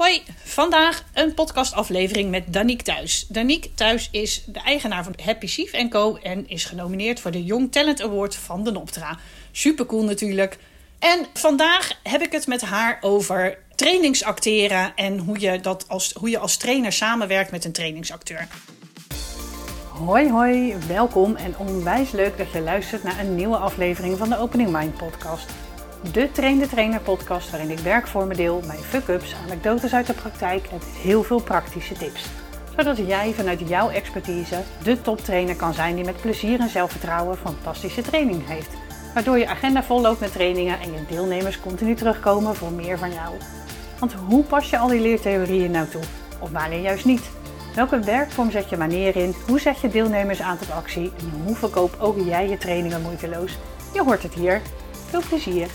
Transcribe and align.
Hoi, 0.00 0.22
vandaag 0.44 1.04
een 1.14 1.34
podcastaflevering 1.34 2.30
met 2.30 2.52
Danique 2.52 2.82
Thuis. 2.82 3.26
Danique 3.28 3.74
Thuis 3.74 4.08
is 4.12 4.44
de 4.46 4.60
eigenaar 4.60 5.04
van 5.04 5.14
Happy 5.24 5.46
Chief 5.46 5.88
Co. 5.88 6.16
en 6.16 6.48
is 6.48 6.64
genomineerd 6.64 7.20
voor 7.20 7.30
de 7.30 7.44
Young 7.44 7.72
Talent 7.72 8.02
Award 8.02 8.36
van 8.36 8.64
de 8.64 8.70
Noptra. 8.70 9.18
Super 9.52 9.86
cool 9.86 10.04
natuurlijk. 10.04 10.58
En 10.98 11.26
vandaag 11.34 11.92
heb 12.02 12.22
ik 12.22 12.32
het 12.32 12.46
met 12.46 12.60
haar 12.60 12.98
over 13.00 13.58
trainingsacteren 13.74 14.92
en 14.94 15.18
hoe 15.18 15.40
je, 15.40 15.60
dat 15.60 15.84
als, 15.88 16.12
hoe 16.12 16.30
je 16.30 16.38
als 16.38 16.56
trainer 16.56 16.92
samenwerkt 16.92 17.50
met 17.50 17.64
een 17.64 17.72
trainingsacteur. 17.72 18.48
Hoi 19.88 20.30
hoi, 20.30 20.76
welkom 20.88 21.36
en 21.36 21.58
onwijs 21.58 22.10
leuk 22.10 22.38
dat 22.38 22.52
je 22.52 22.60
luistert 22.60 23.02
naar 23.02 23.18
een 23.18 23.34
nieuwe 23.34 23.56
aflevering 23.56 24.18
van 24.18 24.28
de 24.28 24.38
Opening 24.38 24.70
Mind 24.70 24.96
podcast. 24.96 25.46
De 26.02 26.30
Train 26.32 26.58
de 26.58 26.66
Trainer 26.66 27.00
podcast 27.00 27.50
waarin 27.50 27.70
ik 27.70 27.78
werkvormen 27.78 28.36
deel, 28.36 28.62
mijn 28.66 28.78
fuck-ups, 28.78 29.34
anekdotes 29.46 29.94
uit 29.94 30.06
de 30.06 30.12
praktijk 30.12 30.66
en 30.66 30.78
heel 31.02 31.22
veel 31.22 31.40
praktische 31.42 31.94
tips. 31.94 32.26
Zodat 32.76 32.96
jij 32.96 33.32
vanuit 33.32 33.68
jouw 33.68 33.90
expertise 33.90 34.62
de 34.82 35.00
toptrainer 35.00 35.56
kan 35.56 35.74
zijn 35.74 35.94
die 35.94 36.04
met 36.04 36.20
plezier 36.20 36.60
en 36.60 36.68
zelfvertrouwen 36.68 37.36
fantastische 37.36 38.02
training 38.02 38.46
heeft. 38.46 38.70
Waardoor 39.14 39.38
je 39.38 39.48
agenda 39.48 39.82
vol 39.82 40.00
loopt 40.00 40.20
met 40.20 40.32
trainingen 40.32 40.80
en 40.80 40.92
je 40.92 41.06
deelnemers 41.08 41.60
continu 41.60 41.94
terugkomen 41.94 42.54
voor 42.54 42.72
meer 42.72 42.98
van 42.98 43.12
jou. 43.12 43.34
Want 43.98 44.12
hoe 44.12 44.44
pas 44.44 44.70
je 44.70 44.78
al 44.78 44.88
die 44.88 45.00
leertheorieën 45.00 45.70
nou 45.70 45.88
toe? 45.88 46.02
Of 46.38 46.50
wanneer 46.50 46.80
juist 46.80 47.04
niet? 47.04 47.30
Welke 47.74 47.98
werkvorm 47.98 48.50
zet 48.50 48.68
je 48.68 48.76
wanneer 48.76 49.16
in? 49.16 49.34
Hoe 49.46 49.60
zet 49.60 49.80
je 49.80 49.88
deelnemers 49.88 50.40
aan 50.40 50.58
tot 50.58 50.70
actie? 50.70 51.12
En 51.18 51.42
hoe 51.44 51.56
verkoop 51.56 51.96
ook 51.98 52.18
jij 52.24 52.48
je 52.48 52.58
trainingen 52.58 53.02
moeiteloos? 53.02 53.58
Je 53.92 54.02
hoort 54.02 54.22
het 54.22 54.34
hier. 54.34 54.60
Veel 55.10 55.22
plezier! 55.28 55.68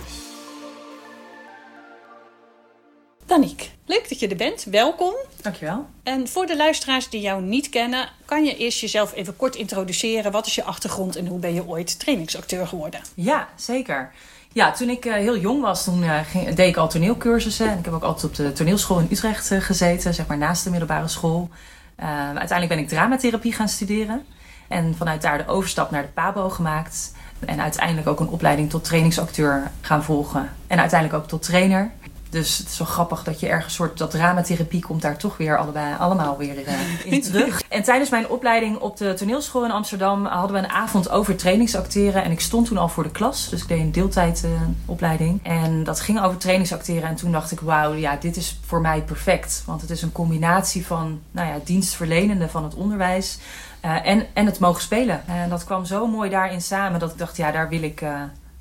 Leuk 3.86 4.10
dat 4.10 4.20
je 4.20 4.28
er 4.28 4.36
bent. 4.36 4.64
Welkom. 4.64 5.14
Dankjewel. 5.42 5.86
En 6.04 6.28
voor 6.28 6.46
de 6.46 6.58
luisteraars 6.58 7.10
die 7.10 7.22
jou 7.22 7.42
niet 7.42 7.70
kennen, 7.70 8.10
kan 8.26 8.44
je 8.46 8.58
eerst 8.58 8.80
jezelf 8.80 9.14
even 9.14 9.36
kort 9.36 9.56
introduceren. 9.56 10.32
Wat 10.32 10.46
is 10.46 10.56
je 10.56 10.64
achtergrond 10.64 11.16
en 11.16 11.28
hoe 11.28 11.40
ben 11.40 11.54
je 11.54 11.68
ooit 11.68 12.00
trainingsacteur 12.00 12.68
geworden? 12.68 13.02
Ja, 13.14 13.48
zeker. 13.56 14.12
Ja, 14.52 14.72
toen 14.72 14.90
ik 14.90 15.06
uh, 15.06 15.14
heel 15.14 15.38
jong 15.38 15.62
was, 15.62 15.84
toen 15.84 16.04
uh, 16.04 16.20
ging, 16.20 16.54
deed 16.54 16.68
ik 16.68 16.78
al 16.78 16.90
toneelcursussen. 16.90 17.70
En 17.70 17.78
ik 17.78 17.86
heb 17.86 17.94
ook 17.94 18.04
altijd 18.04 18.24
op 18.24 18.36
de 18.36 18.54
toneelschool 18.54 19.00
in 19.00 19.08
Utrecht 19.12 19.52
uh, 19.52 19.62
gezeten, 19.62 20.14
zeg 20.14 20.28
maar 20.28 20.38
naast 20.38 20.64
de 20.64 20.70
middelbare 20.70 21.08
school. 21.08 21.50
uiteindelijk 21.96 22.70
ben 22.70 22.80
ik 22.80 22.88
dramatherapie 22.88 23.54
gaan 23.54 23.70
studeren. 23.70 24.26
En 24.68 24.96
vanuit 24.98 25.22
daar 25.22 25.38
de 25.38 25.48
overstap 25.48 25.92
naar 25.92 26.02
de 26.02 26.08
PABO 26.08 26.50
gemaakt. 26.50 27.14
En 27.46 27.62
uiteindelijk 27.62 28.08
ook 28.08 28.20
een 28.20 28.28
opleiding 28.28 28.70
tot 28.70 28.84
trainingsacteur 28.84 29.72
gaan 29.82 30.04
volgen. 30.04 30.50
En 30.68 30.80
uiteindelijk 30.80 31.22
ook 31.24 31.30
tot 31.30 31.44
trainer. 31.44 31.92
Dus 32.36 32.58
het 32.58 32.70
is 32.70 32.78
wel 32.78 32.88
grappig 32.88 33.24
dat 33.24 33.40
je 33.40 33.48
ergens 33.48 33.74
soort 33.74 33.98
dat 33.98 34.12
dramatherapie 34.12 34.82
komt 34.82 35.02
daar 35.02 35.18
toch 35.18 35.38
weer 35.38 35.58
allebei, 35.58 35.96
allemaal 35.98 36.38
weer 36.38 36.68
uh, 36.68 37.06
in 37.06 37.22
terug. 37.32 37.62
en 37.70 37.84
tijdens 37.84 38.10
mijn 38.10 38.30
opleiding 38.30 38.78
op 38.78 38.98
de 38.98 39.14
toneelschool 39.14 39.66
in 39.66 39.72
Amsterdam 39.72 40.26
hadden 40.26 40.56
we 40.56 40.64
een 40.64 40.74
avond 40.74 41.10
over 41.10 41.36
trainingsacteren. 41.36 42.24
En 42.24 42.32
ik 42.32 42.40
stond 42.40 42.68
toen 42.68 42.78
al 42.78 42.90
voor 42.90 43.04
de 43.04 43.12
klas, 43.12 43.50
dus 43.50 43.62
ik 43.62 43.68
deed 43.68 43.80
een 43.80 43.92
deeltijdopleiding. 43.92 45.48
Uh, 45.48 45.64
en 45.64 45.84
dat 45.84 46.00
ging 46.00 46.22
over 46.22 46.38
trainingsacteren. 46.38 47.10
En 47.10 47.16
toen 47.16 47.32
dacht 47.32 47.52
ik, 47.52 47.60
wauw, 47.60 47.94
ja, 47.94 48.16
dit 48.16 48.38
is 48.38 48.60
voor 48.66 48.82
mij 48.82 49.02
perfect. 49.02 49.64
Want 49.66 49.82
het 49.82 49.90
is 49.90 50.02
een 50.02 50.12
combinatie 50.12 50.86
van 50.86 51.22
nou 51.32 51.48
ja, 51.48 51.60
dienstverlenende 51.64 52.50
van 52.50 52.64
het 52.64 52.74
onderwijs 52.74 53.38
uh, 53.86 54.08
en, 54.08 54.26
en 54.34 54.46
het 54.46 54.60
mogen 54.60 54.82
spelen. 54.82 55.28
En 55.28 55.50
dat 55.50 55.64
kwam 55.64 55.86
zo 55.86 56.08
mooi 56.08 56.30
daarin 56.30 56.62
samen 56.62 57.00
dat 57.00 57.12
ik 57.12 57.18
dacht, 57.18 57.38
ja, 57.38 57.52
daar 57.52 57.70
wil 57.70 57.84
ik 57.84 58.04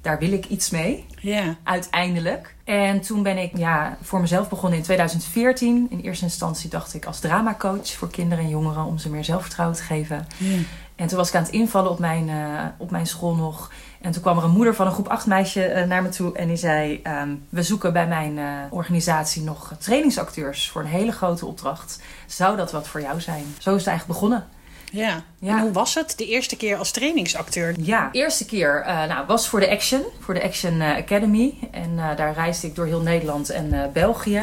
daar 0.04 0.18
wil 0.18 0.32
ik 0.32 0.46
iets 0.46 0.70
mee. 0.70 1.06
Ja. 1.20 1.56
Uiteindelijk. 1.62 2.54
En 2.64 3.00
toen 3.00 3.22
ben 3.22 3.38
ik 3.38 3.56
ja, 3.56 3.96
voor 4.02 4.20
mezelf 4.20 4.48
begonnen 4.48 4.78
in 4.78 4.84
2014. 4.84 5.86
In 5.90 6.00
eerste 6.00 6.24
instantie 6.24 6.70
dacht 6.70 6.94
ik 6.94 7.04
als 7.04 7.20
dramacoach 7.20 7.92
voor 7.92 8.10
kinderen 8.10 8.44
en 8.44 8.50
jongeren 8.50 8.84
om 8.84 8.98
ze 8.98 9.10
meer 9.10 9.24
zelfvertrouwen 9.24 9.76
te 9.76 9.82
geven. 9.82 10.26
Ja. 10.36 10.56
En 10.96 11.06
toen 11.06 11.18
was 11.18 11.28
ik 11.28 11.34
aan 11.34 11.42
het 11.42 11.52
invallen 11.52 11.90
op 11.90 11.98
mijn, 11.98 12.28
uh, 12.28 12.64
op 12.76 12.90
mijn 12.90 13.06
school 13.06 13.34
nog. 13.34 13.72
En 14.00 14.12
toen 14.12 14.22
kwam 14.22 14.38
er 14.38 14.44
een 14.44 14.50
moeder 14.50 14.74
van 14.74 14.86
een 14.86 14.92
groep 14.92 15.08
8 15.08 15.26
meisje 15.26 15.74
uh, 15.74 15.84
naar 15.84 16.02
me 16.02 16.08
toe 16.08 16.36
en 16.36 16.48
die 16.48 16.56
zei: 16.56 17.00
um, 17.06 17.44
We 17.48 17.62
zoeken 17.62 17.92
bij 17.92 18.06
mijn 18.06 18.36
uh, 18.36 18.46
organisatie 18.70 19.42
nog 19.42 19.74
trainingsacteurs 19.78 20.70
voor 20.70 20.80
een 20.80 20.88
hele 20.88 21.12
grote 21.12 21.46
opdracht. 21.46 22.02
Zou 22.26 22.56
dat 22.56 22.72
wat 22.72 22.88
voor 22.88 23.00
jou 23.00 23.20
zijn? 23.20 23.44
Zo 23.58 23.74
is 23.74 23.78
het 23.78 23.86
eigenlijk 23.86 24.20
begonnen. 24.20 24.46
Ja. 24.94 25.22
ja. 25.38 25.56
En 25.56 25.62
hoe 25.62 25.72
was 25.72 25.94
het 25.94 26.14
de 26.16 26.26
eerste 26.26 26.56
keer 26.56 26.76
als 26.76 26.90
trainingsacteur? 26.90 27.74
Ja, 27.78 28.08
de 28.12 28.18
eerste 28.18 28.44
keer 28.44 28.84
uh, 28.86 29.04
nou, 29.04 29.26
was 29.26 29.48
voor 29.48 29.60
de 29.60 29.70
Action, 29.70 30.02
voor 30.20 30.34
de 30.34 30.42
Action 30.42 30.74
uh, 30.74 30.96
Academy. 30.96 31.54
En 31.70 31.90
uh, 31.96 32.16
daar 32.16 32.34
reisde 32.34 32.66
ik 32.66 32.74
door 32.74 32.86
heel 32.86 33.00
Nederland 33.00 33.50
en 33.50 33.90
België. 33.92 34.42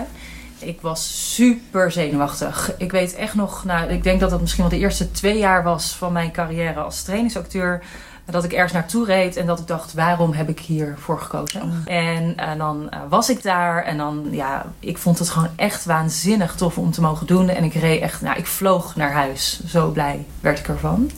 Ik 0.59 0.81
was 0.81 1.33
super 1.35 1.91
zenuwachtig. 1.91 2.73
Ik 2.77 2.91
weet 2.91 3.15
echt 3.15 3.35
nog, 3.35 3.63
nou, 3.63 3.89
ik 3.89 4.03
denk 4.03 4.19
dat 4.19 4.29
dat 4.29 4.41
misschien 4.41 4.63
wel 4.63 4.71
de 4.71 4.79
eerste 4.79 5.11
twee 5.11 5.37
jaar 5.37 5.63
was 5.63 5.95
van 5.95 6.11
mijn 6.11 6.31
carrière 6.31 6.79
als 6.79 7.03
trainingsacteur 7.03 7.83
dat 8.31 8.43
ik 8.43 8.53
ergens 8.53 8.73
naartoe 8.73 9.05
reed 9.05 9.35
en 9.35 9.45
dat 9.45 9.59
ik 9.59 9.67
dacht, 9.67 9.93
waarom 9.93 10.33
heb 10.33 10.49
ik 10.49 10.59
hiervoor 10.59 11.19
gekozen? 11.19 11.61
Oh. 11.61 11.93
En, 11.93 12.37
en, 12.37 12.57
dan 12.57 12.89
uh, 12.93 12.99
was 13.09 13.29
ik 13.29 13.43
daar 13.43 13.83
en 13.83 13.97
dan, 13.97 14.27
ja, 14.31 14.65
ik 14.79 14.97
vond 14.97 15.19
het 15.19 15.29
gewoon 15.29 15.49
echt 15.55 15.85
waanzinnig 15.85 16.55
tof 16.55 16.77
om 16.77 16.91
te 16.91 17.01
mogen 17.01 17.27
doen. 17.27 17.49
En 17.49 17.63
ik 17.63 17.73
reed 17.73 18.01
echt, 18.01 18.21
nou, 18.21 18.37
ik 18.37 18.45
vloog 18.45 18.95
naar 18.95 19.11
huis. 19.11 19.61
Zo 19.65 19.89
blij 19.89 20.25
werd 20.39 20.59
ik 20.59 20.67
ervan. 20.67 21.11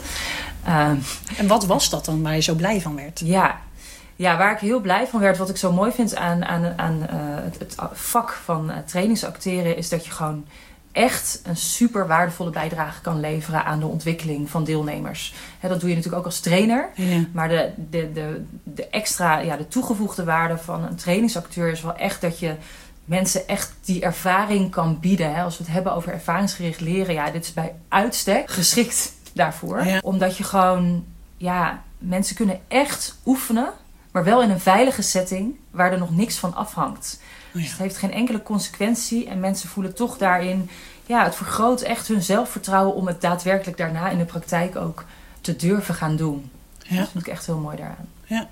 Uh, 0.68 0.90
en 1.38 1.48
wat 1.48 1.66
was 1.66 1.90
dat 1.90 2.06
dan 2.06 2.22
waar 2.22 2.36
je 2.36 2.42
zo 2.42 2.54
blij 2.54 2.82
van 2.82 2.96
werd? 2.96 3.20
Ja, 3.20 3.60
ja, 4.16 4.38
waar 4.38 4.52
ik 4.52 4.60
heel 4.60 4.80
blij 4.80 5.08
van 5.08 5.20
werd, 5.20 5.38
wat 5.38 5.50
ik 5.50 5.58
zo 5.58 5.72
mooi 5.72 5.92
vind 5.92 6.16
aan, 6.16 6.46
aan, 6.46 6.74
aan 6.78 6.98
uh, 7.02 7.08
het, 7.44 7.60
het, 7.60 7.76
vak 7.92 8.32
van 8.44 8.72
trainingsacteren, 8.86 9.78
is 9.78 9.90
dat 9.90 10.06
je 10.06 10.12
gewoon 10.12 10.46
echt 10.94 11.42
een 11.44 11.58
super 11.58 12.08
waardevolle 12.08 12.50
bijdrage 12.50 13.02
kan 13.02 13.20
leveren 13.20 13.66
aan 13.66 13.80
de 13.80 13.86
ontwikkeling 13.86 14.50
van 14.50 14.64
deelnemers. 14.64 15.34
He, 15.60 15.70
dat 15.70 15.80
doe 15.80 15.90
je 15.90 15.96
natuurlijk 15.96 16.22
ook 16.22 16.32
als 16.32 16.40
trainer. 16.40 16.90
Ja. 16.96 17.26
Maar 17.32 17.50
de, 17.50 17.72
de, 17.90 18.12
de, 18.14 18.46
de 18.64 18.88
extra, 18.88 19.40
ja, 19.40 19.58
de 19.58 19.68
toegevoegde 19.68 20.24
waarde 20.24 20.58
van 20.58 20.84
een 20.84 20.96
trainingsacteur 20.96 21.72
is 21.72 21.82
wel 21.82 21.96
echt 21.96 22.22
dat 22.22 22.40
je 22.40 22.56
mensen 23.06 23.48
echt 23.48 23.74
die 23.82 24.02
ervaring 24.02 24.72
kan 24.72 25.00
bieden. 25.00 25.36
He, 25.36 25.44
als 25.44 25.58
we 25.58 25.64
het 25.64 25.74
hebben 25.74 25.94
over 25.94 26.14
ervaringsgericht 26.14 26.80
leren, 26.80 27.14
ja, 27.14 27.32
dit 27.32 27.44
is 27.44 27.54
bij 27.54 27.76
uitstek 27.88 28.50
geschikt 28.52 29.14
daarvoor. 29.34 29.86
Ja. 29.86 30.00
Omdat 30.04 30.38
je 30.38 30.44
gewoon, 30.44 31.06
ja, 31.38 31.84
mensen 31.98 32.36
kunnen 32.36 32.60
echt 32.68 33.16
oefenen, 33.26 33.70
maar 34.12 34.24
wel 34.24 34.42
in 34.42 34.50
een 34.50 34.60
veilige 34.60 35.02
setting 35.02 35.56
waar 35.72 35.92
er 35.92 36.00
nog 36.00 36.16
niks 36.16 36.38
van 36.38 36.56
afhangt. 36.56 37.20
Oh 37.56 37.62
ja. 37.62 37.62
Dus 37.62 37.70
het 37.70 37.80
heeft 37.80 37.98
geen 37.98 38.12
enkele 38.12 38.44
consequentie 38.44 39.28
en 39.28 39.40
mensen 39.40 39.70
voelen 39.70 39.96
toch 39.96 40.18
daarin, 40.18 40.70
ja, 41.06 41.24
het 41.24 41.36
vergroot 41.36 41.82
echt 41.82 42.08
hun 42.08 42.22
zelfvertrouwen 42.22 42.96
om 42.96 43.08
het 43.08 43.22
daadwerkelijk 43.22 43.78
daarna 43.78 44.10
in 44.10 44.18
de 44.18 44.26
praktijk 44.26 44.76
ook 44.76 45.06
te 45.42 45.56
durven 45.56 45.96
gaan 45.96 46.16
doen. 46.16 46.52
Ja. 46.88 46.98
Dat 46.98 47.10
vind 47.10 47.28
ik 47.28 47.34
echt 47.34 47.46
heel 47.46 47.58
mooi 47.58 47.78
daaraan. 47.78 48.10
Ja, 48.26 48.48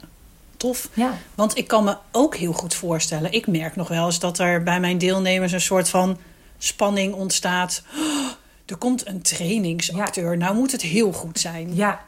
tof. 0.58 0.90
Ja. 0.94 1.14
Want 1.36 1.58
ik 1.58 1.68
kan 1.68 1.84
me 1.84 1.98
ook 2.12 2.36
heel 2.36 2.54
goed 2.54 2.74
voorstellen, 2.74 3.32
ik 3.32 3.48
merk 3.48 3.76
nog 3.76 3.88
wel 3.88 4.06
eens 4.06 4.20
dat 4.20 4.40
er 4.40 4.64
bij 4.64 4.80
mijn 4.80 4.98
deelnemers 4.98 5.52
een 5.52 5.62
soort 5.62 5.90
van 5.90 6.18
spanning 6.58 7.14
ontstaat. 7.14 7.84
Oh, 7.96 8.28
er 8.66 8.76
komt 8.78 9.08
een 9.08 9.22
trainingsacteur, 9.22 10.38
nou 10.38 10.56
moet 10.56 10.72
het 10.72 10.82
heel 10.82 11.12
goed 11.14 11.40
zijn. 11.40 11.76
Ja. 11.76 12.00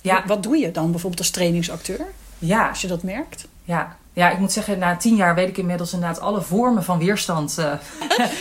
Ja. 0.00 0.24
Wat 0.26 0.42
doe 0.42 0.56
je 0.56 0.70
dan 0.70 0.90
bijvoorbeeld 0.90 1.20
als 1.20 1.30
trainingsacteur, 1.30 2.06
Ja. 2.38 2.68
als 2.68 2.80
je 2.80 2.86
dat 2.86 3.02
merkt? 3.02 3.46
Ja. 3.64 3.96
Ja, 4.18 4.30
ik 4.30 4.38
moet 4.38 4.52
zeggen, 4.52 4.78
na 4.78 4.96
tien 4.96 5.16
jaar 5.16 5.34
weet 5.34 5.48
ik 5.48 5.58
inmiddels 5.58 5.92
inderdaad 5.92 6.20
alle 6.20 6.40
vormen 6.42 6.84
van 6.84 6.98
weerstand. 6.98 7.56
Uh, 7.58 7.72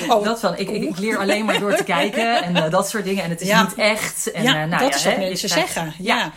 Oh. 0.16 0.24
dat 0.24 0.40
van, 0.40 0.58
ik, 0.58 0.70
ik, 0.70 0.84
ik, 0.84 0.98
leer 0.98 1.18
alleen 1.18 1.46
maar 1.46 1.60
door 1.60 1.76
te 1.76 1.84
kijken 1.84 2.44
en 2.44 2.56
uh, 2.56 2.70
dat 2.70 2.90
soort 2.90 3.04
dingen. 3.04 3.24
En 3.24 3.30
het 3.30 3.42
is 3.42 3.48
Ja. 3.48 3.62
niet 3.62 3.76
echt. 3.76 4.32
En, 4.32 4.44
ja, 4.44 4.64
uh, 4.64 4.70
nou 4.70 4.70
dat 4.70 4.80
ja, 4.80 4.96
is 4.96 5.04
wat 5.04 5.14
hè, 5.14 5.20
mensen 5.20 5.50
zeggen. 5.50 5.94
Ja. 5.98 6.32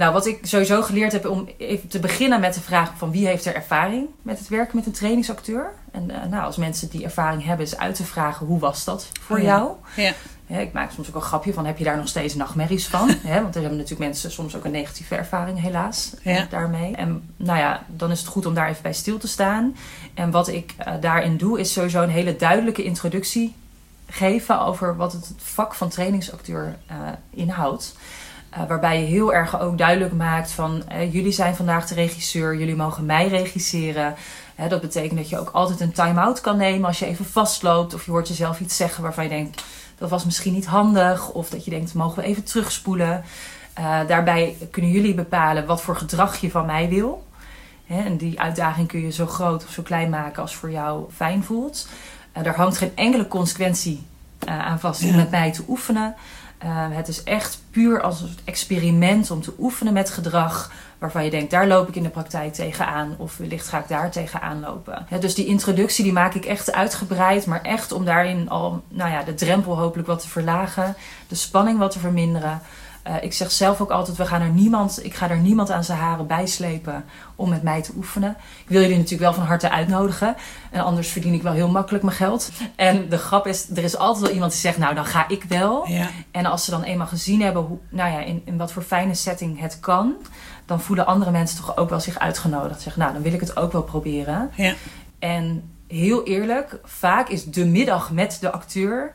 Nou, 0.00 0.12
wat 0.12 0.26
ik 0.26 0.38
sowieso 0.42 0.82
geleerd 0.82 1.12
heb 1.12 1.26
om 1.26 1.48
even 1.58 1.88
te 1.88 1.98
beginnen 1.98 2.40
met 2.40 2.54
de 2.54 2.60
vraag 2.60 2.92
van 2.96 3.10
wie 3.10 3.26
heeft 3.26 3.44
er 3.46 3.54
ervaring 3.54 4.06
met 4.22 4.38
het 4.38 4.48
werken 4.48 4.76
met 4.76 4.86
een 4.86 4.92
trainingsacteur. 4.92 5.72
En 5.90 6.10
eh, 6.10 6.30
nou, 6.30 6.44
als 6.44 6.56
mensen 6.56 6.88
die 6.88 7.04
ervaring 7.04 7.44
hebben, 7.44 7.66
is 7.66 7.76
uit 7.76 7.94
te 7.94 8.04
vragen 8.04 8.46
hoe 8.46 8.58
was 8.58 8.84
dat 8.84 9.08
voor 9.20 9.36
Oh 9.36 9.42
ja. 9.42 9.48
jou. 9.48 9.70
Ja. 9.96 10.12
Ik 10.58 10.72
maak 10.72 10.90
soms 10.90 11.08
ook 11.08 11.14
een 11.14 11.20
grapje 11.20 11.52
van 11.52 11.66
heb 11.66 11.78
je 11.78 11.84
daar 11.84 11.96
nog 11.96 12.08
steeds 12.08 12.34
nachtmerries 12.34 12.86
van? 12.86 13.06
Want 13.22 13.54
er 13.54 13.60
hebben 13.60 13.78
natuurlijk 13.78 14.00
mensen 14.00 14.30
soms 14.30 14.56
ook 14.56 14.64
een 14.64 14.70
negatieve 14.70 15.14
ervaring 15.16 15.60
helaas 15.60 16.14
eh, 16.22 16.36
Ja. 16.36 16.46
daarmee. 16.50 16.94
En 16.96 17.34
nou 17.36 17.58
ja, 17.58 17.84
dan 17.86 18.10
is 18.10 18.18
het 18.18 18.28
goed 18.28 18.46
om 18.46 18.54
daar 18.54 18.68
even 18.68 18.82
bij 18.82 18.92
stil 18.92 19.18
te 19.18 19.28
staan. 19.28 19.76
En 20.14 20.30
wat 20.30 20.48
ik 20.48 20.74
eh, 20.78 20.92
daarin 21.00 21.36
doe 21.36 21.60
is 21.60 21.72
sowieso 21.72 22.02
een 22.02 22.08
hele 22.10 22.36
duidelijke 22.36 22.82
introductie 22.82 23.54
geven 24.06 24.60
over 24.60 24.96
wat 24.96 25.12
het 25.12 25.32
vak 25.36 25.74
van 25.74 25.88
trainingsacteur 25.88 26.76
inhoudt. 27.30 27.94
Eh, 28.50 28.60
waarbij 28.68 29.00
je 29.00 29.06
heel 29.06 29.34
erg 29.34 29.60
ook 29.60 29.78
duidelijk 29.78 30.12
maakt 30.12 30.50
van 30.50 30.88
eh, 30.88 31.12
jullie 31.12 31.32
zijn 31.32 31.56
vandaag 31.56 31.86
de 31.86 31.94
regisseur, 31.94 32.56
jullie 32.56 32.76
mogen 32.76 33.06
mij 33.06 33.28
regisseren. 33.28 34.14
Hè, 34.54 34.68
dat 34.68 34.80
betekent 34.80 35.18
dat 35.18 35.28
je 35.28 35.38
ook 35.38 35.50
altijd 35.52 35.80
een 35.80 35.92
time-out 35.92 36.40
kan 36.40 36.56
nemen 36.56 36.86
als 36.86 36.98
je 36.98 37.06
even 37.06 37.24
vastloopt 37.24 37.94
of 37.94 38.04
je 38.04 38.10
hoort 38.10 38.28
jezelf 38.28 38.60
iets 38.60 38.76
zeggen 38.76 39.02
waarvan 39.02 39.24
je 39.24 39.30
denkt 39.30 39.62
dat 40.00 40.10
was 40.10 40.24
misschien 40.24 40.52
niet 40.52 40.66
handig 40.66 41.30
of 41.30 41.50
dat 41.50 41.64
je 41.64 41.70
denkt 41.70 41.94
mogen 41.94 42.22
we 42.22 42.28
even 42.28 42.44
terugspoelen. 42.44 43.24
Eh, 43.72 43.98
daarbij 44.06 44.56
kunnen 44.70 44.90
jullie 44.90 45.14
bepalen 45.14 45.66
wat 45.66 45.82
voor 45.82 45.96
gedrag 45.96 46.36
je 46.36 46.50
van 46.50 46.66
mij 46.66 46.88
wil. 46.88 47.26
Hè, 47.86 48.02
en 48.02 48.16
die 48.16 48.40
uitdaging 48.40 48.88
kun 48.88 49.00
je 49.00 49.12
zo 49.12 49.26
groot 49.26 49.64
of 49.64 49.70
zo 49.70 49.82
klein 49.82 50.10
maken 50.10 50.42
als 50.42 50.54
voor 50.54 50.70
jou 50.70 51.10
fijn 51.14 51.44
voelt. 51.44 51.88
Uh, 52.36 52.42
daar 52.44 52.56
hangt 52.56 52.76
geen 52.76 52.92
enkele 52.94 53.28
consequentie 53.28 54.06
uh, 54.48 54.58
aan 54.58 54.80
vast 54.80 55.02
om 55.04 55.16
met 55.16 55.30
mij 55.30 55.52
te 55.52 55.64
oefenen. 55.68 56.14
Uh, 56.64 56.86
het 56.90 57.08
is 57.08 57.22
echt 57.22 57.62
puur 57.70 58.02
als 58.02 58.20
een 58.20 58.36
experiment 58.44 59.30
om 59.30 59.42
te 59.42 59.54
oefenen 59.58 59.92
met 59.92 60.10
gedrag 60.10 60.72
waarvan 60.98 61.24
je 61.24 61.30
denkt, 61.30 61.50
daar 61.50 61.66
loop 61.66 61.88
ik 61.88 61.96
in 61.96 62.02
de 62.02 62.08
praktijk 62.08 62.52
tegenaan 62.52 63.14
of 63.18 63.36
wellicht 63.36 63.68
ga 63.68 63.78
ik 63.78 63.88
daar 63.88 64.10
tegenaan 64.10 64.60
lopen. 64.60 65.06
Dus 65.20 65.34
die 65.34 65.46
introductie 65.46 66.04
die 66.04 66.12
maak 66.12 66.34
ik 66.34 66.44
echt 66.44 66.72
uitgebreid, 66.72 67.46
maar 67.46 67.62
echt 67.62 67.92
om 67.92 68.04
daarin 68.04 68.48
al 68.48 68.82
nou 68.88 69.10
ja, 69.10 69.22
de 69.22 69.34
drempel 69.34 69.78
hopelijk 69.78 70.08
wat 70.08 70.20
te 70.20 70.28
verlagen, 70.28 70.94
de 71.28 71.34
spanning 71.34 71.78
wat 71.78 71.90
te 71.90 71.98
verminderen. 71.98 72.60
Uh, 73.06 73.14
ik 73.20 73.32
zeg 73.32 73.50
zelf 73.50 73.80
ook 73.80 73.90
altijd, 73.90 74.16
we 74.16 74.26
gaan 74.26 74.40
er 74.40 74.48
niemand, 74.48 75.04
ik 75.04 75.14
ga 75.14 75.30
er 75.30 75.38
niemand 75.38 75.70
aan 75.70 75.84
zijn 75.84 75.98
haren 75.98 76.26
bijslepen 76.26 77.04
om 77.36 77.48
met 77.48 77.62
mij 77.62 77.82
te 77.82 77.92
oefenen. 77.96 78.36
Ik 78.62 78.68
wil 78.68 78.80
jullie 78.80 78.96
natuurlijk 78.96 79.22
wel 79.22 79.34
van 79.34 79.44
harte 79.44 79.70
uitnodigen. 79.70 80.36
En 80.70 80.84
anders 80.84 81.08
verdien 81.08 81.34
ik 81.34 81.42
wel 81.42 81.52
heel 81.52 81.68
makkelijk 81.70 82.04
mijn 82.04 82.16
geld. 82.16 82.50
En 82.76 83.08
de 83.08 83.18
grap 83.18 83.46
is, 83.46 83.68
er 83.74 83.84
is 83.84 83.96
altijd 83.96 84.24
wel 84.24 84.34
iemand 84.34 84.52
die 84.52 84.60
zegt, 84.60 84.78
nou 84.78 84.94
dan 84.94 85.04
ga 85.04 85.28
ik 85.28 85.44
wel. 85.44 85.88
Ja. 85.88 86.08
En 86.30 86.46
als 86.46 86.64
ze 86.64 86.70
dan 86.70 86.82
eenmaal 86.82 87.06
gezien 87.06 87.42
hebben 87.42 87.62
hoe, 87.62 87.78
nou 87.88 88.12
ja, 88.12 88.20
in, 88.20 88.42
in 88.44 88.56
wat 88.56 88.72
voor 88.72 88.82
fijne 88.82 89.14
setting 89.14 89.60
het 89.60 89.80
kan, 89.80 90.14
dan 90.66 90.80
voelen 90.80 91.06
andere 91.06 91.30
mensen 91.30 91.56
toch 91.56 91.76
ook 91.76 91.90
wel 91.90 92.00
zich 92.00 92.18
uitgenodigd. 92.18 92.80
Zeggen, 92.80 93.02
nou 93.02 93.14
dan 93.14 93.22
wil 93.22 93.32
ik 93.32 93.40
het 93.40 93.56
ook 93.56 93.72
wel 93.72 93.82
proberen. 93.82 94.50
Ja. 94.54 94.74
En 95.18 95.70
heel 95.86 96.24
eerlijk, 96.24 96.80
vaak 96.84 97.28
is 97.28 97.44
de 97.44 97.64
middag 97.64 98.10
met 98.10 98.36
de 98.40 98.50
acteur 98.50 99.14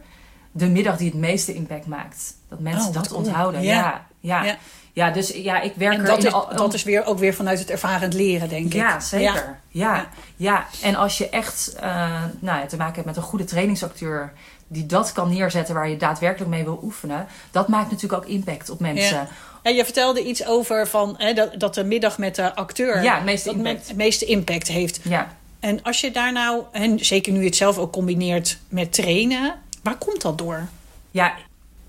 de 0.57 0.67
middag 0.67 0.97
die 0.97 1.09
het 1.09 1.19
meeste 1.19 1.53
impact 1.53 1.85
maakt. 1.85 2.33
Dat 2.49 2.59
mensen 2.59 2.87
Oh, 2.87 2.93
dat 2.93 3.11
onthouden. 3.11 3.61
Ja. 3.61 4.05
Ja. 4.19 4.55
Ja, 4.93 5.11
dus 5.11 5.29
ja, 5.29 5.61
ik 5.61 5.73
werk 5.75 5.97
En 5.97 6.05
dat 6.05 6.23
is, 6.23 6.31
al- 6.31 6.49
dat 6.55 6.73
is 6.73 6.83
weer, 6.83 7.05
ook 7.05 7.19
weer 7.19 7.33
vanuit 7.33 7.59
het 7.59 7.69
ervarend 7.69 8.13
leren, 8.13 8.49
denk 8.49 8.65
ik. 8.65 8.73
ja, 8.73 8.99
zeker. 8.99 9.59
Ja. 9.67 10.07
Ja. 10.35 10.65
En 10.81 10.95
als 10.95 11.17
je 11.17 11.29
echt 11.29 11.75
eh, 11.79 12.23
nou, 12.39 12.67
te 12.67 12.77
maken 12.77 12.93
hebt 12.93 13.05
met 13.05 13.15
een 13.15 13.21
goede 13.21 13.43
trainingsacteur 13.43 14.33
die 14.67 14.85
dat 14.85 15.11
kan 15.11 15.29
neerzetten 15.29 15.75
waar 15.75 15.89
je 15.89 15.97
daadwerkelijk 15.97 16.49
mee 16.51 16.63
wil 16.63 16.79
oefenen, 16.83 17.27
dat 17.51 17.67
maakt 17.67 17.91
natuurlijk 17.91 18.23
ook 18.23 18.29
impact 18.29 18.69
op 18.69 18.79
mensen. 18.79 19.27
Ja. 19.63 19.71
Je 19.71 19.83
vertelde 19.83 20.23
iets 20.25 20.45
over 20.45 20.87
van, 20.87 21.15
hè, 21.17 21.33
dat, 21.33 21.59
dat 21.59 21.73
de 21.73 21.83
middag 21.83 22.17
met 22.17 22.35
de 22.35 22.55
acteur 22.55 23.03
Ja, 23.03 23.15
het 23.15 23.23
meeste 23.25 23.47
dat 23.49 23.57
impact. 23.57 23.87
het 23.87 23.97
meeste 23.97 24.25
impact 24.25 24.67
heeft. 24.67 24.99
Ja. 25.03 25.27
En 25.59 25.83
als 25.83 26.01
je 26.01 26.11
daar 26.11 26.31
nou, 26.31 26.63
en 26.71 27.05
zeker 27.05 27.31
nu 27.33 27.39
je 27.39 27.45
het 27.45 27.55
zelf 27.55 27.77
ook 27.77 27.91
combineert 27.91 28.57
met 28.69 28.93
trainen, 28.93 29.53
waar 29.85 29.97
komt 29.97 30.21
dat 30.21 30.37
door? 30.37 30.67
Ja, 31.11 31.33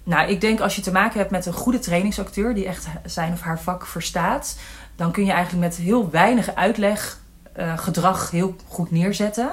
nou, 0.03 0.29
ik 0.29 0.41
denk 0.41 0.61
als 0.61 0.77
je 0.77 0.83
te 0.83 0.93
maken 0.93 1.19
hebt 1.19 1.31
met 1.31 1.47
een 1.47 1.53
goede 1.53 1.79
trainingsacteur 1.79 2.55
die 2.55 2.67
echt 2.67 2.87
zijn 3.05 3.33
of 3.33 3.41
haar 3.41 3.61
vak 3.61 3.87
verstaat, 3.87 4.59
dan 4.97 5.13
kun 5.13 5.25
je 5.25 5.33
eigenlijk 5.33 5.65
met 5.65 5.77
heel 5.77 6.11
weinig 6.11 6.55
uitleg 6.55 7.21
eh, 7.53 7.79
gedrag 7.79 8.31
heel 8.31 8.57
goed 8.69 8.91
neerzetten. 8.91 9.53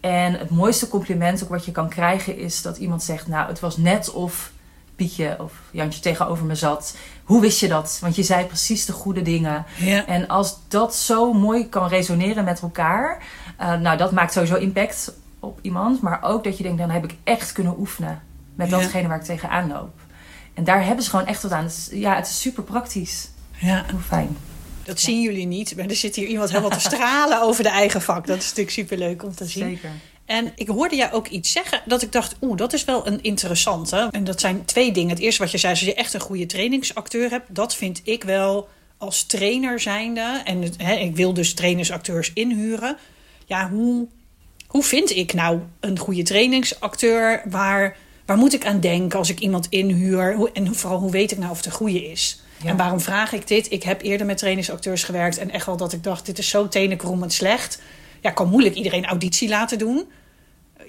En 0.00 0.32
het 0.32 0.50
mooiste 0.50 0.88
compliment 0.88 1.42
ook 1.42 1.48
wat 1.48 1.64
je 1.64 1.72
kan 1.72 1.88
krijgen 1.88 2.36
is 2.36 2.62
dat 2.62 2.76
iemand 2.76 3.02
zegt: 3.02 3.26
Nou, 3.26 3.48
het 3.48 3.60
was 3.60 3.76
net 3.76 4.10
of 4.10 4.52
Pietje 4.96 5.36
of 5.38 5.52
Jantje 5.70 6.00
tegenover 6.00 6.44
me 6.44 6.54
zat. 6.54 6.96
Hoe 7.24 7.40
wist 7.40 7.60
je 7.60 7.68
dat? 7.68 7.98
Want 8.00 8.16
je 8.16 8.22
zei 8.22 8.46
precies 8.46 8.84
de 8.84 8.92
goede 8.92 9.22
dingen. 9.22 9.64
Ja. 9.76 10.06
En 10.06 10.28
als 10.28 10.58
dat 10.68 10.94
zo 10.94 11.32
mooi 11.32 11.68
kan 11.68 11.88
resoneren 11.88 12.44
met 12.44 12.60
elkaar, 12.60 13.22
eh, 13.56 13.74
nou, 13.74 13.96
dat 13.96 14.12
maakt 14.12 14.32
sowieso 14.32 14.56
impact 14.56 15.12
op 15.48 15.58
iemand. 15.62 16.00
Maar 16.00 16.22
ook 16.22 16.44
dat 16.44 16.56
je 16.56 16.62
denkt, 16.62 16.78
dan 16.78 16.90
heb 16.90 17.04
ik 17.04 17.14
echt 17.24 17.52
kunnen 17.52 17.78
oefenen 17.78 18.22
met 18.54 18.70
Ja. 18.70 18.78
datgene 18.78 19.08
waar 19.08 19.18
ik 19.18 19.24
tegenaan 19.24 19.68
loop. 19.68 20.00
En 20.54 20.64
daar 20.64 20.84
hebben 20.84 21.04
ze 21.04 21.10
gewoon 21.10 21.26
echt 21.26 21.42
wat 21.42 21.52
aan. 21.52 21.70
Ja, 21.90 22.14
het 22.16 22.26
is 22.26 22.40
super 22.40 22.62
praktisch. 22.62 23.30
ja. 23.58 23.84
Hoe 23.90 24.00
fijn. 24.00 24.36
Dat 24.84 25.00
zien 25.00 25.22
jullie 25.22 25.46
niet, 25.46 25.76
maar 25.76 25.86
er 25.86 25.96
zit 25.96 26.16
hier 26.16 26.26
iemand 26.26 26.48
helemaal 26.50 26.70
te 26.70 26.80
stralen 26.90 27.42
over 27.42 27.62
de 27.62 27.68
eigen 27.68 28.02
vak. 28.02 28.26
Dat 28.26 28.36
is 28.38 28.44
natuurlijk 28.44 28.70
superleuk 28.70 29.22
om 29.22 29.34
te 29.34 29.44
zien. 29.46 29.64
Zeker. 29.68 29.90
En 30.24 30.52
ik 30.54 30.68
hoorde 30.68 30.96
jou 30.96 31.12
ook 31.12 31.26
iets 31.28 31.52
zeggen 31.52 31.80
dat 31.86 32.02
ik 32.02 32.12
dacht, 32.12 32.36
oeh, 32.40 32.56
dat 32.56 32.72
is 32.72 32.84
wel 32.84 33.06
een 33.06 33.22
interessante. 33.22 34.08
En 34.10 34.24
dat 34.24 34.40
zijn 34.40 34.64
twee 34.64 34.92
dingen. 34.92 35.10
Het 35.10 35.18
eerste 35.18 35.42
wat 35.42 35.50
je 35.50 35.58
zei, 35.58 35.72
als 35.72 35.80
je 35.82 35.94
echt 35.94 36.14
een 36.14 36.20
goede 36.20 36.46
trainingsacteur 36.46 37.30
hebt, 37.30 37.54
dat 37.54 37.74
vind 37.74 38.00
ik 38.04 38.24
wel 38.24 38.68
als 38.98 39.22
trainer 39.24 39.80
zijnde. 39.80 40.40
En 40.44 40.62
het, 40.62 40.74
hè, 40.78 40.94
ik 40.94 41.16
wil 41.16 41.32
dus 41.34 41.54
trainersacteurs 41.54 42.32
inhuren. 42.32 42.96
Ja, 43.46 43.68
hoe, 43.70 44.06
hoe 44.68 44.82
vind 44.82 45.10
ik 45.10 45.32
nou 45.32 45.60
een 45.80 45.98
goede 45.98 46.22
trainingsacteur? 46.22 47.42
Waar, 47.44 47.96
waar 48.24 48.36
moet 48.36 48.54
ik 48.54 48.66
aan 48.66 48.80
denken 48.80 49.18
als 49.18 49.30
ik 49.30 49.38
iemand 49.38 49.66
inhuur? 49.68 50.50
En 50.52 50.74
vooral, 50.74 50.98
hoe 50.98 51.10
weet 51.10 51.32
ik 51.32 51.38
nou 51.38 51.50
of 51.50 51.56
het 51.56 51.66
een 51.66 51.72
goede 51.72 52.10
is? 52.10 52.42
Ja. 52.62 52.68
En 52.68 52.76
waarom 52.76 53.00
vraag 53.00 53.32
ik 53.32 53.46
dit? 53.46 53.72
Ik 53.72 53.82
heb 53.82 54.02
eerder 54.02 54.26
met 54.26 54.38
trainingsacteurs 54.38 55.04
gewerkt 55.04 55.38
en 55.38 55.50
echt 55.50 55.66
wel 55.66 55.76
dat 55.76 55.92
ik 55.92 56.02
dacht, 56.02 56.26
dit 56.26 56.38
is 56.38 56.48
zo 56.48 56.68
tenenkrommend 56.68 57.32
slecht. 57.32 57.80
Ja, 58.20 58.28
ik 58.28 58.34
kan 58.34 58.48
moeilijk 58.48 58.74
iedereen 58.74 59.06
auditie 59.06 59.48
laten 59.48 59.78
doen. 59.78 60.08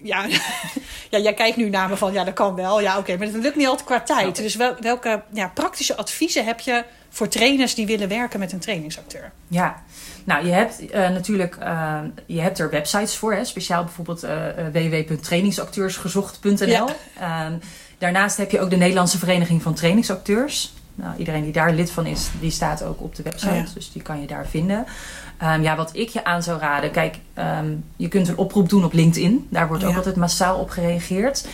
Ja, 0.04 0.26
ja, 1.12 1.20
jij 1.20 1.34
kijkt 1.34 1.58
nu 1.58 1.70
naar 1.70 1.90
me 1.90 1.98
van, 1.98 2.14
ja, 2.14 2.24
dat 2.24 2.34
kan 2.34 2.56
wel. 2.56 2.82
Ja, 2.82 2.98
oké, 2.98 3.18
maar 3.18 3.32
dat 3.32 3.42
lukt 3.42 3.56
niet 3.56 3.68
altijd 3.68 3.88
qua 3.88 4.02
tijd. 4.02 4.36
Dus 4.36 4.56
wel, 4.56 4.76
welke 4.80 5.24
ja, 5.34 5.52
praktische 5.54 5.98
adviezen 5.98 6.46
heb 6.46 6.60
je 6.60 6.84
voor 7.10 7.28
trainers 7.28 7.76
die 7.76 7.86
willen 7.86 8.08
werken 8.08 8.40
met 8.40 8.52
een 8.52 8.60
trainingsacteur? 8.60 9.32
Ja, 9.48 9.84
nou 10.30 10.46
je 10.46 10.52
hebt 10.52 10.90
eh, 10.90 11.10
natuurlijk 11.10 11.56
eh, 11.56 12.00
je 12.26 12.42
hebt 12.42 12.60
er 12.60 12.70
websites 12.70 13.16
voor, 13.16 13.34
hè? 13.34 13.46
speciaal 13.46 13.84
bijvoorbeeld 13.84 14.24
eh, 14.24 14.66
eh, 14.66 14.74
www.trainingsacteursgezocht.nl. 14.74 16.68
Ja. 16.68 16.88
Ehm, 17.20 17.54
daarnaast 17.98 18.38
heb 18.38 18.52
je 18.52 18.60
ook 18.60 18.70
de 18.70 18.76
Nederlandse 18.76 19.18
Vereniging 19.18 19.62
van 19.62 19.74
Trainingsacteurs. 19.74 20.74
Nou, 20.96 21.18
iedereen 21.18 21.44
die 21.44 21.52
daar 21.52 21.74
lid 21.74 21.92
van 21.92 22.06
is, 22.06 22.30
die 22.40 22.52
staat 22.52 22.84
ook 22.84 23.02
op 23.02 23.16
de 23.16 23.24
website, 23.24 23.50
Oh 23.50 23.56
ja. 23.56 23.66
dus 23.74 23.92
die 23.92 24.02
kan 24.02 24.22
je 24.22 24.28
daar 24.28 24.48
vinden. 24.48 24.86
Ehm, 25.38 25.62
ja, 25.62 25.76
wat 25.76 25.96
ik 25.96 26.10
je 26.10 26.24
aan 26.24 26.44
zou 26.44 26.60
raden, 26.60 26.92
kijk, 26.92 27.18
ehm, 27.34 27.72
je 27.96 28.08
kunt 28.08 28.28
een 28.28 28.38
oproep 28.38 28.70
doen 28.70 28.84
op 28.84 28.94
LinkedIn. 28.94 29.48
Daar 29.50 29.68
wordt 29.68 29.84
ook 29.84 29.92
ja. 29.92 29.98
altijd 29.98 30.16
massaal 30.16 30.60
op 30.60 30.70
gereageerd. 30.70 31.48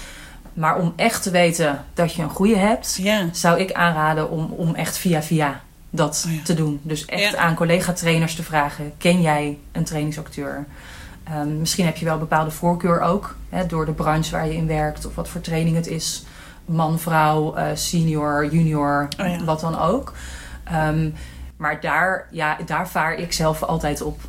Maar 0.53 0.77
om 0.77 0.93
echt 0.95 1.23
te 1.23 1.31
weten 1.31 1.85
dat 1.93 2.13
je 2.13 2.21
een 2.21 2.29
goede 2.29 2.57
hebt, 2.57 2.97
Ja, 3.01 3.29
zou 3.31 3.59
ik 3.59 3.71
aanraden 3.71 4.29
om, 4.29 4.51
om 4.51 4.75
echt 4.75 4.97
via 4.97 5.21
via 5.21 5.61
dat 5.95 6.23
Oh 6.27 6.33
ja. 6.33 6.39
te 6.43 6.53
doen. 6.53 6.79
Dus 6.83 7.05
echt 7.05 7.31
Ja. 7.31 7.37
aan 7.37 7.55
collega-trainers 7.55 8.35
te 8.35 8.43
vragen: 8.43 8.93
ken 8.97 9.21
jij 9.21 9.57
een 9.71 9.83
trainingsacteur? 9.83 10.65
Ehm, 11.23 11.59
misschien 11.59 11.85
heb 11.85 11.97
je 11.97 12.05
wel 12.05 12.13
een 12.13 12.19
bepaalde 12.19 12.51
voorkeur 12.51 12.99
ook 13.01 13.35
hè, 13.49 13.65
door 13.65 13.85
de 13.85 13.91
branche 13.91 14.31
waar 14.31 14.47
je 14.47 14.55
in 14.55 14.67
werkt 14.67 15.05
of 15.05 15.15
wat 15.15 15.29
voor 15.29 15.41
training 15.41 15.75
het 15.75 15.87
is. 15.87 16.23
Man, 16.65 16.99
vrouw, 16.99 17.55
eh, 17.55 17.65
senior, 17.73 18.47
junior, 18.51 19.07
Oh 19.19 19.27
ja. 19.27 19.43
wat 19.43 19.59
dan 19.59 19.79
ook. 19.79 20.13
Ehm, 20.63 21.09
maar 21.57 21.81
daar, 21.81 22.27
ja, 22.31 22.57
daar 22.65 22.87
vaar 22.89 23.13
ik 23.15 23.33
zelf 23.33 23.63
altijd 23.63 24.01
op. 24.01 24.19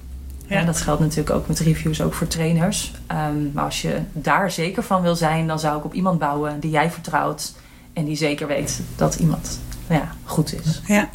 Ja. 0.46 0.58
Ja. 0.60 0.64
dat 0.64 0.80
geldt 0.80 1.00
natuurlijk 1.00 1.30
ook 1.30 1.48
met 1.48 1.58
reviews, 1.58 2.00
ook 2.02 2.14
voor 2.14 2.26
trainers. 2.26 2.92
Ehm, 3.06 3.52
maar 3.52 3.64
als 3.64 3.82
je 3.82 3.98
daar 4.12 4.50
zeker 4.50 4.82
van 4.82 5.02
wil 5.02 5.16
zijn, 5.16 5.46
dan 5.46 5.58
zou 5.58 5.78
ik 5.78 5.84
op 5.84 5.94
iemand 5.94 6.18
bouwen 6.18 6.60
die 6.60 6.70
jij 6.70 6.90
vertrouwt. 6.90 7.54
En 7.92 8.04
die 8.04 8.16
zeker 8.16 8.46
weet 8.46 8.80
dat 8.96 9.14
iemand 9.14 9.60
nou 9.86 10.00
ja, 10.00 10.08
goed 10.24 10.54
is. 10.64 10.80
ja. 10.86 11.08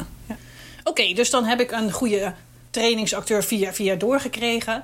Oké, 0.84 1.12
dus 1.12 1.30
dan 1.30 1.44
heb 1.44 1.60
ik 1.60 1.70
een 1.70 1.92
goede 1.92 2.34
trainingsacteur 2.70 3.44
via, 3.44 3.72
via 3.72 3.94
doorgekregen. 3.94 4.82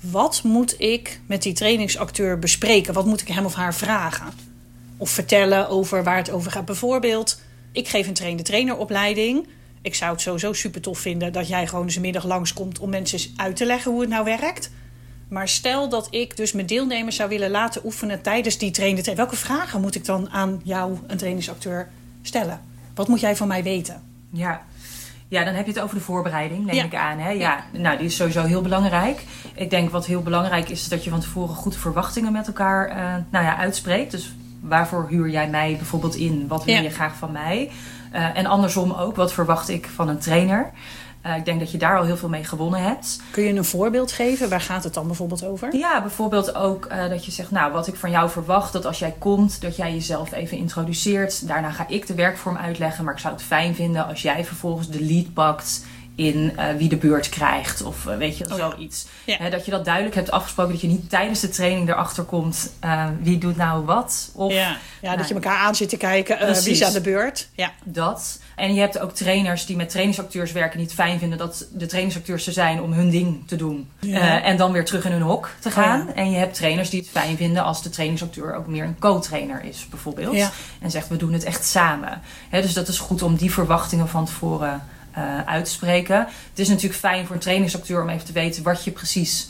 Wat 0.00 0.42
moet 0.42 0.80
ik 0.80 1.20
met 1.26 1.42
die 1.42 1.52
trainingsacteur 1.52 2.38
bespreken? 2.38 2.94
Wat 2.94 3.06
moet 3.06 3.20
ik 3.20 3.28
hem 3.28 3.44
of 3.44 3.54
haar 3.54 3.74
vragen? 3.74 4.32
Of 4.96 5.10
vertellen 5.10 5.68
over 5.68 6.04
waar 6.04 6.16
het 6.16 6.30
over 6.30 6.50
gaat. 6.50 6.64
Bijvoorbeeld, 6.64 7.40
ik 7.72 7.88
geef 7.88 8.06
een 8.06 8.14
trainer-traineropleiding. 8.14 9.48
Ik 9.82 9.94
zou 9.94 10.12
het 10.12 10.20
sowieso 10.20 10.52
super 10.52 10.80
tof 10.80 10.98
vinden 10.98 11.32
dat 11.32 11.48
jij 11.48 11.66
gewoon 11.66 11.84
eens 11.84 11.94
een 11.96 12.00
middag 12.02 12.24
langskomt 12.24 12.78
om 12.78 12.90
mensen 12.90 13.32
uit 13.36 13.56
te 13.56 13.66
leggen 13.66 13.90
hoe 13.90 14.00
het 14.00 14.10
nou 14.10 14.24
werkt. 14.24 14.70
Maar 15.28 15.48
stel 15.48 15.88
dat 15.88 16.08
ik 16.10 16.36
dus 16.36 16.52
mijn 16.52 16.66
deelnemers 16.66 17.16
zou 17.16 17.28
willen 17.28 17.50
laten 17.50 17.84
oefenen 17.84 18.22
tijdens 18.22 18.58
die 18.58 18.70
trainen. 18.70 19.16
Welke 19.16 19.36
vragen 19.36 19.80
moet 19.80 19.94
ik 19.94 20.04
dan 20.04 20.30
aan 20.30 20.60
jou, 20.64 20.98
een 21.06 21.16
trainingsacteur, 21.16 21.88
stellen? 22.22 22.60
Wat 22.94 23.08
moet 23.08 23.20
jij 23.20 23.36
van 23.36 23.48
mij 23.48 23.62
weten? 23.62 24.02
Ja. 24.32 24.66
Ja, 25.30 25.44
dan 25.44 25.54
heb 25.54 25.66
je 25.66 25.72
het 25.72 25.80
over 25.80 25.94
de 25.96 26.02
voorbereiding, 26.02 26.64
neem 26.66 26.74
Ja. 26.74 26.84
ik 26.84 26.94
aan. 26.94 27.18
Hè? 27.18 27.30
Ja. 27.30 27.64
Nou, 27.72 27.96
die 27.96 28.06
is 28.06 28.16
sowieso 28.16 28.42
heel 28.44 28.62
belangrijk. 28.62 29.24
Ik 29.54 29.70
denk 29.70 29.90
wat 29.90 30.06
heel 30.06 30.22
belangrijk 30.22 30.68
is, 30.68 30.80
is 30.80 30.88
dat 30.88 31.04
je 31.04 31.10
van 31.10 31.20
tevoren 31.20 31.54
goed 31.54 31.76
verwachtingen 31.76 32.32
met 32.32 32.46
elkaar 32.46 32.88
eh, 32.88 32.96
nou 33.30 33.44
ja, 33.44 33.56
uitspreekt. 33.56 34.10
Dus 34.10 34.34
waarvoor 34.60 35.06
huur 35.08 35.28
jij 35.28 35.48
mij 35.48 35.74
bijvoorbeeld 35.76 36.14
in? 36.14 36.44
Wat 36.48 36.64
wil 36.64 36.74
Ja. 36.74 36.80
je 36.80 36.90
graag 36.90 37.16
van 37.16 37.32
mij? 37.32 37.70
Eh, 38.12 38.36
en 38.36 38.46
andersom 38.46 38.92
ook, 38.92 39.16
wat 39.16 39.32
verwacht 39.32 39.68
ik 39.68 39.86
van 39.94 40.08
een 40.08 40.18
trainer? 40.18 40.70
Eh, 41.22 41.36
ik 41.36 41.44
denk 41.44 41.60
dat 41.60 41.70
je 41.70 41.78
daar 41.78 41.98
al 41.98 42.04
heel 42.04 42.16
veel 42.16 42.28
mee 42.28 42.44
gewonnen 42.44 42.82
hebt. 42.82 43.20
Kun 43.30 43.42
je 43.42 43.52
een 43.54 43.64
voorbeeld 43.64 44.12
geven? 44.12 44.48
Waar 44.48 44.60
gaat 44.60 44.84
het 44.84 44.94
dan 44.94 45.06
bijvoorbeeld 45.06 45.44
over? 45.44 45.76
Ja, 45.76 46.00
bijvoorbeeld 46.00 46.54
ook 46.54 46.84
eh, 46.84 47.08
dat 47.08 47.24
je 47.24 47.30
zegt, 47.30 47.50
nou, 47.50 47.72
wat 47.72 47.86
ik 47.86 47.94
van 47.94 48.10
jou 48.10 48.30
verwacht, 48.30 48.72
dat 48.72 48.86
als 48.86 48.98
jij 48.98 49.14
komt, 49.18 49.60
dat 49.60 49.76
jij 49.76 49.92
jezelf 49.92 50.32
even 50.32 50.56
introduceert. 50.56 51.48
Daarna 51.48 51.70
ga 51.70 51.88
ik 51.88 52.06
de 52.06 52.14
werkvorm 52.14 52.56
uitleggen, 52.56 53.04
maar 53.04 53.14
ik 53.14 53.20
zou 53.20 53.34
het 53.34 53.42
fijn 53.42 53.74
vinden 53.74 54.06
als 54.06 54.22
jij 54.22 54.44
vervolgens 54.44 54.88
de 54.88 55.04
lead 55.04 55.32
pakt 55.32 55.84
in 56.20 56.52
eh, 56.56 56.66
wie 56.76 56.88
de 56.88 56.96
beurt 56.96 57.28
krijgt 57.28 57.82
of 57.82 58.06
eh, 58.06 58.16
weet 58.16 58.38
je, 58.38 58.44
Oh 58.50 58.54
zoiets. 58.54 59.06
Ja. 59.24 59.50
Dat 59.50 59.64
je 59.64 59.70
dat 59.70 59.84
duidelijk 59.84 60.14
hebt 60.14 60.30
afgesproken, 60.30 60.72
dat 60.72 60.80
je 60.80 60.88
niet 60.88 61.10
tijdens 61.10 61.40
de 61.40 61.48
training 61.48 61.88
erachter 61.88 62.24
komt 62.24 62.72
eh, 62.80 63.06
wie 63.20 63.38
doet 63.38 63.56
nou 63.56 63.84
wat. 63.84 64.30
Of 64.34 64.52
ja, 64.52 64.76
ja, 65.00 65.16
dat 65.16 65.28
je 65.28 65.34
Nou, 65.34 65.44
elkaar 65.44 65.66
aan 65.66 65.74
zit 65.74 65.88
te 65.88 65.96
kijken. 65.96 66.38
wie 66.38 66.70
is 66.70 66.82
aan 66.82 66.92
de 66.92 67.00
beurt? 67.00 67.48
Ja. 67.54 67.72
dat. 67.84 68.40
En 68.56 68.74
je 68.74 68.80
hebt 68.80 68.98
ook 68.98 69.14
trainers 69.14 69.66
die 69.66 69.76
met 69.76 69.88
trainingsacteurs 69.88 70.52
werken, 70.52 70.78
die 70.78 70.86
het 70.86 70.94
fijn 70.94 71.18
vinden 71.18 71.38
dat 71.38 71.66
de 71.72 71.86
trainingsacteurs 71.86 72.46
er 72.46 72.52
zijn 72.52 72.80
om 72.82 72.92
hun 72.92 73.10
ding 73.10 73.48
te 73.48 73.56
doen. 73.56 73.90
Ja. 74.00 74.42
En 74.42 74.56
dan 74.56 74.72
weer 74.72 74.84
terug 74.84 75.04
in 75.04 75.12
hun 75.12 75.22
hok 75.22 75.50
te 75.58 75.70
gaan. 75.70 76.00
Oh 76.00 76.06
ja. 76.06 76.14
En 76.14 76.30
je 76.30 76.36
hebt 76.36 76.54
trainers 76.54 76.90
die 76.90 77.00
het 77.00 77.08
fijn 77.08 77.36
vinden 77.36 77.64
als 77.64 77.82
de 77.82 77.90
trainingsacteur 77.90 78.54
ook 78.54 78.66
meer 78.66 78.84
een 78.84 78.98
co-trainer 78.98 79.64
is, 79.64 79.86
bijvoorbeeld. 79.90 80.50
En 80.80 80.90
zegt 80.90 81.08
we 81.08 81.16
doen 81.16 81.32
het 81.32 81.44
echt 81.44 81.64
samen. 81.64 82.20
Hè, 82.48 82.62
dus 82.62 82.72
dat 82.72 82.88
is 82.88 82.98
goed 82.98 83.22
om 83.22 83.36
die 83.36 83.52
verwachtingen 83.52 84.08
van 84.08 84.24
tevoren 84.24 84.82
eh, 85.12 85.22
uit 85.46 85.64
te 85.64 85.70
spreken. 85.70 86.18
Het 86.50 86.58
is 86.58 86.68
natuurlijk 86.68 86.98
fijn 87.00 87.26
voor 87.26 87.34
een 87.34 87.40
trainingsacteur 87.42 88.02
om 88.02 88.08
even 88.08 88.26
te 88.26 88.32
weten 88.32 88.62
wat 88.62 88.84
je 88.84 88.90
precies, 88.90 89.48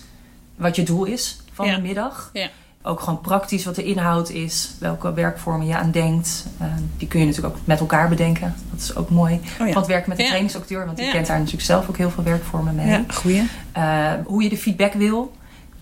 wat 0.56 0.76
je 0.76 0.82
doel 0.82 1.04
is 1.04 1.40
van 1.52 1.66
Ja. 1.66 1.74
de 1.74 1.82
middag. 1.82 2.30
Ja. 2.32 2.48
Ook 2.82 3.00
gewoon 3.00 3.20
praktisch 3.20 3.64
wat 3.64 3.74
de 3.74 3.84
inhoud 3.84 4.30
is, 4.30 4.70
welke 4.78 5.12
werkvormen 5.12 5.66
je 5.66 5.76
aan 5.76 5.90
denkt. 5.90 6.46
Eh, 6.58 6.66
die 6.96 7.08
kun 7.08 7.20
je 7.20 7.26
natuurlijk 7.26 7.54
ook 7.56 7.60
met 7.64 7.80
elkaar 7.80 8.08
bedenken. 8.08 8.54
Dat 8.70 8.80
is 8.80 8.96
ook 8.96 9.10
mooi 9.10 9.34
Oh 9.34 9.66
ja. 9.66 9.72
van 9.72 9.82
het 9.82 9.86
werken 9.86 10.08
met 10.08 10.18
de 10.18 10.24
trainingsacteur, 10.24 10.84
want 10.86 10.96
die 10.96 11.10
kent 11.10 11.26
daar 11.26 11.36
natuurlijk 11.38 11.64
zelf 11.64 11.88
ook 11.88 11.96
heel 11.96 12.10
veel 12.10 12.24
werkvormen 12.24 12.74
mee. 12.74 12.86
ja, 12.86 13.04
goeie. 13.14 13.48
Eh, 13.72 14.12
hoe 14.26 14.42
je 14.42 14.48
de 14.48 14.56
feedback 14.56 14.92
wil. 14.92 15.32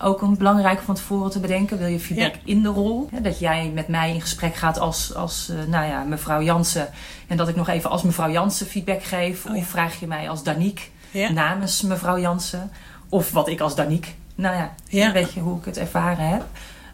Ook 0.01 0.21
een 0.21 0.37
belangrijke 0.37 0.83
van 0.83 0.95
tevoren 0.95 1.31
te 1.31 1.39
bedenken. 1.39 1.77
Wil 1.77 1.87
je 1.87 1.99
feedback 1.99 2.33
Ja. 2.33 2.39
in 2.45 2.61
de 2.63 2.69
rol? 2.69 3.09
Dat 3.21 3.39
jij 3.39 3.71
met 3.73 3.87
mij 3.87 4.13
in 4.13 4.21
gesprek 4.21 4.55
gaat 4.55 4.79
als, 4.79 5.15
als 5.15 5.49
eh, 5.49 5.55
nou 5.67 5.85
ja, 5.85 6.03
mevrouw 6.03 6.41
Jansen. 6.41 6.89
En 7.27 7.37
dat 7.37 7.47
ik 7.47 7.55
nog 7.55 7.67
even 7.67 7.89
als 7.89 8.01
mevrouw 8.03 8.31
Jansen 8.31 8.65
feedback 8.67 9.03
geef. 9.03 9.45
Oh 9.45 9.53
ja. 9.55 9.59
Of 9.61 9.67
vraag 9.67 9.99
je 9.99 10.07
mij 10.07 10.29
als 10.29 10.43
Daniek 10.43 10.91
Ja. 11.11 11.31
namens 11.31 11.81
mevrouw 11.81 12.19
Jansen. 12.19 12.71
Of 13.09 13.31
wat 13.31 13.47
ik 13.47 13.59
als 13.59 13.75
Daniek. 13.75 14.15
Nou 14.35 14.55
ja, 14.55 15.11
weet 15.11 15.33
je 15.33 15.39
hoe 15.39 15.57
ik 15.59 15.65
het 15.65 15.77
ervaren 15.77 16.27
heb. 16.27 16.45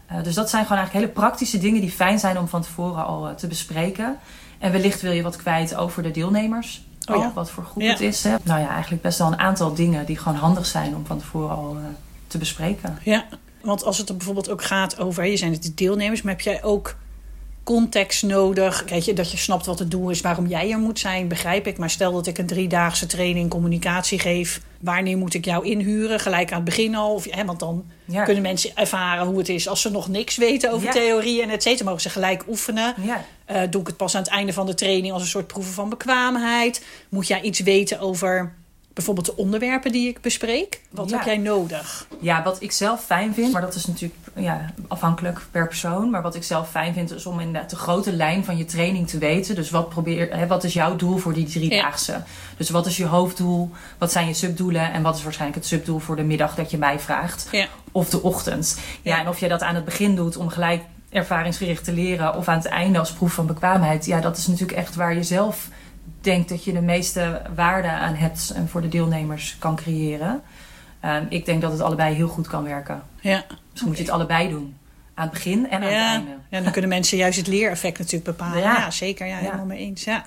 Eh, 0.06 0.22
dus 0.22 0.34
dat 0.34 0.50
zijn 0.50 0.62
gewoon 0.62 0.78
eigenlijk 0.78 1.06
hele 1.06 1.20
praktische 1.26 1.58
dingen 1.58 1.80
die 1.80 1.90
fijn 1.90 2.18
zijn 2.18 2.38
om 2.38 2.48
van 2.48 2.62
tevoren 2.62 3.06
al 3.06 3.28
eh, 3.28 3.34
te 3.34 3.46
bespreken. 3.46 4.16
En 4.58 4.72
wellicht 4.72 5.00
wil 5.00 5.12
je 5.12 5.22
wat 5.22 5.36
kwijt 5.36 5.76
over 5.76 6.02
de 6.02 6.10
deelnemers. 6.10 6.84
Oh 7.10 7.16
ja. 7.16 7.32
wat 7.34 7.50
voor 7.50 7.64
groep 7.64 7.82
Ja. 7.82 7.90
het 7.90 8.00
is. 8.00 8.24
Hè. 8.24 8.34
Nou 8.42 8.60
ja, 8.60 8.68
eigenlijk 8.68 9.02
best 9.02 9.18
wel 9.18 9.26
een 9.26 9.38
aantal 9.38 9.74
dingen 9.74 10.06
die 10.06 10.18
gewoon 10.18 10.38
handig 10.38 10.66
zijn 10.66 10.96
om 10.96 11.06
van 11.06 11.18
tevoren 11.18 11.56
al 11.56 11.76
eh, 11.76 11.82
te 12.26 12.38
bespreken. 12.38 12.98
Ja, 13.02 13.26
want 13.60 13.84
als 13.84 13.98
het 13.98 14.08
er 14.08 14.16
bijvoorbeeld 14.16 14.50
ook 14.50 14.62
gaat 14.64 14.98
over, 14.98 15.26
je 15.26 15.36
zijn 15.36 15.52
het 15.52 15.62
de 15.62 15.74
deelnemers, 15.74 16.22
maar 16.22 16.32
heb 16.32 16.42
jij 16.42 16.62
ook 16.62 16.96
context 17.62 18.22
nodig? 18.22 18.84
Weet 18.88 19.04
je, 19.04 19.12
dat 19.12 19.30
je 19.30 19.36
snapt 19.36 19.66
wat 19.66 19.78
het 19.78 19.90
doel 19.90 20.10
is, 20.10 20.20
waarom 20.20 20.46
jij 20.46 20.70
er 20.70 20.78
moet 20.78 20.98
zijn, 20.98 21.28
begrijp 21.28 21.66
ik. 21.66 21.78
Maar 21.78 21.90
stel 21.90 22.12
dat 22.12 22.26
ik 22.26 22.38
een 22.38 22.46
driedaagse 22.46 23.06
training 23.06 23.50
communicatie 23.50 24.18
geef, 24.18 24.60
wanneer 24.80 25.16
moet 25.18 25.34
ik 25.34 25.44
jou 25.44 25.64
inhuren? 25.66 26.20
Gelijk 26.20 26.50
aan 26.50 26.56
het 26.56 26.64
begin 26.64 26.94
al? 26.94 27.14
Of, 27.14 27.26
hè, 27.30 27.44
want 27.44 27.60
dan 27.60 27.84
Ja. 28.04 28.22
kunnen 28.24 28.42
mensen 28.42 28.70
ervaren 28.76 29.26
hoe 29.26 29.38
het 29.38 29.48
is 29.48 29.68
als 29.68 29.80
ze 29.80 29.90
nog 29.90 30.08
niks 30.08 30.36
weten 30.36 30.72
over 30.72 30.86
Ja. 30.86 30.92
theorie 30.92 31.42
en 31.42 31.50
et 31.50 31.62
cetera. 31.62 31.84
Mogen 31.84 32.00
ze 32.02 32.10
gelijk 32.10 32.44
oefenen. 32.48 32.94
Ja. 33.02 33.24
Eh, 33.44 33.62
doe 33.70 33.80
ik 33.80 33.86
het 33.86 33.96
pas 33.96 34.14
aan 34.14 34.22
het 34.22 34.30
einde 34.30 34.52
van 34.52 34.66
de 34.66 34.74
training 34.74 35.12
als 35.12 35.22
een 35.22 35.28
soort 35.28 35.46
proeven 35.46 35.72
van 35.72 35.88
bekwaamheid? 35.88 36.84
Moet 37.08 37.26
jij 37.26 37.40
iets 37.40 37.60
weten 37.60 38.00
over 38.00 38.54
bijvoorbeeld 38.96 39.26
de 39.26 39.36
onderwerpen 39.36 39.92
die 39.92 40.08
ik 40.08 40.20
bespreek? 40.20 40.80
Wat 40.90 41.10
Ja. 41.10 41.16
heb 41.16 41.26
jij 41.26 41.36
nodig? 41.36 42.06
ja, 42.20 42.42
wat 42.42 42.62
ik 42.62 42.72
zelf 42.72 43.04
fijn 43.04 43.34
vind, 43.34 43.52
maar 43.52 43.60
dat 43.60 43.74
is 43.74 43.86
natuurlijk 43.86 44.20
ja, 44.34 44.72
afhankelijk 44.88 45.40
per 45.50 45.66
persoon. 45.68 46.10
Maar 46.10 46.22
wat 46.22 46.34
ik 46.34 46.42
zelf 46.44 46.70
fijn 46.70 46.94
vind 46.94 47.12
is 47.14 47.26
om 47.26 47.40
inderdaad 47.40 47.70
de 47.70 47.76
grote 47.76 48.12
lijn 48.12 48.44
van 48.44 48.56
je 48.56 48.64
training 48.64 49.08
te 49.08 49.18
weten. 49.18 49.54
Dus 49.54 49.70
wat, 49.70 49.88
probeer, 49.88 50.36
hè, 50.36 50.46
wat 50.46 50.64
is 50.64 50.72
jouw 50.72 50.96
doel 50.96 51.16
voor 51.18 51.32
die 51.32 51.46
driedaagse? 51.46 52.22
Dus 52.56 52.70
wat 52.70 52.86
is 52.86 52.96
je 52.96 53.06
hoofddoel? 53.06 53.70
Wat 53.98 54.12
zijn 54.12 54.26
je 54.26 54.34
subdoelen? 54.34 54.92
En 54.92 55.02
wat 55.02 55.16
is 55.16 55.22
waarschijnlijk 55.22 55.60
het 55.60 55.68
subdoel 55.68 55.98
voor 55.98 56.16
de 56.16 56.22
middag 56.24 56.54
dat 56.54 56.70
je 56.70 56.78
mij 56.78 56.98
vraagt? 57.00 57.48
Ja. 57.52 57.66
Of 57.92 58.08
de 58.10 58.22
ochtend. 58.22 58.78
Ja, 59.02 59.14
Ja. 59.16 59.20
en 59.22 59.28
of 59.28 59.38
je 59.40 59.48
dat 59.48 59.62
aan 59.62 59.74
het 59.74 59.84
begin 59.84 60.16
doet 60.16 60.36
om 60.36 60.48
gelijk 60.48 60.82
ervaringsgericht 61.10 61.84
te 61.84 61.92
leren. 61.92 62.34
Of 62.36 62.48
aan 62.48 62.56
het 62.58 62.66
einde 62.66 62.98
als 62.98 63.12
proef 63.12 63.32
van 63.32 63.46
bekwaamheid. 63.46 64.06
Ja, 64.06 64.20
dat 64.20 64.36
is 64.36 64.46
natuurlijk 64.46 64.78
echt 64.78 64.94
waar 64.94 65.14
je 65.14 65.22
zelf 65.22 65.68
denkt 66.26 66.48
dat 66.48 66.64
je 66.64 66.72
de 66.72 66.80
meeste 66.80 67.42
waarde 67.54 67.88
aan 67.88 68.14
hebt. 68.14 68.50
En 68.54 68.68
voor 68.68 68.80
de 68.80 68.88
deelnemers 68.88 69.56
kan 69.58 69.76
creëren. 69.76 70.42
Ehm, 71.00 71.24
ik 71.28 71.44
denk 71.44 71.60
dat 71.62 71.72
het 71.72 71.80
allebei 71.80 72.14
heel 72.14 72.28
goed 72.28 72.46
kan 72.46 72.64
werken. 72.64 73.02
Ja. 73.20 73.44
Dus 73.72 73.82
moet 73.82 73.96
je 73.96 74.02
het 74.02 74.12
allebei 74.12 74.48
doen. 74.48 74.76
Aan 75.14 75.24
het 75.24 75.32
begin 75.32 75.68
en 75.70 75.76
aan 75.76 75.82
het 75.82 75.92
einde. 75.92 76.30
ja, 76.50 76.60
dan 76.60 76.72
kunnen 76.72 76.90
mensen 76.90 77.16
juist 77.18 77.38
het 77.38 77.46
leereffect 77.46 77.98
natuurlijk 77.98 78.24
bepalen. 78.36 78.58
Ja, 78.58 78.76
Ja. 78.76 78.90
zeker. 78.90 79.26
Ja, 79.26 79.36
Ja. 79.36 79.42
helemaal 79.42 79.64
mee 79.66 79.78
eens. 79.78 80.04
Ja. 80.04 80.26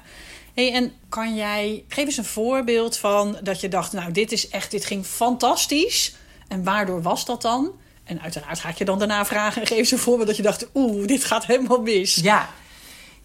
Hey, 0.54 0.74
en 0.74 0.92
kan 1.10 1.36
jij, 1.36 1.84
geef 1.88 2.06
eens 2.06 2.18
een 2.18 2.26
voorbeeld 2.26 2.98
van 2.98 3.38
dat 3.44 3.62
je 3.62 3.68
dacht, 3.68 3.92
nou, 3.94 4.12
dit 4.12 4.32
is 4.32 4.50
echt, 4.50 4.72
dit 4.72 4.86
ging 4.86 5.06
fantastisch. 5.06 6.16
En 6.48 6.64
waardoor 6.64 7.02
was 7.02 7.26
dat 7.26 7.42
dan? 7.42 7.72
En 8.04 8.22
uiteraard 8.22 8.60
ga 8.60 8.70
ik 8.70 8.78
je 8.78 8.86
dan 8.86 9.00
daarna 9.00 9.26
vragen 9.26 9.62
en 9.62 9.68
geef 9.68 9.78
eens 9.78 9.92
een 9.92 9.98
voorbeeld 9.98 10.28
dat 10.28 10.38
je 10.38 10.44
dacht, 10.44 10.68
oeh, 10.74 11.08
dit 11.08 11.24
gaat 11.24 11.46
helemaal 11.46 11.82
mis. 11.82 12.16
Ja. 12.16 12.50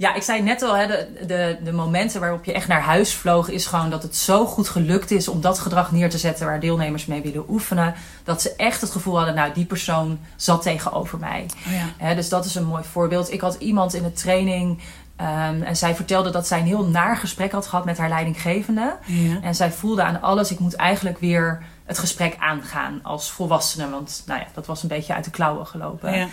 Ja, 0.05 0.15
ik 0.15 0.23
zei 0.23 0.43
net 0.43 0.63
al, 0.63 0.77
hè, 0.77 0.87
de, 0.87 1.09
de, 1.27 1.57
de 1.63 1.73
momenten 1.73 2.21
waarop 2.21 2.45
je 2.45 2.53
echt 2.53 2.69
naar 2.69 2.81
huis 2.81 3.15
vloog, 3.15 3.49
is 3.49 3.67
gewoon 3.67 3.91
dat 3.91 4.03
het 4.03 4.17
zo 4.17 4.47
goed 4.47 4.69
gelukt 4.69 5.11
is 5.11 5.29
om 5.29 5.41
dat 5.41 5.59
gedrag 5.59 5.93
neer 5.93 6.11
te 6.11 6.19
zetten 6.19 6.47
waar 6.47 6.61
deelnemers 6.61 7.07
mee 7.07 7.23
willen 7.23 7.45
oefenen. 7.49 7.95
Dat 8.25 8.43
ze 8.43 8.55
echt 8.57 8.81
het 8.81 8.91
gevoel 8.91 9.17
hadden, 9.17 9.35
nou, 9.35 9.53
die 9.53 9.65
persoon 9.65 10.19
zat 10.37 10.63
tegenover 10.63 11.19
mij. 11.19 11.47
Oh 11.67 11.73
ja. 11.99 12.15
Dus 12.15 12.29
dat 12.29 12.45
is 12.45 12.55
een 12.55 12.65
mooi 12.65 12.85
voorbeeld. 12.85 13.33
Ik 13.33 13.41
had 13.41 13.55
iemand 13.55 13.95
in 13.95 14.03
de 14.03 14.13
training 14.13 14.79
ehm, 15.17 15.63
en 15.63 15.77
zij 15.77 15.95
vertelde 15.95 16.31
dat 16.31 16.47
zij 16.47 16.59
een 16.59 16.67
heel 16.67 16.87
naar 16.87 17.17
gesprek 17.17 17.53
had 17.53 17.67
gehad 17.67 17.85
met 17.85 17.99
haar 17.99 18.09
leidinggevende. 18.09 18.97
Ja. 19.05 19.41
En 19.43 19.55
zij 19.55 19.73
voelde 19.73 20.03
aan 20.03 20.21
alles, 20.21 20.51
ik 20.51 20.59
moet 20.59 20.75
eigenlijk 20.75 21.19
weer 21.19 21.63
het 21.85 21.99
gesprek 21.99 22.37
aangaan 22.39 23.01
als 23.03 23.31
volwassene. 23.31 23.91
Want 23.91 24.23
nou 24.27 24.41
ja, 24.41 24.47
dat 24.55 24.67
was 24.67 24.83
een 24.83 24.89
beetje 24.89 25.15
uit 25.15 25.25
de 25.25 25.31
klauwen 25.31 25.67
gelopen. 25.67 26.19
Ja. 26.19 26.29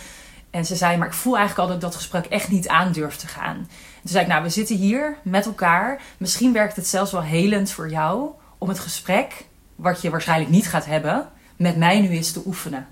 En 0.51 0.65
ze 0.65 0.75
zei, 0.75 0.98
maar 0.98 1.08
ik 1.08 1.13
voel 1.13 1.38
eigenlijk 1.38 1.62
al 1.62 1.67
dat 1.67 1.75
ik 1.84 1.89
dat 1.91 2.01
gesprek 2.01 2.25
echt 2.25 2.50
niet 2.50 2.67
aan 2.67 2.91
durf 2.91 3.15
te 3.15 3.27
gaan. 3.27 3.55
En 3.55 3.67
toen 4.01 4.12
zei 4.12 4.24
ik, 4.24 4.29
nou, 4.29 4.43
we 4.43 4.50
zitten 4.50 4.75
hier 4.75 5.17
met 5.24 5.46
elkaar. 5.46 6.01
Misschien 6.17 6.53
werkt 6.53 6.75
het 6.75 6.88
zelfs 6.88 7.12
wel 7.12 7.22
helend 7.24 7.72
voor 7.72 7.89
jou 7.89 8.29
om 8.58 8.70
het 8.70 8.79
gesprek, 8.79 9.46
wat 9.75 10.01
je 10.01 10.10
waarschijnlijk 10.10 10.51
niet 10.51 10.67
gaat 10.67 10.86
hebben, 10.86 11.29
met 11.55 11.77
mij 11.77 12.00
nu 12.01 12.10
eens 12.10 12.31
te 12.31 12.41
oefenen. 12.46 12.88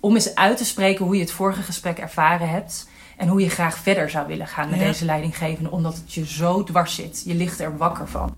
Om 0.00 0.14
eens 0.14 0.34
uit 0.34 0.56
te 0.56 0.64
spreken 0.64 1.04
hoe 1.04 1.14
je 1.14 1.20
het 1.20 1.30
vorige 1.30 1.62
gesprek 1.62 1.98
ervaren 1.98 2.48
hebt. 2.48 2.88
En 3.16 3.28
hoe 3.28 3.40
je 3.40 3.48
graag 3.50 3.78
verder 3.78 4.10
zou 4.10 4.26
willen 4.26 4.46
gaan 4.46 4.70
met 4.70 4.78
Ja. 4.78 4.84
deze 4.86 5.04
leidinggevende, 5.04 5.70
omdat 5.70 5.94
het 5.94 6.12
je 6.14 6.26
zo 6.26 6.64
dwars 6.64 6.94
zit. 6.94 7.22
Je 7.24 7.34
ligt 7.34 7.60
er 7.60 7.76
wakker 7.76 8.08
van. 8.08 8.34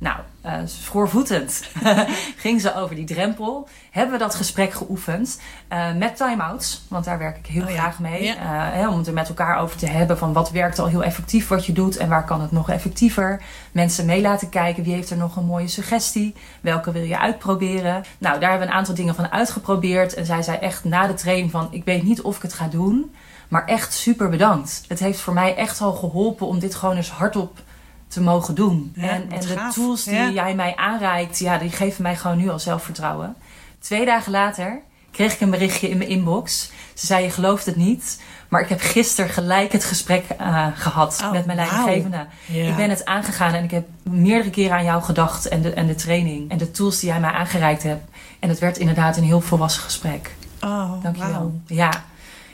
Nou, 0.00 0.16
eh 0.40 0.54
schoorvoetend 0.64 1.62
ging 2.44 2.60
ze 2.60 2.74
over 2.74 2.96
die 2.96 3.04
drempel. 3.04 3.68
Hebben 3.90 4.12
we 4.12 4.24
dat 4.24 4.34
gesprek 4.34 4.72
geoefend 4.72 5.40
eh, 5.68 5.94
met 5.94 6.16
time-outs, 6.16 6.84
want 6.88 7.04
daar 7.04 7.18
werk 7.18 7.36
ik 7.36 7.46
heel 7.46 7.62
Oh 7.62 7.68
graag 7.68 7.98
mee. 7.98 8.22
Ja. 8.22 8.34
Eh, 8.34 8.78
hè, 8.78 8.88
om 8.88 8.98
het 8.98 9.06
er 9.06 9.12
met 9.12 9.28
elkaar 9.28 9.58
over 9.58 9.76
te 9.76 9.86
hebben 9.86 10.18
van 10.18 10.32
wat 10.32 10.50
werkt 10.50 10.78
al 10.78 10.86
heel 10.86 11.04
effectief 11.04 11.48
wat 11.48 11.66
je 11.66 11.72
doet 11.72 11.96
en 11.96 12.08
waar 12.08 12.24
kan 12.24 12.40
het 12.40 12.52
nog 12.52 12.70
effectiever. 12.70 13.42
Mensen 13.72 14.06
mee 14.06 14.20
laten 14.20 14.48
kijken, 14.48 14.84
wie 14.84 14.94
heeft 14.94 15.10
er 15.10 15.16
nog 15.16 15.36
een 15.36 15.44
mooie 15.44 15.68
suggestie, 15.68 16.34
welke 16.60 16.92
wil 16.92 17.02
je 17.02 17.18
uitproberen. 17.18 18.04
Nou, 18.18 18.40
daar 18.40 18.50
hebben 18.50 18.66
we 18.68 18.72
een 18.72 18.78
aantal 18.78 18.94
dingen 18.94 19.14
van 19.14 19.30
uitgeprobeerd 19.30 20.14
en 20.14 20.26
zij 20.26 20.42
zei 20.42 20.58
echt 20.58 20.84
na 20.84 21.06
de 21.06 21.14
training 21.14 21.50
van 21.50 21.68
ik 21.70 21.84
weet 21.84 22.02
niet 22.02 22.22
of 22.22 22.36
ik 22.36 22.42
het 22.42 22.52
ga 22.52 22.68
doen, 22.68 23.14
maar 23.48 23.66
echt 23.66 23.92
super 23.92 24.28
bedankt. 24.28 24.84
Het 24.88 24.98
heeft 24.98 25.20
voor 25.20 25.34
mij 25.34 25.56
echt 25.56 25.80
al 25.80 25.92
geholpen 25.92 26.46
om 26.46 26.58
dit 26.58 26.74
gewoon 26.74 26.96
eens 26.96 27.10
hardop 27.10 27.58
te 28.08 28.20
mogen 28.20 28.54
doen. 28.54 28.92
Ja, 28.94 29.08
en 29.08 29.30
en 29.30 29.40
de 29.40 29.70
tools 29.74 30.04
die 30.04 30.14
Ja. 30.14 30.30
jij 30.30 30.54
mij 30.54 30.76
aanreikt, 30.76 31.38
ja, 31.38 31.58
die 31.58 31.70
geven 31.70 32.02
mij 32.02 32.16
gewoon 32.16 32.36
nu 32.38 32.48
al 32.50 32.58
zelfvertrouwen. 32.58 33.34
Twee 33.78 34.04
dagen 34.06 34.32
later 34.32 34.80
kreeg 35.10 35.32
ik 35.34 35.40
een 35.40 35.50
berichtje 35.50 35.88
in 35.88 35.96
mijn 35.98 36.10
inbox. 36.10 36.70
Ze 36.94 37.06
zei, 37.06 37.24
je 37.24 37.30
gelooft 37.30 37.66
het 37.66 37.76
niet, 37.76 38.20
maar 38.48 38.60
ik 38.60 38.68
heb 38.68 38.80
gisteren 38.80 39.30
gelijk 39.30 39.72
het 39.72 39.84
gesprek 39.84 40.24
eh, 40.38 40.66
gehad 40.74 41.20
Oh, 41.24 41.30
met 41.32 41.46
mijn 41.46 41.58
leidinggevende. 41.58 42.26
Ja. 42.46 42.68
Ik 42.68 42.76
ben 42.76 42.90
het 42.90 43.04
aangegaan 43.04 43.52
en 43.54 43.64
ik 43.64 43.70
heb 43.70 43.86
meerdere 44.02 44.50
keren 44.50 44.76
aan 44.76 44.84
jou 44.84 45.02
gedacht 45.02 45.48
en 45.48 45.62
de, 45.62 45.72
en 45.72 45.86
de 45.86 45.94
training 45.94 46.50
en 46.50 46.58
de 46.58 46.70
tools 46.70 46.98
die 47.00 47.08
jij 47.10 47.20
mij 47.20 47.30
aangereikt 47.30 47.82
hebt. 47.82 48.04
En 48.38 48.48
het 48.48 48.58
werd 48.58 48.78
inderdaad 48.78 49.16
een 49.16 49.24
heel 49.24 49.40
volwassen 49.40 49.82
gesprek. 49.82 50.34
Oh, 50.60 51.02
Dankjewel. 51.02 51.30
wauw. 51.32 51.52
Ja. 51.66 51.90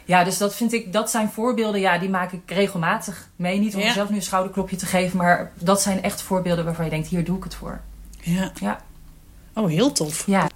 Ja, 0.05 0.25
dus 0.25 0.39
dat 0.39 0.55
vind 0.55 0.73
ik, 0.73 0.93
dat 0.93 1.11
zijn 1.11 1.31
voorbeelden, 1.31 1.81
ja, 1.81 1.99
die 1.99 2.09
maak 2.09 2.33
ik 2.33 2.51
regelmatig 2.51 3.29
mee. 3.37 3.59
Niet 3.59 3.75
om 3.75 3.81
Ja. 3.81 3.87
mezelf 3.87 4.09
nu 4.09 4.17
een 4.17 4.23
schouderklopje 4.23 4.77
te 4.77 4.87
geven, 4.87 5.17
maar 5.19 5.53
dat 5.59 5.83
zijn 5.83 6.03
echt 6.03 6.23
voorbeelden 6.23 6.65
waarvan 6.65 6.85
je 6.85 6.91
denkt, 6.91 7.09
hier 7.09 7.25
doe 7.25 7.37
ik 7.37 7.45
het 7.45 7.55
voor. 7.55 7.81
Ja. 8.21 8.53
Ja. 8.61 8.81
Oh, 9.55 9.69
heel 9.69 9.93
tof. 9.93 10.27
Ja, 10.27 10.49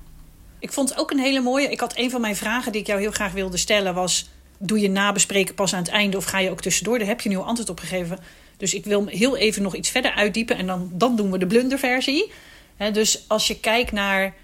Ik 0.58 0.72
vond 0.72 0.88
het 0.88 0.98
ook 0.98 1.10
een 1.10 1.18
hele 1.18 1.40
mooie. 1.40 1.70
Ik 1.70 1.80
had 1.80 1.96
een 1.96 2.10
van 2.10 2.20
mijn 2.20 2.36
vragen 2.36 2.72
die 2.72 2.80
ik 2.80 2.86
jou 2.86 3.00
heel 3.00 3.10
graag 3.10 3.32
wilde 3.32 3.56
stellen 3.56 3.94
was: 3.94 4.30
doe 4.58 4.80
je 4.80 4.90
nabespreken 4.90 5.54
pas 5.54 5.74
aan 5.74 5.82
het 5.82 5.88
einde 5.90 6.16
of 6.16 6.24
ga 6.24 6.38
je 6.38 6.50
ook 6.50 6.60
tussendoor? 6.60 6.98
Daar 6.98 7.06
heb 7.06 7.20
je 7.20 7.28
nu 7.28 7.36
al 7.36 7.44
antwoord 7.44 7.70
op 7.70 7.78
gegeven. 7.80 8.18
Dus 8.56 8.74
ik 8.74 8.84
wil 8.84 9.06
heel 9.06 9.36
even 9.36 9.62
nog 9.62 9.74
iets 9.74 9.88
verder 9.88 10.12
uitdiepen 10.14 10.56
en 10.56 10.66
dan, 10.66 10.90
dan 10.92 11.16
doen 11.16 11.30
we 11.30 11.38
de 11.38 11.46
blunderversie. 11.46 12.32
Hè, 12.76 12.90
dus 12.90 13.24
als 13.28 13.46
je 13.46 13.60
kijkt 13.60 13.92
naar 13.92 14.34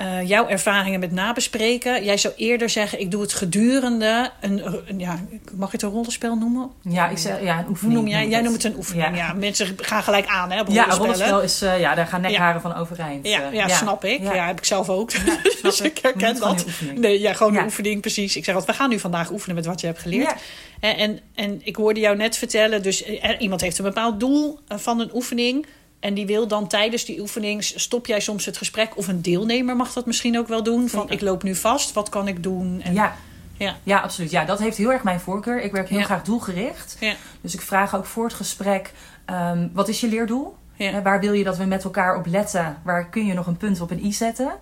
eh, 0.00 0.28
jouw 0.28 0.48
ervaringen 0.48 1.00
met 1.00 1.12
nabespreken. 1.12 2.04
Jij 2.04 2.16
zou 2.16 2.34
eerder 2.36 2.70
zeggen, 2.70 3.00
ik 3.00 3.10
doe 3.10 3.20
het 3.20 3.32
gedurende 3.32 4.30
een, 4.40 4.62
ja, 4.96 5.18
mag 5.54 5.70
je 5.70 5.76
het 5.76 5.82
een 5.82 5.90
rollenspel 5.90 6.36
noemen? 6.36 6.70
Ja, 6.82 7.08
ik 7.08 7.18
zeg, 7.18 7.42
ja, 7.42 7.58
een 7.58 7.68
oefening. 7.68 7.94
noem 7.98 8.06
jij? 8.08 8.28
Jij 8.28 8.38
ik 8.38 8.44
noemt 8.44 8.62
het 8.62 8.72
een 8.72 8.78
oefening. 8.78 9.16
Ja. 9.16 9.26
Ja. 9.26 9.32
mensen 9.32 9.76
gaan 9.76 10.02
gelijk 10.02 10.26
aan 10.26 10.50
hè, 10.50 10.60
op 10.60 10.68
Ja, 10.68 10.84
rollenspel 10.84 11.40
is, 11.40 11.62
eh, 11.62 11.80
ja, 11.80 11.94
daar 11.94 12.06
gaan 12.06 12.20
nekharen 12.20 12.60
van 12.60 12.74
overeind. 12.74 13.26
Ja, 13.26 13.42
eh. 13.42 13.52
ja, 13.52 13.68
snap 13.68 14.04
ik. 14.04 14.22
Ja. 14.22 14.46
heb 14.46 14.58
ik 14.58 14.64
zelf 14.64 14.88
ook. 14.88 15.10
dus 15.62 15.80
ik. 15.80 15.96
ik 15.96 16.02
herken 16.02 16.38
dat. 16.38 16.64
Nee, 16.94 17.20
ja, 17.20 17.32
gewoon 17.32 17.52
Ja. 17.52 17.58
een 17.58 17.64
oefening, 17.64 18.00
precies. 18.00 18.36
Ik 18.36 18.44
zeg 18.44 18.54
altijd, 18.54 18.76
we 18.76 18.82
gaan 18.82 18.90
nu 18.90 18.98
vandaag 18.98 19.30
oefenen 19.30 19.56
met 19.56 19.66
wat 19.66 19.80
je 19.80 19.86
hebt 19.86 19.98
geleerd. 19.98 20.30
Ja. 20.30 20.36
En, 20.80 20.96
en, 20.96 21.20
en 21.34 21.60
ik 21.64 21.76
hoorde 21.76 22.00
jou 22.00 22.16
net 22.16 22.36
vertellen, 22.36 22.82
dus 22.82 23.04
iemand 23.38 23.60
heeft 23.60 23.78
een 23.78 23.84
bepaald 23.84 24.20
doel 24.20 24.58
van 24.68 25.00
een 25.00 25.10
oefening. 25.14 25.66
En 26.00 26.14
die 26.14 26.26
wil 26.26 26.46
dan 26.48 26.66
tijdens 26.66 27.04
die 27.04 27.20
oefening, 27.20 27.64
stop 27.64 28.06
jij 28.06 28.20
soms 28.20 28.44
het 28.44 28.56
gesprek. 28.56 28.96
Of 28.96 29.08
een 29.08 29.22
deelnemer 29.22 29.76
mag 29.76 29.92
dat 29.92 30.06
misschien 30.06 30.38
ook 30.38 30.48
wel 30.48 30.62
doen. 30.62 30.88
Van, 30.88 31.10
ik 31.10 31.20
loop 31.20 31.42
nu 31.42 31.54
vast, 31.54 31.92
wat 31.92 32.08
kan 32.08 32.28
ik 32.28 32.42
doen? 32.42 32.80
En, 32.84 32.94
Ja, 32.94 33.16
ja. 33.56 33.76
ja, 33.82 33.98
absoluut. 34.00 34.30
Ja, 34.30 34.44
dat 34.44 34.58
heeft 34.58 34.76
heel 34.76 34.92
erg 34.92 35.02
mijn 35.02 35.20
voorkeur. 35.20 35.62
Ik 35.62 35.72
werk 35.72 35.88
heel 35.88 35.98
Ja. 35.98 36.04
graag 36.04 36.22
doelgericht. 36.22 36.96
Ja. 37.00 37.14
Dus 37.40 37.54
ik 37.54 37.60
vraag 37.60 37.94
ook 37.96 38.06
voor 38.06 38.24
het 38.24 38.34
gesprek, 38.34 38.92
ehm, 39.24 39.68
wat 39.72 39.88
is 39.88 40.00
je 40.00 40.08
leerdoel? 40.08 40.56
Ja. 40.74 40.90
Hè, 40.90 41.02
waar 41.02 41.20
wil 41.20 41.32
je 41.32 41.44
dat 41.44 41.56
we 41.56 41.64
met 41.64 41.84
elkaar 41.84 42.16
op 42.16 42.26
letten? 42.26 42.78
Waar 42.84 43.08
kun 43.08 43.26
je 43.26 43.34
nog 43.34 43.46
een 43.46 43.56
punt 43.56 43.80
op 43.80 43.90
een 43.90 44.04
i 44.04 44.12
zetten? 44.12 44.52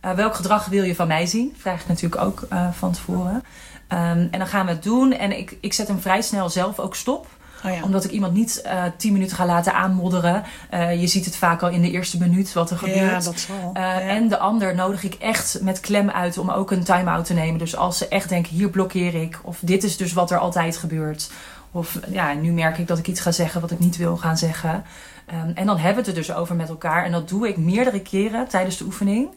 Eh, 0.00 0.12
welk 0.12 0.34
gedrag 0.34 0.66
wil 0.66 0.82
je 0.84 0.94
van 0.94 1.06
mij 1.06 1.26
zien? 1.26 1.54
Vraag 1.58 1.80
ik 1.80 1.88
natuurlijk 1.88 2.22
ook 2.22 2.46
eh, 2.48 2.72
van 2.72 2.92
tevoren. 2.92 3.42
Ehm, 3.88 4.26
en 4.30 4.38
dan 4.38 4.46
gaan 4.46 4.66
we 4.66 4.72
het 4.72 4.82
doen. 4.82 5.12
En 5.12 5.38
ik, 5.38 5.56
ik 5.60 5.72
zet 5.72 5.88
hem 5.88 6.00
vrij 6.00 6.22
snel 6.22 6.50
zelf 6.50 6.78
ook 6.78 6.94
stop. 6.94 7.26
Oh 7.64 7.70
ja. 7.72 7.82
Omdat 7.82 8.04
ik 8.04 8.10
iemand 8.10 8.32
niet 8.32 8.62
eh 8.62 8.82
tien 8.96 9.12
minuten 9.12 9.36
ga 9.36 9.46
laten 9.46 9.74
aanmodderen. 9.74 10.42
Eh, 10.70 11.00
je 11.00 11.06
ziet 11.06 11.24
het 11.24 11.36
vaak 11.36 11.62
al 11.62 11.68
in 11.68 11.82
de 11.82 11.90
eerste 11.90 12.18
minuut 12.18 12.52
wat 12.52 12.70
er 12.70 12.78
gebeurt. 12.78 12.98
ja, 12.98 13.20
dat 13.20 13.40
zal. 13.40 13.70
Eh, 13.74 13.82
Ja. 13.82 14.00
En 14.00 14.28
de 14.28 14.38
ander 14.38 14.74
nodig 14.74 15.02
ik 15.04 15.14
echt 15.14 15.58
met 15.62 15.80
klem 15.80 16.10
uit 16.10 16.38
om 16.38 16.50
ook 16.50 16.70
een 16.70 16.84
time-out 16.84 17.24
te 17.24 17.34
nemen. 17.34 17.58
Dus 17.58 17.76
als 17.76 17.98
ze 17.98 18.08
echt 18.08 18.28
denken, 18.28 18.54
hier 18.54 18.70
blokkeer 18.70 19.14
ik. 19.14 19.38
Of 19.42 19.58
dit 19.60 19.84
is 19.84 19.96
dus 19.96 20.12
wat 20.12 20.30
er 20.30 20.38
altijd 20.38 20.76
gebeurt. 20.76 21.30
Of 21.70 21.98
ja, 22.10 22.32
nu 22.32 22.52
merk 22.52 22.78
ik 22.78 22.86
dat 22.86 22.98
ik 22.98 23.08
iets 23.08 23.20
ga 23.20 23.32
zeggen 23.32 23.60
wat 23.60 23.70
ik 23.70 23.78
niet 23.78 23.96
wil 23.96 24.16
gaan 24.16 24.38
zeggen. 24.38 24.84
Ehm, 25.26 25.50
en 25.54 25.66
dan 25.66 25.76
hebben 25.76 26.04
we 26.04 26.10
het 26.10 26.18
er 26.18 26.26
dus 26.26 26.32
over 26.34 26.56
met 26.56 26.68
elkaar. 26.68 27.04
En 27.04 27.12
dat 27.12 27.28
doe 27.28 27.48
ik 27.48 27.56
meerdere 27.56 28.00
keren 28.00 28.48
tijdens 28.48 28.76
de 28.76 28.84
oefening. 28.84 29.28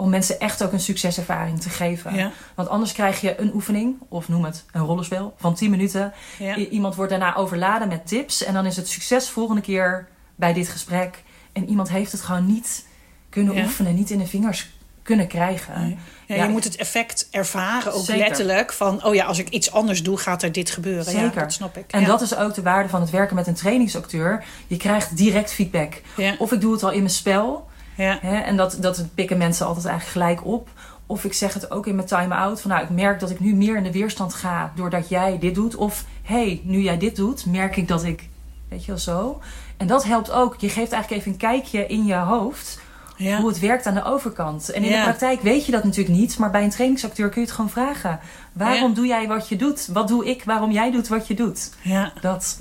Om 0.00 0.08
mensen 0.10 0.40
echt 0.40 0.62
ook 0.64 0.72
een 0.72 0.80
succeservaring 0.80 1.60
te 1.60 1.68
geven. 1.70 2.14
Ja. 2.14 2.30
Want 2.54 2.68
anders 2.68 2.92
krijg 2.92 3.20
je 3.20 3.40
een 3.40 3.50
oefening, 3.54 3.96
of 4.08 4.28
noem 4.28 4.44
het 4.44 4.64
een 4.72 4.80
rollenspel, 4.84 5.34
van 5.38 5.54
10 5.54 5.70
minuten. 5.70 6.12
Ja. 6.38 6.56
Iemand 6.56 6.94
wordt 6.94 7.10
daarna 7.10 7.34
overladen 7.36 7.88
met 7.88 8.06
tips. 8.06 8.44
En 8.44 8.54
dan 8.54 8.66
is 8.66 8.76
het 8.76 8.88
succes 8.88 9.28
volgende 9.28 9.60
keer 9.60 10.08
bij 10.34 10.52
dit 10.52 10.68
gesprek. 10.68 11.22
En 11.52 11.68
iemand 11.68 11.88
heeft 11.88 12.12
het 12.12 12.20
gewoon 12.20 12.46
niet 12.46 12.86
kunnen 13.28 13.54
Ja. 13.54 13.62
oefenen, 13.62 13.94
niet 13.94 14.10
in 14.10 14.18
de 14.18 14.26
vingers 14.26 14.68
kunnen 15.02 15.26
krijgen. 15.26 15.80
Nee. 15.80 15.98
Ja, 16.26 16.34
Ja. 16.34 16.44
je 16.44 16.50
moet 16.50 16.64
het 16.64 16.76
effect 16.76 17.28
ervaren, 17.30 17.92
ook 17.92 18.04
Zeker. 18.04 18.26
letterlijk. 18.26 18.72
Van, 18.72 19.04
oh 19.04 19.14
ja, 19.14 19.24
als 19.24 19.38
ik 19.38 19.48
iets 19.48 19.72
anders 19.72 20.02
doe, 20.02 20.16
gaat 20.18 20.42
er 20.42 20.52
dit 20.52 20.70
gebeuren. 20.70 21.12
Ja, 21.12 21.20
Zeker. 21.20 21.40
dat 21.40 21.52
snap 21.52 21.76
ik. 21.76 21.84
En 21.92 22.00
ja. 22.00 22.06
dat 22.06 22.20
is 22.20 22.36
ook 22.36 22.54
de 22.54 22.62
waarde 22.62 22.88
van 22.88 23.00
het 23.00 23.10
werken 23.10 23.36
met 23.36 23.46
een 23.46 23.54
trainingsacteur. 23.54 24.44
Je 24.66 24.76
krijgt 24.76 25.16
direct 25.16 25.52
feedback. 25.52 26.00
Ja. 26.16 26.34
Of 26.38 26.52
ik 26.52 26.60
doe 26.60 26.72
het 26.72 26.82
al 26.82 26.90
in 26.90 26.98
mijn 27.02 27.10
spel. 27.10 27.68
Ja. 27.98 28.18
Hè, 28.20 28.36
en 28.36 28.56
dat, 28.56 28.76
dat 28.80 29.04
pikken 29.14 29.38
mensen 29.38 29.66
altijd 29.66 29.86
eigenlijk 29.86 30.18
gelijk 30.18 30.46
op. 30.46 30.68
Of 31.06 31.24
ik 31.24 31.32
zeg 31.32 31.54
het 31.54 31.70
ook 31.70 31.86
in 31.86 31.94
mijn 31.94 32.06
time-out. 32.06 32.60
Van 32.60 32.70
nou, 32.70 32.82
ik 32.82 32.90
merk 32.90 33.20
dat 33.20 33.30
ik 33.30 33.40
nu 33.40 33.54
meer 33.54 33.76
in 33.76 33.82
de 33.82 33.92
weerstand 33.92 34.34
ga 34.34 34.72
doordat 34.74 35.08
jij 35.08 35.38
dit 35.38 35.54
doet. 35.54 35.74
Of 35.74 36.04
hey, 36.22 36.60
nu 36.64 36.80
jij 36.80 36.98
dit 36.98 37.16
doet, 37.16 37.46
merk 37.46 37.76
ik 37.76 37.88
dat 37.88 38.04
ik. 38.04 38.28
Weet 38.68 38.80
je 38.84 38.86
wel 38.86 39.00
zo. 39.00 39.40
En 39.76 39.86
dat 39.86 40.04
helpt 40.04 40.30
ook. 40.30 40.56
Je 40.58 40.68
geeft 40.68 40.92
eigenlijk 40.92 41.22
even 41.22 41.32
een 41.32 41.38
kijkje 41.38 41.86
in 41.86 42.04
je 42.04 42.14
hoofd. 42.14 42.80
Ja. 43.16 43.40
Hoe 43.40 43.48
het 43.48 43.58
werkt 43.58 43.86
aan 43.86 43.94
de 43.94 44.04
overkant. 44.04 44.70
En 44.70 44.82
in 44.82 44.90
Ja. 44.90 44.96
de 44.98 45.02
praktijk 45.02 45.40
weet 45.40 45.66
je 45.66 45.72
dat 45.72 45.84
natuurlijk 45.84 46.16
niet. 46.18 46.38
Maar 46.38 46.50
bij 46.50 46.62
een 46.64 46.70
trainingsacteur 46.70 47.28
kun 47.28 47.40
je 47.40 47.46
het 47.46 47.56
gewoon 47.56 47.70
vragen. 47.70 48.20
Waarom 48.52 48.88
Ja. 48.88 48.94
doe 48.94 49.06
jij 49.06 49.28
wat 49.28 49.48
je 49.48 49.56
doet? 49.56 49.86
Wat 49.92 50.08
doe 50.08 50.26
ik 50.26 50.44
waarom 50.44 50.70
jij 50.70 50.90
doet 50.90 51.08
wat 51.08 51.26
je 51.26 51.34
doet? 51.34 51.70
Ja. 51.82 52.12
Dat. 52.20 52.60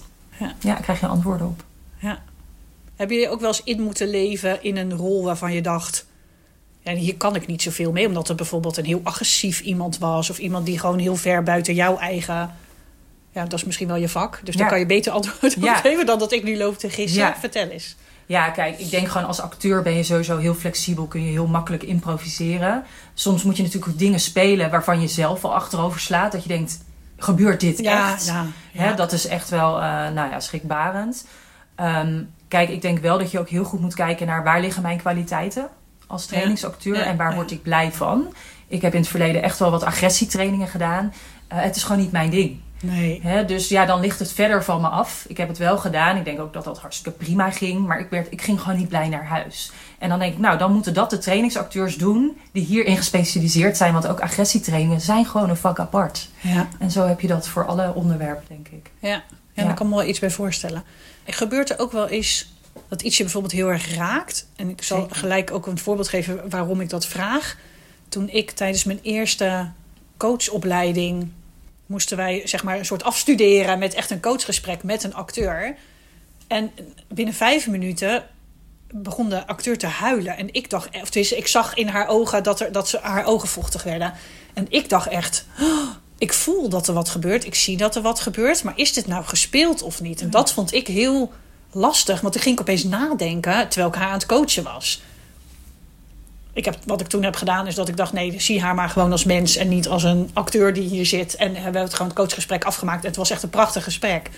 Ja. 0.60 0.74
Krijg 0.74 1.00
je 1.00 1.08
antwoorden 1.08 1.48
op. 1.48 1.64
Ja. 1.98 2.18
Heb 2.98 3.10
je 3.10 3.30
ook 3.30 3.40
wel 3.40 3.50
eens 3.50 3.64
in 3.64 3.82
moeten 3.82 4.10
leven 4.10 4.64
in 4.64 4.78
een 4.78 4.94
rol 4.94 5.24
waarvan 5.24 5.54
je 5.54 5.62
dacht... 5.62 6.06
Ja, 6.82 6.94
hier 6.94 7.16
kan 7.16 7.36
ik 7.36 7.48
niet 7.48 7.62
zoveel 7.62 7.92
mee, 7.92 8.08
omdat 8.08 8.30
er 8.30 8.36
bijvoorbeeld 8.36 8.78
een 8.78 8.86
heel 8.86 9.02
agressief 9.04 9.60
iemand 9.62 9.98
was... 9.98 10.30
of 10.30 10.38
iemand 10.38 10.66
die 10.66 10.80
gewoon 10.80 11.00
heel 11.00 11.16
ver 11.16 11.44
buiten 11.44 11.74
jouw 11.74 11.98
eigen... 11.98 12.56
Ja, 13.32 13.44
dat 13.44 13.54
is 13.54 13.64
misschien 13.66 13.88
wel 13.88 13.96
je 13.98 14.10
vak. 14.10 14.40
Dus 14.44 14.54
Ja. 14.54 14.60
daar 14.60 14.70
kan 14.70 14.80
je 14.80 14.86
beter 14.86 15.12
antwoord 15.12 15.56
op 15.58 15.64
Ja. 15.64 15.76
geven 15.76 16.06
dan 16.06 16.20
dat 16.20 16.32
ik 16.32 16.44
nu 16.44 16.58
loop 16.58 16.78
te 16.78 16.90
gissen. 16.90 17.20
Ja. 17.20 17.36
Vertel 17.40 17.68
eens. 17.68 17.96
Ja, 18.26 18.50
kijk, 18.50 18.80
ik 18.80 18.90
denk 18.90 19.08
gewoon 19.08 19.28
als 19.28 19.40
acteur 19.40 19.82
ben 19.82 19.94
je 19.94 20.04
sowieso 20.04 20.38
heel 20.38 20.54
flexibel. 20.54 21.06
Kun 21.06 21.24
je 21.24 21.32
heel 21.32 21.48
makkelijk 21.48 21.84
improviseren. 21.84 22.84
Soms 23.14 23.44
moet 23.44 23.58
je 23.58 23.64
natuurlijk 23.64 23.98
dingen 24.00 24.20
spelen 24.20 24.70
waarvan 24.70 25.02
je 25.02 25.08
zelf 25.08 25.44
al 25.46 25.54
achterover 25.56 26.00
slaat. 26.00 26.32
Dat 26.32 26.42
je 26.44 26.48
denkt, 26.50 26.80
gebeurt 27.18 27.60
dit 27.60 27.78
Ja, 27.80 28.14
echt? 28.14 28.34
ja, 28.72 28.94
dat 28.94 29.12
is 29.12 29.28
echt 29.28 29.50
wel, 29.50 29.76
eh, 29.76 29.84
nou 30.10 30.30
ja, 30.30 30.40
schrikbarend. 30.40 31.26
Ehm, 31.76 32.22
kijk, 32.48 32.70
ik 32.70 32.82
denk 32.82 33.00
wel 33.00 33.18
dat 33.18 33.32
je 33.32 33.40
ook 33.40 33.50
heel 33.50 33.64
goed 33.64 33.80
moet 33.80 33.94
kijken 33.94 34.28
naar 34.28 34.44
waar 34.44 34.62
liggen 34.62 34.82
mijn 34.82 34.98
kwaliteiten 34.98 35.70
als 36.08 36.26
trainingsacteur 36.26 36.98
Ja, 36.98 37.04
en 37.04 37.18
waar 37.18 37.36
word 37.36 37.52
ik 37.52 37.62
blij 37.62 37.92
van. 37.92 38.34
Ik 38.68 38.82
heb 38.82 38.94
in 38.94 39.00
het 39.00 39.10
verleden 39.10 39.44
echt 39.44 39.60
wel 39.60 39.72
wat 39.72 39.84
agressietrainingen 39.84 40.68
gedaan. 40.68 41.14
Eh, 41.48 41.62
het 41.62 41.76
is 41.76 41.84
gewoon 41.84 42.02
niet 42.02 42.12
mijn 42.12 42.30
ding. 42.30 42.60
Nee. 42.82 43.46
Dus 43.46 43.68
ja, 43.68 43.86
dan 43.86 44.00
ligt 44.00 44.20
het 44.20 44.32
verder 44.32 44.64
van 44.64 44.82
me 44.82 44.88
af. 44.88 45.26
Ik 45.28 45.38
heb 45.38 45.48
het 45.48 45.58
wel 45.58 45.78
gedaan. 45.78 46.18
Ik 46.18 46.26
denk 46.26 46.40
ook 46.40 46.54
dat 46.54 46.64
dat 46.64 46.80
hartstikke 46.80 47.18
prima 47.18 47.52
ging. 47.52 47.88
Maar 47.88 48.00
ik, 48.00 48.10
werd, 48.10 48.32
ik 48.32 48.42
ging 48.42 48.62
gewoon 48.62 48.78
niet 48.78 48.88
blij 48.88 49.10
naar 49.10 49.26
huis. 49.26 49.72
En 50.00 50.10
dan 50.10 50.20
denk 50.20 50.34
ik, 50.34 50.40
nou, 50.40 50.58
dan 50.58 50.74
moeten 50.74 50.94
dat 50.94 51.10
de 51.10 51.18
trainingsacteurs 51.18 51.96
doen... 51.96 52.38
die 52.52 52.66
hierin 52.66 52.98
gespecialiseerd 52.98 53.78
zijn. 53.78 53.94
Want 53.94 54.08
ook 54.08 54.20
agressietrainingen 54.20 55.02
zijn 55.02 55.26
gewoon 55.26 55.50
een 55.50 55.58
vak 55.58 55.80
apart. 55.80 56.30
Ja. 56.42 56.68
En 56.80 56.92
zo 56.92 57.06
heb 57.06 57.20
je 57.20 57.28
dat 57.28 57.48
voor 57.48 57.66
alle 57.66 57.94
onderwerpen, 57.94 58.46
denk 58.48 58.68
ik. 58.68 58.92
Ja, 59.00 59.24
ja, 59.58 59.62
Ja. 59.62 59.68
daar 59.68 59.78
kan 59.78 59.86
ik 59.86 59.92
me 59.92 59.98
wel 60.00 60.08
iets 60.10 60.20
bij 60.20 60.30
voorstellen. 60.32 60.84
Er 61.24 61.34
gebeurt 61.34 61.70
er 61.70 61.80
ook 61.80 61.92
wel 61.92 62.08
eens 62.08 62.52
dat 62.88 63.02
iets 63.02 63.18
je 63.18 63.24
bijvoorbeeld 63.24 63.54
heel 63.54 63.68
erg 63.72 63.96
raakt. 63.96 64.48
En 64.56 64.70
ik 64.70 64.84
zal 64.84 65.02
Zeker. 65.02 65.16
gelijk 65.16 65.52
ook 65.52 65.68
een 65.68 65.78
voorbeeld 65.78 66.08
geven 66.10 66.50
waarom 66.50 66.82
ik 66.82 66.90
dat 66.90 67.06
vraag. 67.06 67.58
Toen 68.10 68.30
ik 68.30 68.52
tijdens 68.52 68.84
mijn 68.84 69.00
eerste 69.02 69.70
coachopleiding 70.18 71.32
moesten 71.86 72.18
wij 72.18 72.42
zeg 72.46 72.64
maar 72.64 72.78
een 72.78 72.86
soort 72.86 73.04
afstuderen 73.04 73.80
met 73.80 73.94
echt 73.94 74.10
een 74.12 74.22
coachgesprek 74.22 74.84
met 74.84 75.04
een 75.04 75.14
acteur. 75.14 75.76
En 76.48 76.72
binnen 77.08 77.34
vijf 77.34 77.68
minuten 77.68 78.24
begon 78.92 79.30
de 79.30 79.48
acteur 79.48 79.78
te 79.78 79.88
huilen. 79.88 80.38
En 80.38 80.54
ik 80.54 80.70
dacht, 80.70 81.02
of 81.02 81.16
ik 81.16 81.48
zag 81.48 81.74
in 81.76 81.88
haar 81.88 82.08
ogen 82.08 82.44
dat, 82.44 82.60
er, 82.60 82.72
dat 82.72 82.90
ze, 82.90 83.00
haar 83.02 83.26
ogen 83.26 83.48
vochtig 83.48 83.84
werden. 83.84 84.14
En 84.54 84.66
ik 84.70 84.90
dacht 84.90 85.08
echt, 85.08 85.46
"Oh, 85.60 85.90
ik 86.18 86.34
voel 86.34 86.70
dat 86.70 86.88
er 86.88 86.94
wat 86.94 87.10
gebeurt. 87.10 87.46
Ik 87.46 87.56
zie 87.56 87.78
dat 87.78 87.96
er 87.96 88.02
wat 88.02 88.20
gebeurt. 88.20 88.64
Maar 88.64 88.74
is 88.78 88.94
dit 88.94 89.08
nou 89.08 89.26
gespeeld 89.26 89.82
of 89.82 90.02
niet? 90.02 90.22
En 90.22 90.30
dat 90.30 90.52
vond 90.52 90.74
ik 90.74 90.88
heel 90.88 91.32
lastig. 91.72 92.22
Want 92.22 92.34
toen 92.34 92.42
ging 92.42 92.56
ik 92.56 92.62
opeens 92.62 92.84
nadenken 92.84 93.68
terwijl 93.68 93.92
ik 93.92 93.96
haar 93.96 94.08
aan 94.08 94.14
het 94.14 94.26
coachen 94.26 94.64
was. 94.64 95.02
Ik 96.54 96.66
heb, 96.66 96.78
wat 96.86 97.02
ik 97.02 97.08
toen 97.08 97.24
heb 97.24 97.36
gedaan 97.36 97.68
is 97.68 97.76
dat 97.76 97.88
ik 97.88 97.98
dacht... 97.98 98.14
nee, 98.14 98.42
zie 98.42 98.62
haar 98.62 98.76
maar 98.76 98.90
gewoon 98.90 99.12
als 99.12 99.24
mens... 99.24 99.56
en 99.56 99.68
niet 99.68 99.88
als 99.88 100.04
een 100.04 100.30
acteur 100.34 100.74
die 100.74 100.90
hier 100.90 101.06
zit. 101.06 101.36
En 101.36 101.56
hebben 101.56 101.74
we 101.74 101.80
het 101.80 101.92
gewoon 101.92 102.08
het 102.08 102.18
coachgesprek 102.18 102.64
afgemaakt. 102.64 103.04
Het 103.04 103.16
was 103.16 103.30
echt 103.30 103.44
een 103.44 103.50
prachtig 103.50 103.84
gesprek. 103.84 104.30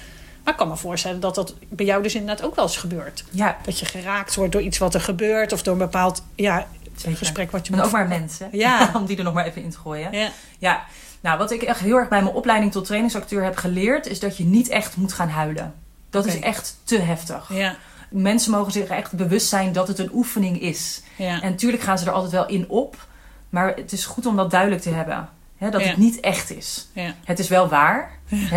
Maar 0.44 0.54
ik 0.54 0.60
kan 0.60 0.68
me 0.68 0.76
voorstellen 0.76 1.20
dat 1.20 1.36
dat 1.36 1.56
bij 1.70 1.86
jou 1.86 2.04
dus 2.04 2.15
inderdaad 2.15 2.46
ook 2.46 2.56
wel 2.56 2.65
eens 2.65 2.78
gebeurt. 2.78 3.24
Ja, 3.30 3.58
Dat 3.65 3.80
je 3.80 3.86
geraakt 3.86 4.36
wordt 4.36 4.52
door 4.52 4.62
iets 4.62 4.78
wat 4.78 4.94
er 4.94 5.02
gebeurt... 5.02 5.54
of 5.54 5.63
door 5.63 5.74
een 5.74 5.80
bepaald 5.80 6.24
ja, 6.36 6.68
zeker. 6.96 7.18
gesprek 7.18 7.52
wat 7.52 7.68
je 7.68 7.76
moet 7.76 7.86
ook 7.86 7.92
maar 7.92 8.08
mensen. 8.08 8.50
Ja. 8.52 8.92
Om 8.96 9.06
die 9.06 9.18
er 9.18 9.24
nog 9.24 9.34
maar 9.34 9.46
even 9.46 9.63
in 9.63 9.70
te 9.70 9.78
gooien. 9.78 10.12
Ja, 10.12 10.32
Ja, 10.58 10.84
nou 11.22 11.38
wat 11.38 11.52
ik 11.52 11.62
echt 11.62 11.80
heel 11.80 11.96
erg 11.98 12.08
bij 12.10 12.22
mijn 12.24 12.36
opleiding 12.36 12.72
tot 12.72 12.86
trainingsacteur 12.86 13.44
heb 13.44 13.58
geleerd, 13.58 14.08
is 14.08 14.20
dat 14.20 14.38
je 14.38 14.44
niet 14.46 14.70
echt 14.70 14.96
moet 14.98 15.14
gaan 15.14 15.30
huilen. 15.30 15.74
Dat 16.10 16.26
is 16.26 16.40
echt 16.40 16.78
te 16.84 17.00
heftig. 17.00 17.50
ja, 17.54 17.76
Mensen 18.10 18.52
mogen 18.52 18.72
zich 18.72 18.88
echt 18.88 19.12
bewust 19.14 19.48
zijn 19.48 19.72
dat 19.74 19.88
het 19.88 20.00
een 20.00 20.10
oefening 20.14 20.62
is. 20.62 21.02
ja. 21.16 21.42
En 21.42 21.50
natuurlijk 21.50 21.84
gaan 21.84 21.98
ze 22.00 22.06
er 22.06 22.12
altijd 22.12 22.32
wel 22.32 22.48
in 22.48 22.70
op, 22.70 23.08
maar 23.50 23.76
het 23.76 23.92
is 23.92 24.06
goed 24.06 24.26
om 24.26 24.36
dat 24.36 24.52
duidelijk 24.52 24.82
te 24.82 24.90
hebben. 24.90 25.30
Dat 25.60 25.82
Ja. 25.82 25.88
het 25.88 25.98
niet 25.98 26.20
echt 26.20 26.50
is. 26.52 26.88
ja. 26.94 27.14
Het 27.24 27.40
is 27.40 27.48
wel 27.48 27.68
waar, 27.68 28.12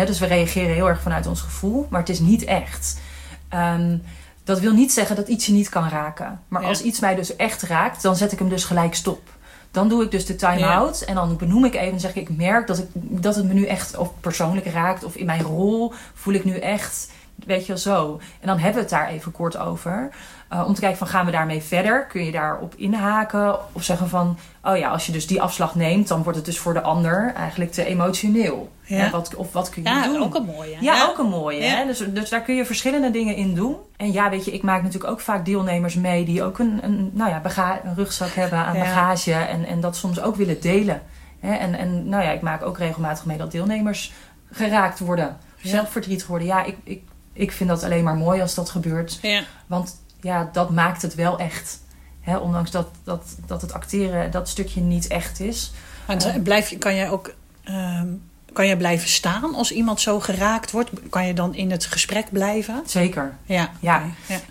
dus 0.05 0.19
we 0.19 0.25
reageren 0.25 0.73
heel 0.75 0.87
erg 0.89 1.01
vanuit 1.01 1.27
ons 1.27 1.41
gevoel, 1.41 1.87
maar 1.89 1.99
het 1.99 2.09
is 2.09 2.19
niet 2.19 2.43
echt. 2.43 2.99
Ehm, 3.49 3.97
dat 4.43 4.59
wil 4.59 4.73
niet 4.73 4.91
zeggen 4.93 5.15
dat 5.15 5.27
iets 5.27 5.45
je 5.45 5.51
niet 5.51 5.69
kan 5.69 5.89
raken. 5.89 6.41
Maar 6.47 6.61
Ja. 6.61 6.67
als 6.67 6.81
iets 6.81 6.99
mij 6.99 7.15
dus 7.15 7.35
echt 7.35 7.61
raakt, 7.61 8.01
dan 8.01 8.15
zet 8.15 8.31
ik 8.31 8.39
hem 8.39 8.49
dus 8.49 8.63
gelijk 8.63 8.95
stop. 8.95 9.29
Dan 9.73 9.89
doe 9.89 10.03
ik 10.03 10.11
dus 10.11 10.25
de 10.25 10.35
time-out 10.35 11.01
en 11.01 11.15
dan 11.15 11.37
benoem 11.37 11.65
ik 11.65 11.75
even 11.75 11.93
en 11.93 11.99
zeg 11.99 12.15
ik, 12.15 12.29
ik 12.29 12.37
merk 12.37 12.67
dat, 12.67 12.77
ik, 12.77 12.85
dat 12.93 13.35
het 13.35 13.45
me 13.45 13.53
nu 13.53 13.65
echt 13.65 13.97
of 13.97 14.11
persoonlijk 14.19 14.65
raakt 14.65 15.03
of 15.03 15.15
in 15.15 15.25
mijn 15.25 15.41
rol 15.41 15.93
voel 16.13 16.33
ik 16.33 16.45
nu 16.45 16.57
echt 16.57 17.11
Weet 17.35 17.61
je 17.61 17.67
wel 17.67 17.77
zo. 17.77 18.19
En 18.39 18.47
dan 18.47 18.57
hebben 18.57 18.75
we 18.75 18.79
het 18.79 18.89
daar 18.89 19.07
even 19.07 19.31
kort 19.31 19.57
over. 19.57 20.09
Uh, 20.53 20.67
om 20.67 20.73
te 20.73 20.79
kijken 20.79 20.97
van 20.97 21.07
gaan 21.07 21.25
we 21.25 21.31
daarmee 21.31 21.61
verder? 21.61 22.05
Kun 22.05 22.25
je 22.25 22.31
daarop 22.31 22.73
inhaken? 22.75 23.57
Of 23.71 23.83
zeggen 23.83 24.09
van, 24.09 24.37
oh 24.63 24.77
ja, 24.77 24.89
als 24.89 25.05
je 25.05 25.11
dus 25.11 25.27
die 25.27 25.41
afslag 25.41 25.75
neemt, 25.75 26.07
dan 26.07 26.23
wordt 26.23 26.37
het 26.37 26.45
dus 26.45 26.59
voor 26.59 26.73
de 26.73 26.81
ander 26.81 27.33
eigenlijk 27.35 27.71
te 27.71 27.85
emotioneel. 27.85 28.71
Ja. 28.83 29.09
Wat, 29.09 29.35
of 29.35 29.51
wat 29.53 29.69
kun 29.69 29.83
je 29.83 29.89
Ja, 29.89 30.03
doen? 30.07 30.23
ook 30.23 30.35
een 30.35 30.45
mooie. 30.45 30.77
Ja, 30.79 31.05
ook 31.09 31.17
een 31.17 31.29
mooie. 31.29 31.61
Ja. 31.63 31.75
Hè? 31.75 31.85
Dus, 31.85 31.97
dus 31.97 32.29
daar 32.29 32.41
kun 32.41 32.55
je 32.55 32.65
verschillende 32.65 33.11
dingen 33.11 33.35
in 33.35 33.53
doen. 33.55 33.75
En 33.97 34.11
ja, 34.11 34.29
weet 34.29 34.45
je, 34.45 34.51
ik 34.51 34.63
maak 34.63 34.81
natuurlijk 34.83 35.11
ook 35.11 35.19
vaak 35.19 35.45
deelnemers 35.45 35.95
mee 35.95 36.25
die 36.25 36.43
ook 36.43 36.59
een, 36.59 36.79
een, 36.81 37.09
nou 37.13 37.29
ja, 37.29 37.41
een 37.83 37.95
rugzak 37.95 38.29
hebben 38.33 38.59
aan 38.59 38.75
Ja. 38.75 38.79
bagage. 38.83 39.33
En, 39.33 39.65
en 39.65 39.79
dat 39.79 39.95
soms 39.95 40.21
ook 40.21 40.35
willen 40.35 40.61
delen. 40.61 41.01
Hè? 41.39 41.53
En, 41.53 41.73
en 41.75 42.09
nou 42.09 42.23
ja, 42.23 42.31
ik 42.31 42.41
maak 42.41 42.63
ook 42.63 42.77
regelmatig 42.77 43.25
mee 43.25 43.37
dat 43.37 43.51
deelnemers 43.51 44.13
geraakt 44.51 44.99
worden. 44.99 45.37
Ja. 45.57 45.69
Zelf 45.69 45.89
verdrietig 45.91 46.27
worden. 46.27 46.47
Ja, 46.47 46.63
ik, 46.63 46.77
ik, 46.83 47.01
ik 47.33 47.51
vind 47.51 47.69
dat 47.69 47.83
alleen 47.83 48.03
maar 48.03 48.15
mooi 48.15 48.41
als 48.41 48.55
dat 48.55 48.69
gebeurt. 48.69 49.19
Ja. 49.21 49.41
Want 49.67 49.95
ja, 50.23 50.49
dat 50.53 50.69
maakt 50.69 51.01
het 51.01 51.15
wel 51.15 51.39
echt. 51.39 51.81
Hè? 52.21 52.37
Ondanks 52.37 52.71
dat, 52.71 52.87
dat, 53.03 53.35
dat 53.45 53.61
het 53.61 53.73
acteren 53.73 54.31
dat 54.31 54.49
stukje 54.49 54.81
niet 54.81 55.07
echt 55.07 55.39
is. 55.39 55.71
En 56.07 56.41
blijf 56.43 56.69
je, 56.69 56.77
kan 56.77 56.95
jij 56.95 57.09
ook 57.09 57.33
ehm, 57.63 58.07
kan 58.53 58.65
jij 58.67 58.77
blijven 58.77 59.09
staan 59.09 59.55
als 59.55 59.71
iemand 59.71 60.01
zo 60.01 60.19
geraakt 60.19 60.71
wordt? 60.71 60.89
Kan 61.09 61.27
je 61.27 61.33
dan 61.33 61.55
in 61.55 61.71
het 61.71 61.85
gesprek 61.85 62.25
blijven? 62.31 62.81
Zeker. 62.85 63.33
Ja. 63.45 63.69
Ja. 63.79 64.03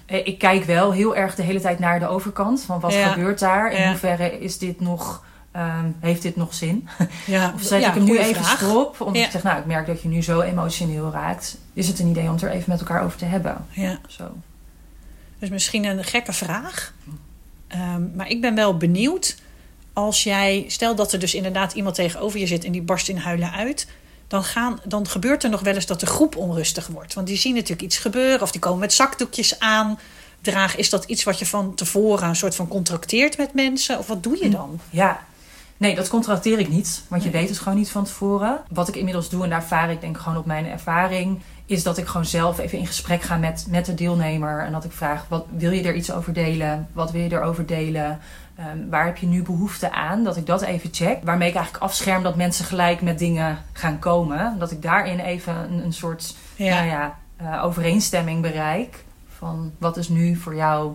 Eh, 0.06 0.26
Ik 0.26 0.38
kijk 0.38 0.64
wel 0.64 0.92
heel 0.92 1.16
erg 1.16 1.34
de 1.34 1.42
hele 1.42 1.60
tijd 1.60 1.78
naar 1.78 1.98
de 2.00 2.06
overkant. 2.08 2.62
Van 2.62 2.80
wat 2.80 2.92
Ja. 2.92 3.08
gebeurt 3.12 3.38
daar? 3.38 3.72
In 3.72 3.88
hoeverre 3.88 4.38
is 4.40 4.58
dit 4.58 4.80
nog, 4.80 5.24
ehm, 5.50 5.84
heeft 6.00 6.22
dit 6.22 6.36
nog 6.36 6.54
zin? 6.54 6.88
ja. 7.26 7.52
Of 7.54 7.62
zet 7.62 7.80
ja, 7.80 7.88
ik 7.88 7.94
hem 7.94 8.04
nu 8.04 8.18
even 8.18 8.44
vraag. 8.44 8.56
stop? 8.58 9.00
Omdat 9.00 9.16
Ja. 9.20 9.24
ik 9.24 9.30
zeg, 9.32 9.42
nou, 9.42 9.58
ik 9.58 9.66
merk 9.66 9.86
dat 9.86 10.02
je 10.02 10.08
nu 10.08 10.22
zo 10.22 10.40
emotioneel 10.40 11.10
raakt. 11.10 11.56
Is 11.72 11.88
het 11.88 11.98
een 11.98 12.06
idee 12.08 12.26
om 12.26 12.32
het 12.32 12.42
er 12.42 12.50
even 12.50 12.70
met 12.70 12.80
elkaar 12.80 13.02
over 13.04 13.18
te 13.18 13.24
hebben? 13.24 13.66
Ja. 13.70 13.98
Zo. 14.06 14.24
Dus 15.42 15.50
misschien 15.50 15.84
een 15.84 16.04
gekke 16.04 16.32
vraag. 16.32 16.94
Ehm, 17.68 18.14
maar 18.14 18.28
ik 18.28 18.40
ben 18.40 18.54
wel 18.54 18.76
benieuwd. 18.76 19.36
Als 19.92 20.22
jij, 20.22 20.64
stel 20.68 20.94
dat 20.94 21.12
er 21.12 21.18
dus 21.18 21.34
inderdaad 21.34 21.72
iemand 21.72 21.94
tegenover 21.94 22.40
je 22.40 22.46
zit 22.46 22.64
en 22.64 22.72
die 22.72 22.82
barst 22.82 23.08
in 23.08 23.16
huilen 23.16 23.52
uit. 23.52 23.86
Dan, 24.28 24.44
gaan, 24.44 24.80
dan 24.84 25.06
gebeurt 25.08 25.44
er 25.44 25.50
nog 25.50 25.60
wel 25.60 25.74
eens 25.74 25.86
dat 25.86 26.00
de 26.00 26.06
groep 26.06 26.36
onrustig 26.36 26.86
wordt. 26.86 27.14
Want 27.14 27.26
die 27.26 27.36
zien 27.36 27.54
natuurlijk 27.54 27.82
iets 27.82 27.98
gebeuren. 27.98 28.42
Of 28.42 28.50
die 28.50 28.60
komen 28.60 28.78
met 28.78 28.92
zakdoekjes 28.92 29.58
aan. 29.58 29.98
Dragen. 30.40 30.78
Is 30.78 30.90
dat 30.90 31.04
iets 31.04 31.22
wat 31.22 31.38
je 31.38 31.46
van 31.46 31.74
tevoren 31.74 32.28
een 32.28 32.36
soort 32.36 32.54
van 32.54 32.68
contracteert 32.68 33.36
met 33.36 33.54
mensen? 33.54 33.98
Of 33.98 34.06
wat 34.06 34.22
doe 34.22 34.42
je 34.42 34.48
dan? 34.50 34.80
Ja. 34.90 35.24
Nee, 35.76 35.94
dat 35.94 36.08
contracteer 36.08 36.58
ik 36.58 36.68
niet. 36.68 37.02
Want 37.08 37.22
je 37.22 37.30
Nee. 37.30 37.40
weet 37.40 37.50
het 37.50 37.58
gewoon 37.58 37.78
niet 37.78 37.90
van 37.90 38.04
tevoren. 38.04 38.60
Wat 38.68 38.88
ik 38.88 38.96
inmiddels 38.96 39.28
doe, 39.28 39.44
en 39.44 39.50
daar 39.50 39.64
vaar 39.64 39.90
ik 39.90 40.00
denk 40.00 40.18
gewoon 40.18 40.38
op 40.38 40.46
mijn 40.46 40.66
ervaring... 40.66 41.40
is 41.72 41.82
dat 41.82 41.98
ik 41.98 42.06
gewoon 42.06 42.26
zelf 42.26 42.58
even 42.58 42.78
in 42.78 42.86
gesprek 42.86 43.22
ga 43.22 43.36
met, 43.36 43.66
met 43.68 43.86
de 43.86 43.94
deelnemer. 43.94 44.60
En 44.64 44.72
dat 44.72 44.84
ik 44.84 44.92
vraag, 44.92 45.24
wat, 45.28 45.46
wil 45.56 45.70
je 45.70 45.82
er 45.82 45.94
iets 45.94 46.12
over 46.12 46.32
delen? 46.32 46.88
Wat 46.92 47.10
wil 47.10 47.22
je 47.22 47.32
erover 47.32 47.66
delen? 47.66 48.18
Ehm, 48.56 48.88
waar 48.90 49.04
heb 49.06 49.16
je 49.16 49.26
nu 49.26 49.42
behoefte 49.42 49.92
aan? 49.92 50.24
Dat 50.24 50.36
ik 50.36 50.46
dat 50.46 50.62
even 50.62 50.88
check. 50.92 51.18
Waarmee 51.24 51.48
ik 51.48 51.54
eigenlijk 51.54 51.84
afscherm 51.84 52.22
dat 52.22 52.36
mensen 52.36 52.64
gelijk 52.64 53.00
met 53.00 53.18
dingen 53.18 53.58
gaan 53.72 53.98
komen. 53.98 54.58
Dat 54.58 54.70
ik 54.70 54.82
daarin 54.82 55.18
even 55.18 55.54
een, 55.56 55.84
een 55.84 55.92
soort 55.92 56.34
Ja. 56.56 56.74
nou 56.74 56.86
ja, 56.86 57.18
eh, 57.36 57.64
overeenstemming 57.64 58.42
bereik. 58.42 59.04
Van 59.38 59.72
wat 59.78 59.96
is 59.96 60.08
nu 60.08 60.36
voor 60.36 60.54
jou 60.54 60.94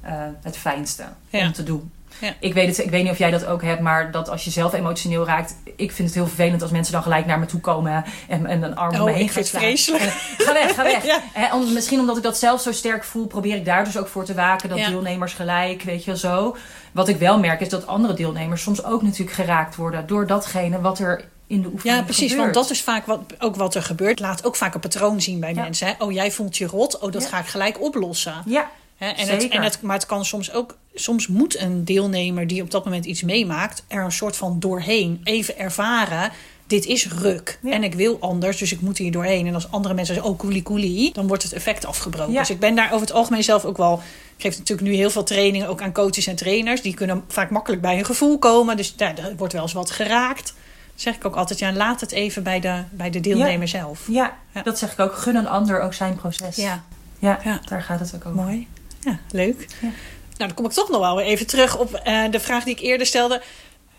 eh, 0.00 0.12
het 0.42 0.56
fijnste 0.56 1.04
Ja. 1.28 1.46
om 1.46 1.52
te 1.52 1.62
doen. 1.62 1.90
Ja. 2.18 2.32
Ik, 2.40 2.54
weet 2.54 2.66
het, 2.76 2.78
ik 2.84 2.90
weet 2.90 3.02
niet 3.02 3.12
of 3.12 3.18
jij 3.18 3.30
dat 3.30 3.46
ook 3.46 3.62
hebt, 3.62 3.80
maar 3.80 4.10
dat 4.10 4.28
als 4.28 4.44
je 4.44 4.50
zelf 4.50 4.72
emotioneel 4.72 5.26
raakt. 5.26 5.56
Ik 5.76 5.92
vind 5.92 6.08
het 6.08 6.16
heel 6.16 6.26
vervelend 6.26 6.62
als 6.62 6.70
mensen 6.70 6.92
dan 6.92 7.02
gelijk 7.02 7.26
naar 7.26 7.38
me 7.38 7.46
toe 7.46 7.60
komen 7.60 8.04
en, 8.28 8.46
en 8.46 8.62
een 8.62 8.76
arm 8.76 8.94
om 8.94 9.00
Oh, 9.00 9.04
me 9.04 9.10
heen 9.12 9.20
ik 9.20 9.30
gaan 9.30 9.44
vind 9.44 9.62
het 9.62 9.78
slaan. 9.78 9.98
vreselijk. 9.98 10.02
Eh, 10.38 10.46
Ga 10.46 10.52
weg, 10.52 10.74
ga 10.74 10.82
weg. 10.82 11.04
Ja. 11.34 11.54
Om- 11.54 11.72
misschien 11.72 12.00
omdat 12.00 12.16
ik 12.16 12.22
dat 12.22 12.38
zelf 12.38 12.60
zo 12.60 12.72
sterk 12.72 13.04
voel, 13.04 13.26
probeer 13.26 13.56
ik 13.56 13.64
daar 13.64 13.84
dus 13.84 13.98
ook 13.98 14.08
voor 14.08 14.24
te 14.24 14.34
waken. 14.34 14.68
Dat 14.68 14.78
Ja. 14.78 14.88
deelnemers 14.88 15.32
gelijk, 15.34 15.82
weet 15.82 16.04
je 16.04 16.10
wel 16.10 16.20
zo. 16.20 16.56
Wat 16.92 17.08
ik 17.08 17.16
wel 17.18 17.38
merk 17.38 17.60
is 17.60 17.68
dat 17.68 17.86
andere 17.86 18.14
deelnemers 18.14 18.62
soms 18.62 18.84
ook 18.84 19.02
natuurlijk 19.02 19.32
geraakt 19.36 19.76
worden 19.76 20.06
door 20.06 20.26
datgene 20.26 20.80
wat 20.80 20.98
er 20.98 21.24
in 21.46 21.62
de 21.62 21.68
oefening 21.72 21.98
Ja, 21.98 22.02
precies. 22.04 22.30
gebeurt. 22.30 22.40
Want 22.54 22.54
dat 22.66 22.70
is 22.76 22.82
vaak 22.82 23.06
wat, 23.06 23.20
ook 23.38 23.56
wat 23.56 23.74
er 23.74 23.82
gebeurt. 23.82 24.20
Laat 24.20 24.44
ook 24.44 24.56
vaak 24.56 24.74
een 24.74 24.80
patroon 24.80 25.20
zien 25.20 25.40
bij 25.40 25.54
Ja. 25.54 25.62
mensen. 25.62 25.86
Hè? 25.86 25.92
Oh, 25.98 26.12
jij 26.12 26.30
voelt 26.30 26.56
je 26.56 26.66
rot. 26.66 26.98
Oh, 26.98 27.12
dat 27.12 27.22
Ja. 27.22 27.28
ga 27.28 27.38
ik 27.38 27.46
gelijk 27.46 27.80
oplossen. 27.80 28.34
Ja, 28.46 28.70
Hè, 29.00 29.08
en 29.08 29.28
het, 29.28 29.48
en 29.48 29.62
het, 29.62 29.82
maar 29.82 29.96
het 29.96 30.06
kan 30.06 30.24
soms 30.24 30.52
ook. 30.52 30.76
Soms 30.94 31.26
moet 31.26 31.58
een 31.58 31.84
deelnemer 31.84 32.46
die 32.46 32.62
op 32.62 32.70
dat 32.70 32.84
moment 32.84 33.04
iets 33.04 33.22
meemaakt, 33.22 33.84
er 33.88 34.04
een 34.04 34.12
soort 34.12 34.36
van 34.36 34.60
doorheen. 34.60 35.20
Even 35.24 35.58
ervaren. 35.58 36.30
Dit 36.66 36.86
is 36.86 37.08
ruk. 37.08 37.58
Ja. 37.62 37.70
En 37.72 37.82
ik 37.84 37.94
wil 37.94 38.16
anders, 38.20 38.56
dus 38.58 38.72
ik 38.72 38.80
moet 38.80 38.98
hier 38.98 39.12
doorheen. 39.12 39.46
En 39.46 39.54
als 39.54 39.70
andere 39.70 39.94
mensen 39.94 40.14
zeggen, 40.14 40.32
oh 40.32 40.38
koelie 40.38 40.62
koelie, 40.62 41.12
dan 41.12 41.26
wordt 41.26 41.42
het 41.42 41.52
effect 41.52 41.84
afgebroken. 41.86 42.32
Ja. 42.32 42.38
Dus 42.38 42.50
ik 42.50 42.58
ben 42.60 42.74
daar 42.74 42.86
over 42.92 43.00
het 43.06 43.12
algemeen 43.12 43.44
zelf 43.44 43.64
ook 43.64 43.76
wel. 43.76 44.02
Ik 44.36 44.42
geef 44.42 44.58
natuurlijk 44.58 44.88
nu 44.88 44.94
heel 44.94 45.10
veel 45.10 45.22
trainingen 45.24 45.68
ook 45.68 45.82
aan 45.82 45.92
coaches 45.92 46.26
en 46.26 46.36
trainers. 46.36 46.82
Die 46.82 46.94
kunnen 46.94 47.24
vaak 47.28 47.50
makkelijk 47.50 47.82
bij 47.82 47.94
hun 47.94 48.04
gevoel 48.04 48.38
komen. 48.38 48.76
Dus 48.76 48.96
daar, 48.96 49.14
daar 49.14 49.36
wordt 49.36 49.52
wel 49.52 49.62
eens 49.62 49.72
wat 49.72 49.90
geraakt. 49.90 50.54
Zeg 50.94 51.14
ik 51.14 51.24
ook 51.24 51.36
altijd, 51.36 51.58
ja, 51.58 51.72
laat 51.72 52.00
het 52.00 52.12
even 52.12 52.42
bij 52.42 52.60
de, 52.60 52.82
bij 52.90 53.10
de 53.10 53.20
deelnemer 53.20 53.68
zelf. 53.68 54.00
ja, 54.08 54.36
dat 54.64 54.78
zeg 54.78 54.92
ik 54.92 54.98
ook. 54.98 55.14
Gun 55.14 55.36
een 55.36 55.48
ander 55.48 55.80
ook 55.80 55.94
zijn 55.94 56.14
proces. 56.16 56.56
Ja, 56.56 56.82
Ja, 57.18 57.38
Ja. 57.44 57.60
daar 57.68 57.82
gaat 57.82 58.00
het 58.00 58.12
ook 58.14 58.26
over. 58.26 58.42
mooi. 58.42 58.68
Ja, 59.00 59.18
leuk. 59.30 59.66
Ja. 59.80 59.88
Nou, 59.88 59.92
dan 60.36 60.54
kom 60.54 60.64
ik 60.64 60.72
toch 60.72 60.88
nog 60.90 61.00
wel 61.00 61.16
weer 61.16 61.24
even 61.24 61.46
terug 61.46 61.78
op 61.78 61.94
eh, 61.94 62.30
de 62.30 62.40
vraag 62.40 62.64
die 62.64 62.74
ik 62.74 62.80
eerder 62.80 63.06
stelde. 63.06 63.42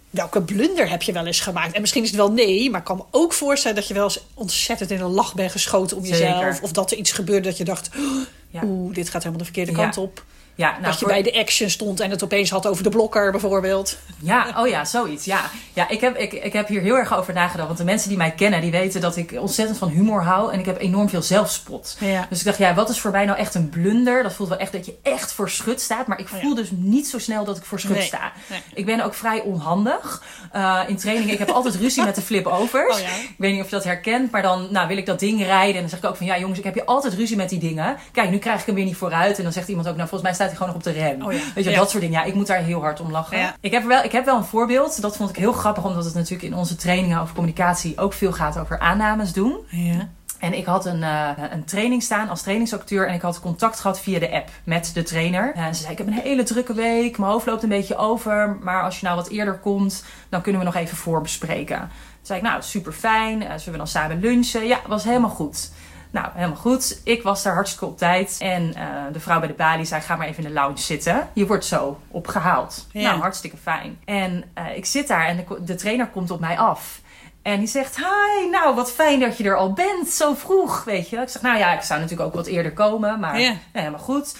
Welke 0.09 0.41
blunder 0.41 0.89
heb 0.89 1.01
je 1.01 1.11
wel 1.11 1.25
eens 1.25 1.39
gemaakt? 1.39 1.73
En 1.73 1.81
misschien 1.81 2.03
is 2.03 2.09
het 2.09 2.17
wel 2.17 2.31
nee, 2.31 2.69
maar 2.69 2.79
ik 2.79 2.85
kan 2.85 2.97
me 2.97 3.03
ook 3.11 3.33
voorstellen 3.33 3.75
dat 3.75 3.87
je 3.87 3.93
wel 3.93 4.03
eens 4.03 4.19
ontzettend 4.33 4.91
in 4.91 4.99
een 5.01 5.11
lach 5.11 5.33
bent 5.35 5.51
geschoten 5.51 5.97
om 5.97 6.05
Zeker. 6.05 6.19
jezelf. 6.19 6.61
Of 6.61 6.71
dat 6.71 6.91
er 6.91 6.97
iets 6.97 7.11
gebeurde 7.11 7.47
dat 7.47 7.57
je 7.57 7.63
dacht, 7.63 7.89
oh, 7.97 8.21
Ja. 8.49 8.61
oeh, 8.63 8.93
dit 8.93 9.05
gaat 9.05 9.23
helemaal 9.23 9.37
de 9.37 9.43
verkeerde 9.53 9.71
kant 9.71 9.97
op. 9.97 10.23
Ja, 10.62 10.71
nou, 10.71 10.84
dat 10.84 10.93
je 10.93 11.00
voor- 11.00 11.08
bij 11.08 11.21
de 11.21 11.34
action 11.39 11.69
stond 11.69 12.00
en 12.00 12.10
het 12.10 12.24
opeens 12.24 12.50
had 12.50 12.67
over 12.67 12.84
de 12.84 12.89
blokker 12.89 13.32
bijvoorbeeld. 13.32 13.97
Ja, 14.19 14.54
oh 14.58 14.67
ja, 14.67 14.86
zoiets. 14.86 15.26
Ja, 15.26 15.41
ja 15.74 15.89
ik, 15.89 16.02
heb, 16.02 16.17
ik, 16.17 16.34
ik 16.34 16.54
heb 16.54 16.67
hier 16.67 16.82
heel 16.82 16.97
erg 16.97 17.17
over 17.17 17.34
nagedacht. 17.34 17.65
Want 17.67 17.78
de 17.80 17.84
mensen 17.86 18.10
die 18.10 18.17
mij 18.17 18.32
kennen, 18.32 18.62
die 18.62 18.71
weten 18.71 19.02
dat 19.02 19.15
ik 19.17 19.32
ontzettend 19.39 19.78
van 19.78 19.89
humor 19.89 20.24
hou. 20.24 20.54
En 20.54 20.60
ik 20.60 20.65
heb 20.65 20.80
enorm 20.80 21.10
veel 21.10 21.21
zelfspot. 21.21 21.97
Ja. 22.00 22.26
Dus 22.30 22.39
ik 22.39 22.45
dacht, 22.45 22.58
ja, 22.58 22.74
wat 22.74 22.89
is 22.89 23.00
voor 23.00 23.12
mij 23.12 23.26
nou 23.26 23.38
echt 23.38 23.56
een 23.56 23.69
blunder? 23.69 24.24
Dat 24.24 24.34
voelt 24.34 24.50
wel 24.50 24.58
echt 24.58 24.71
dat 24.71 24.86
je 24.86 24.93
echt 25.04 25.32
voor 25.34 25.50
schut 25.50 25.82
staat. 25.82 26.08
Maar 26.08 26.19
ik 26.19 26.26
Oh 26.26 26.32
ja. 26.34 26.39
voel 26.39 26.56
dus 26.56 26.69
niet 26.71 27.08
zo 27.08 27.19
snel 27.19 27.43
dat 27.45 27.58
ik 27.58 27.63
voor 27.63 27.80
schut 27.80 27.95
Nee, 27.97 28.06
sta. 28.06 28.32
nee. 28.50 28.60
Ik 28.74 28.86
ben 28.86 29.02
ook 29.02 29.13
vrij 29.13 29.41
onhandig. 29.41 30.24
Uh, 30.56 30.80
in 30.88 30.97
trainingen, 30.97 31.34
ik 31.34 31.39
heb 31.39 31.50
altijd 31.50 31.76
ruzie 31.76 32.04
met 32.04 32.15
de 32.15 32.21
flip-overs. 32.21 32.95
Oh 32.95 33.00
ja. 33.00 33.08
Ik 33.08 33.36
weet 33.38 33.52
niet 33.52 33.62
of 33.62 33.69
je 33.69 33.76
dat 33.76 33.84
herkent. 33.84 34.32
Maar 34.32 34.41
dan 34.41 34.67
nou, 34.71 34.88
wil 34.88 34.97
ik 34.97 35.06
dat 35.06 35.19
ding 35.19 35.43
rijden. 35.43 35.76
En 35.76 35.82
dan 35.82 35.89
zeg 35.89 36.00
ik 36.00 36.06
ook 36.06 36.15
van, 36.15 36.26
ja 36.26 36.38
jongens, 36.39 36.60
ik 36.60 36.65
heb 36.65 36.76
je 36.76 36.86
altijd 36.86 37.13
ruzie 37.13 37.36
met 37.38 37.50
die 37.50 37.60
dingen. 37.60 37.97
Kijk, 38.12 38.30
nu 38.30 38.38
krijg 38.38 38.60
ik 38.60 38.65
hem 38.65 38.76
weer 38.76 38.86
niet 38.86 38.95
vooruit. 38.95 39.38
En 39.38 39.43
dan 39.43 39.52
zegt 39.54 39.67
iemand 39.67 39.88
ook, 39.88 39.95
nou 39.95 40.08
volgens 40.10 40.30
mij 40.30 40.34
staat 40.39 40.50
hij 40.51 40.57
gewoon 40.59 40.73
nog 40.75 40.85
op 40.87 40.93
de 40.93 40.99
rem. 40.99 41.21
Oh 41.25 41.33
ja. 41.33 41.39
Weet 41.55 41.63
je, 41.63 41.69
Ja. 41.69 41.77
dat 41.77 41.89
soort 41.89 42.03
dingen. 42.03 42.19
Ja, 42.19 42.25
ik 42.25 42.33
moet 42.33 42.47
daar 42.47 42.57
heel 42.63 42.81
hard 42.81 42.99
om 42.99 43.11
lachen. 43.11 43.37
Ja. 43.37 43.55
Ik, 43.59 43.71
heb 43.71 43.83
wel, 43.83 44.03
ik 44.03 44.11
heb 44.11 44.25
wel 44.25 44.37
een 44.37 44.43
voorbeeld. 44.43 45.01
Dat 45.01 45.15
vond 45.17 45.29
ik 45.29 45.35
heel 45.35 45.51
grappig, 45.53 45.83
omdat 45.85 46.05
het 46.05 46.13
natuurlijk 46.13 46.43
in 46.43 46.55
onze 46.55 46.75
trainingen 46.75 47.19
over 47.21 47.33
communicatie 47.35 47.97
ook 47.97 48.13
veel 48.13 48.31
gaat 48.33 48.57
over 48.57 48.79
aannames 48.79 49.33
doen. 49.33 49.57
Ja. 49.69 50.07
En 50.39 50.53
ik 50.57 50.65
had 50.65 50.85
een, 50.85 51.03
eh, 51.03 51.29
een 51.51 51.65
training 51.65 52.03
staan 52.03 52.29
als 52.29 52.41
trainingsacteur 52.41 53.07
en 53.07 53.13
ik 53.13 53.21
had 53.21 53.39
contact 53.39 53.79
gehad 53.79 53.99
via 53.99 54.19
de 54.19 54.31
app 54.31 54.49
met 54.63 54.91
de 54.93 55.03
trainer. 55.03 55.53
En 55.55 55.75
ze 55.75 55.81
zei, 55.81 55.91
ik 55.91 55.97
heb 55.97 56.07
een 56.07 56.13
hele 56.13 56.43
drukke 56.43 56.73
week, 56.73 57.17
mijn 57.17 57.31
hoofd 57.31 57.45
loopt 57.45 57.63
een 57.63 57.69
beetje 57.69 57.95
over, 57.95 58.57
maar 58.61 58.83
als 58.83 58.99
je 58.99 59.05
nou 59.05 59.17
wat 59.17 59.27
eerder 59.29 59.53
komt, 59.57 60.03
dan 60.29 60.41
kunnen 60.41 60.61
we 60.61 60.67
nog 60.67 60.75
even 60.75 60.97
voorbespreken. 60.97 61.77
Toen 61.77 61.89
zei 62.21 62.39
ik, 62.39 62.45
nou 62.45 62.61
super 62.61 62.91
fijn, 62.93 63.41
zullen 63.41 63.71
we 63.71 63.77
dan 63.77 63.87
samen 63.87 64.19
lunchen? 64.19 64.67
Ja, 64.67 64.79
was 64.87 65.03
helemaal 65.03 65.29
goed. 65.29 65.71
Nou, 66.12 66.28
helemaal 66.34 66.58
goed. 66.58 67.02
Ik 67.04 67.24
was 67.24 67.43
daar 67.43 67.54
hartstikke 67.54 67.86
op 67.86 67.97
tijd. 67.97 68.38
En 68.39 68.74
eh, 68.74 68.86
de 69.12 69.19
vrouw 69.19 69.39
bij 69.39 69.47
de 69.47 69.54
balie 69.54 69.86
zei: 69.86 70.02
Ga 70.02 70.15
maar 70.15 70.28
even 70.28 70.43
in 70.43 70.50
de 70.50 70.56
lounge 70.56 70.80
zitten. 70.80 71.30
Je 71.34 71.47
wordt 71.47 71.65
zo 71.65 72.00
opgehaald. 72.08 72.88
Ja. 72.91 73.02
Nou, 73.02 73.21
hartstikke 73.21 73.58
fijn. 73.58 74.00
En 74.06 74.43
eh, 74.54 74.78
ik 74.78 74.86
zit 74.86 75.08
daar 75.08 75.26
en 75.26 75.38
de, 75.38 75.63
de 75.63 75.76
trainer 75.76 76.08
komt 76.08 76.32
op 76.32 76.39
mij 76.39 76.58
af. 76.58 77.00
En 77.43 77.60
die 77.60 77.67
zegt: 77.67 77.95
Hi, 77.97 78.49
nou 78.51 78.75
wat 78.75 78.91
fijn 78.91 79.19
dat 79.19 79.38
je 79.38 79.43
er 79.43 79.58
al 79.58 79.73
bent, 79.73 80.08
zo 80.10 80.34
vroeg, 80.34 80.84
weet 80.84 81.10
je. 81.10 81.17
Ik 81.17 81.30
zeg: 81.30 81.41
Nou 81.41 81.58
ja, 81.58 81.73
ik 81.73 81.82
zou 81.82 81.99
natuurlijk 81.99 82.27
ook 82.30 82.36
wat 82.36 82.45
eerder 82.47 82.73
komen, 82.73 83.19
maar 83.19 83.39
Ja. 83.39 83.54
helemaal 83.71 83.99
goed. 83.99 84.36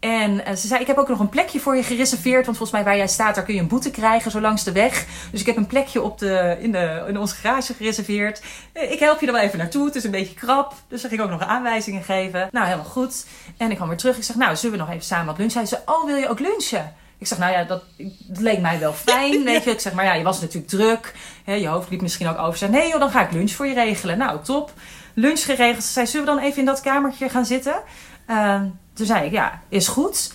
En 0.00 0.44
eh, 0.44 0.54
ze 0.54 0.66
zei: 0.66 0.80
Ik 0.80 0.86
heb 0.86 0.96
ook 0.98 1.08
nog 1.08 1.18
een 1.20 1.28
plekje 1.28 1.60
voor 1.60 1.76
je 1.76 1.82
gereserveerd, 1.82 2.44
want 2.44 2.56
volgens 2.56 2.70
mij 2.70 2.84
waar 2.84 2.96
jij 2.96 3.08
staat, 3.08 3.34
daar 3.34 3.44
kun 3.44 3.54
je 3.54 3.60
een 3.60 3.68
boete 3.68 3.90
krijgen 3.90 4.30
zo 4.30 4.40
langs 4.40 4.64
de 4.64 4.72
weg. 4.72 5.06
Dus 5.30 5.40
ik 5.40 5.46
heb 5.46 5.56
een 5.56 5.66
plekje 5.66 6.02
op 6.02 6.18
de, 6.18 6.56
in, 6.60 6.72
de, 6.72 7.04
in 7.08 7.18
onze 7.18 7.34
garage 7.34 7.74
gereserveerd. 7.74 8.42
Eh, 8.72 8.92
Ik 8.92 8.98
help 8.98 9.20
je 9.20 9.26
er 9.26 9.32
wel 9.32 9.42
even 9.42 9.58
naartoe, 9.58 9.86
het 9.86 9.94
is 9.94 10.04
een 10.04 10.10
beetje 10.10 10.34
krap. 10.34 10.74
Dus 10.88 11.00
dan 11.00 11.10
ging 11.10 11.22
ik 11.22 11.26
ook 11.32 11.38
nog 11.40 11.48
aanwijzingen 11.48 12.02
geven. 12.02 12.48
Nou, 12.52 12.64
helemaal 12.66 12.90
goed. 12.90 13.26
En 13.56 13.70
ik 13.70 13.76
kwam 13.76 13.88
weer 13.88 13.96
terug. 13.96 14.16
Ik 14.16 14.22
zeg: 14.24 14.36
Nou, 14.36 14.56
zullen 14.56 14.76
we 14.78 14.82
nog 14.84 14.92
even 14.92 15.04
samen 15.06 15.26
wat 15.26 15.38
lunchen? 15.38 15.58
Hij 15.58 15.68
zei: 15.68 15.82
Oh, 15.86 16.04
wil 16.06 16.16
je 16.16 16.28
ook 16.28 16.40
lunchen? 16.40 16.94
Ik 17.18 17.26
zeg, 17.26 17.38
nou 17.38 17.52
ja, 17.52 17.64
dat, 17.64 17.82
dat 18.26 18.42
leek 18.42 18.60
mij 18.60 18.78
wel 18.78 18.92
fijn, 18.92 19.44
weet 19.44 19.64
je. 19.64 19.70
Ik 19.70 19.80
zeg, 19.80 19.92
maar 19.92 20.04
ja, 20.04 20.14
je 20.14 20.22
was 20.22 20.40
natuurlijk 20.40 20.68
druk. 20.68 21.14
Hè, 21.44 21.54
je 21.54 21.68
hoofd 21.68 21.90
liep 21.90 22.00
misschien 22.00 22.28
ook 22.28 22.38
over. 22.38 22.58
Ze 22.58 22.66
zei, 22.66 22.70
nee 22.70 22.88
joh, 22.88 23.00
dan 23.00 23.10
ga 23.10 23.22
ik 23.26 23.32
lunch 23.32 23.50
voor 23.50 23.66
je 23.66 23.74
regelen. 23.74 24.18
Nou, 24.18 24.42
top. 24.42 24.72
Lunch 25.14 25.40
geregeld. 25.44 25.84
Ze 25.84 25.92
zei, 25.92 26.06
zullen 26.06 26.26
we 26.26 26.32
dan 26.32 26.42
even 26.42 26.58
in 26.58 26.64
dat 26.64 26.80
kamertje 26.80 27.28
gaan 27.28 27.46
zitten? 27.46 27.82
Ehm, 28.26 28.68
toen 28.92 29.06
zei 29.06 29.26
ik, 29.26 29.32
ja, 29.32 29.62
is 29.68 29.88
goed. 29.88 30.34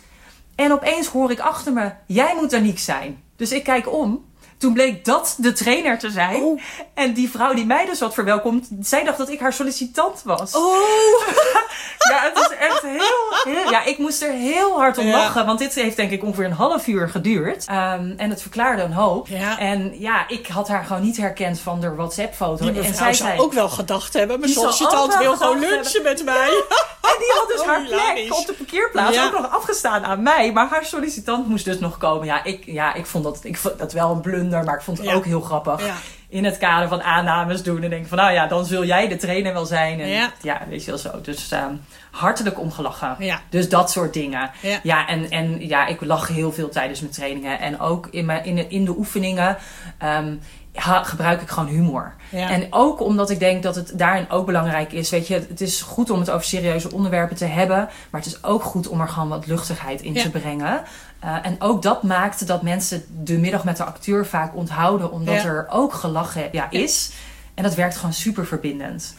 En 0.56 0.72
opeens 0.72 1.08
hoor 1.08 1.32
ik 1.32 1.40
achter 1.40 1.74
me, 1.74 1.92
jij 2.06 2.36
moet 2.36 2.50
Danique 2.50 2.80
zijn. 2.80 3.24
Dus 3.36 3.52
ik 3.52 3.64
kijk 3.64 3.94
om. 3.94 4.26
Toen 4.62 4.74
bleek 4.74 5.06
dat 5.06 5.36
de 5.38 5.52
trainer 5.54 6.00
te 6.00 6.10
zijn. 6.10 6.44
Oh. 6.44 6.62
En 6.94 7.14
die 7.14 7.30
vrouw 7.32 7.54
die 7.54 7.66
mij 7.66 7.86
dus 7.86 8.00
had 8.00 8.14
verwelkomd, 8.14 8.70
zij 8.82 9.04
dacht 9.04 9.18
dat 9.18 9.30
ik 9.30 9.40
haar 9.40 9.54
sollicitant 9.54 10.22
was. 10.24 10.56
Oh, 10.56 10.76
Ja, 12.12 12.20
het 12.34 12.38
is 12.38 12.58
echt 12.58 12.82
heel, 12.82 13.54
heel... 13.54 13.72
Ja, 13.72 13.84
ik 13.86 13.98
moest 13.98 14.22
er 14.22 14.32
heel 14.32 14.78
hard 14.78 14.98
om 14.98 15.06
Ja. 15.06 15.12
lachen. 15.18 15.46
Want 15.46 15.60
dit 15.60 15.74
heeft 15.74 15.96
denk 15.96 16.12
ik 16.12 16.24
ongeveer 16.24 16.46
een 16.46 16.52
half 16.52 16.88
uur 16.88 17.10
geduurd. 17.10 17.66
Ehm, 17.66 18.14
en 18.18 18.30
het 18.30 18.42
verklaarde 18.42 18.82
een 18.82 18.94
hoop. 18.94 19.28
Ja. 19.28 19.60
En 19.60 20.00
ja, 20.00 20.28
ik 20.28 20.48
had 20.48 20.68
haar 20.68 20.84
gewoon 20.84 21.02
niet 21.02 21.18
herkend 21.18 21.60
van 21.60 21.80
de 21.82 21.96
WhatsApp-foto. 21.96 22.68
En 22.68 22.94
zij 22.96 23.14
zou 23.14 23.40
ook 23.40 23.54
wel 23.54 23.70
gedacht 23.70 24.14
hebben. 24.14 24.40
Mijn 24.40 24.52
sollicitant 24.52 25.18
wil 25.18 25.36
gewoon 25.36 25.60
lunchen 25.60 26.04
met 26.04 26.24
mij. 26.26 26.50
En 27.02 27.18
die 27.20 27.32
had 27.40 27.48
dus 27.48 27.60
Oh, 27.60 27.68
haar 27.68 27.86
plek 27.86 28.34
op 28.34 28.46
de 28.46 28.54
parkeerplaats 28.54 29.20
ook 29.26 29.32
nog 29.32 29.52
afgestaan 29.52 30.04
aan 30.06 30.24
mij. 30.24 30.52
Maar 30.52 30.68
haar 30.70 30.86
sollicitant 30.86 31.48
moest 31.48 31.66
dus 31.66 31.80
nog 31.80 31.98
komen. 31.98 32.26
Ja, 32.26 32.44
ik, 32.44 32.64
ja, 32.66 32.94
ik 32.94 33.06
vond 33.06 33.24
dat, 33.24 33.40
ik 33.44 33.58
vond 33.58 33.80
dat 33.80 33.92
wel 33.94 34.12
een 34.12 34.22
blunder, 34.22 34.51
maar 34.52 34.76
ik 34.76 34.82
vond 34.82 34.98
het 34.98 35.08
Ja. 35.08 35.14
ook 35.14 35.26
heel 35.26 35.42
grappig. 35.42 35.86
Ja. 35.86 35.96
In 36.30 36.46
het 36.46 36.58
kader 36.58 36.88
van 36.88 37.02
aannames 37.04 37.64
doen. 37.64 37.84
En 37.84 37.90
denk 37.90 38.08
van, 38.08 38.18
nou 38.18 38.32
ja, 38.32 38.48
dan 38.48 38.66
zul 38.66 38.86
jij 38.86 39.08
de 39.08 39.16
trainer 39.16 39.54
wel 39.54 39.66
zijn. 39.66 40.00
En 40.00 40.08
Ja. 40.08 40.32
ja, 40.42 40.62
weet 40.70 40.84
je 40.86 40.92
wel 40.92 41.00
zo. 41.00 41.22
Dus 41.22 41.52
ehm, 41.52 41.74
hartelijk 42.12 42.60
omgelachen. 42.60 43.16
Dus 43.50 43.70
dat 43.70 43.92
soort 43.92 44.14
dingen. 44.14 44.52
Ja. 44.62 44.80
Ja, 44.84 45.08
en, 45.08 45.30
en 45.30 45.68
ja, 45.68 45.88
ik 45.88 46.02
lach 46.02 46.28
heel 46.28 46.52
veel 46.52 46.70
tijdens 46.70 47.00
mijn 47.02 47.12
trainingen. 47.14 47.60
En 47.60 47.80
ook 47.80 48.08
in, 48.12 48.26
mijn, 48.26 48.46
in, 48.46 48.56
de, 48.56 48.68
in 48.68 48.86
de 48.86 48.98
oefeningen 48.98 49.58
ehm, 49.98 50.34
ha- 50.74 51.04
gebruik 51.04 51.42
ik 51.42 51.50
gewoon 51.50 51.70
humor. 51.70 52.14
Ja. 52.30 52.50
En 52.50 52.68
ook 52.70 53.02
omdat 53.02 53.30
ik 53.30 53.40
denk 53.40 53.64
dat 53.64 53.76
het 53.76 53.92
daarin 54.00 54.30
ook 54.30 54.46
belangrijk 54.46 54.92
is. 54.92 55.10
Weet 55.10 55.28
je, 55.28 55.34
het 55.34 55.62
is 55.62 55.82
goed 55.82 56.10
om 56.10 56.20
het 56.20 56.30
over 56.30 56.46
serieuze 56.46 56.92
onderwerpen 56.94 57.36
te 57.36 57.46
hebben. 57.46 57.78
Maar 58.10 58.22
het 58.22 58.26
is 58.26 58.44
ook 58.44 58.64
goed 58.64 58.88
om 58.88 59.02
er 59.02 59.08
gewoon 59.08 59.30
wat 59.30 59.48
luchtigheid 59.48 60.02
in 60.02 60.14
Ja. 60.14 60.22
te 60.22 60.30
brengen. 60.30 60.84
Eh, 61.20 61.38
en 61.46 61.56
ook 61.62 61.82
dat 61.82 62.04
maakt 62.04 62.48
dat 62.48 62.62
mensen 62.62 63.04
de 63.24 63.38
middag 63.38 63.64
met 63.64 63.78
de 63.78 63.84
acteur 63.84 64.26
vaak 64.26 64.56
onthouden. 64.56 65.12
Omdat 65.12 65.36
Ja. 65.36 65.46
er 65.46 65.68
ook 65.70 65.94
gelachen 65.94 66.50
ja, 66.52 66.70
is. 66.70 67.12
En 67.54 67.64
dat 67.64 67.76
werkt 67.76 67.96
gewoon 67.96 68.14
super 68.14 68.46
verbindend. 68.46 69.16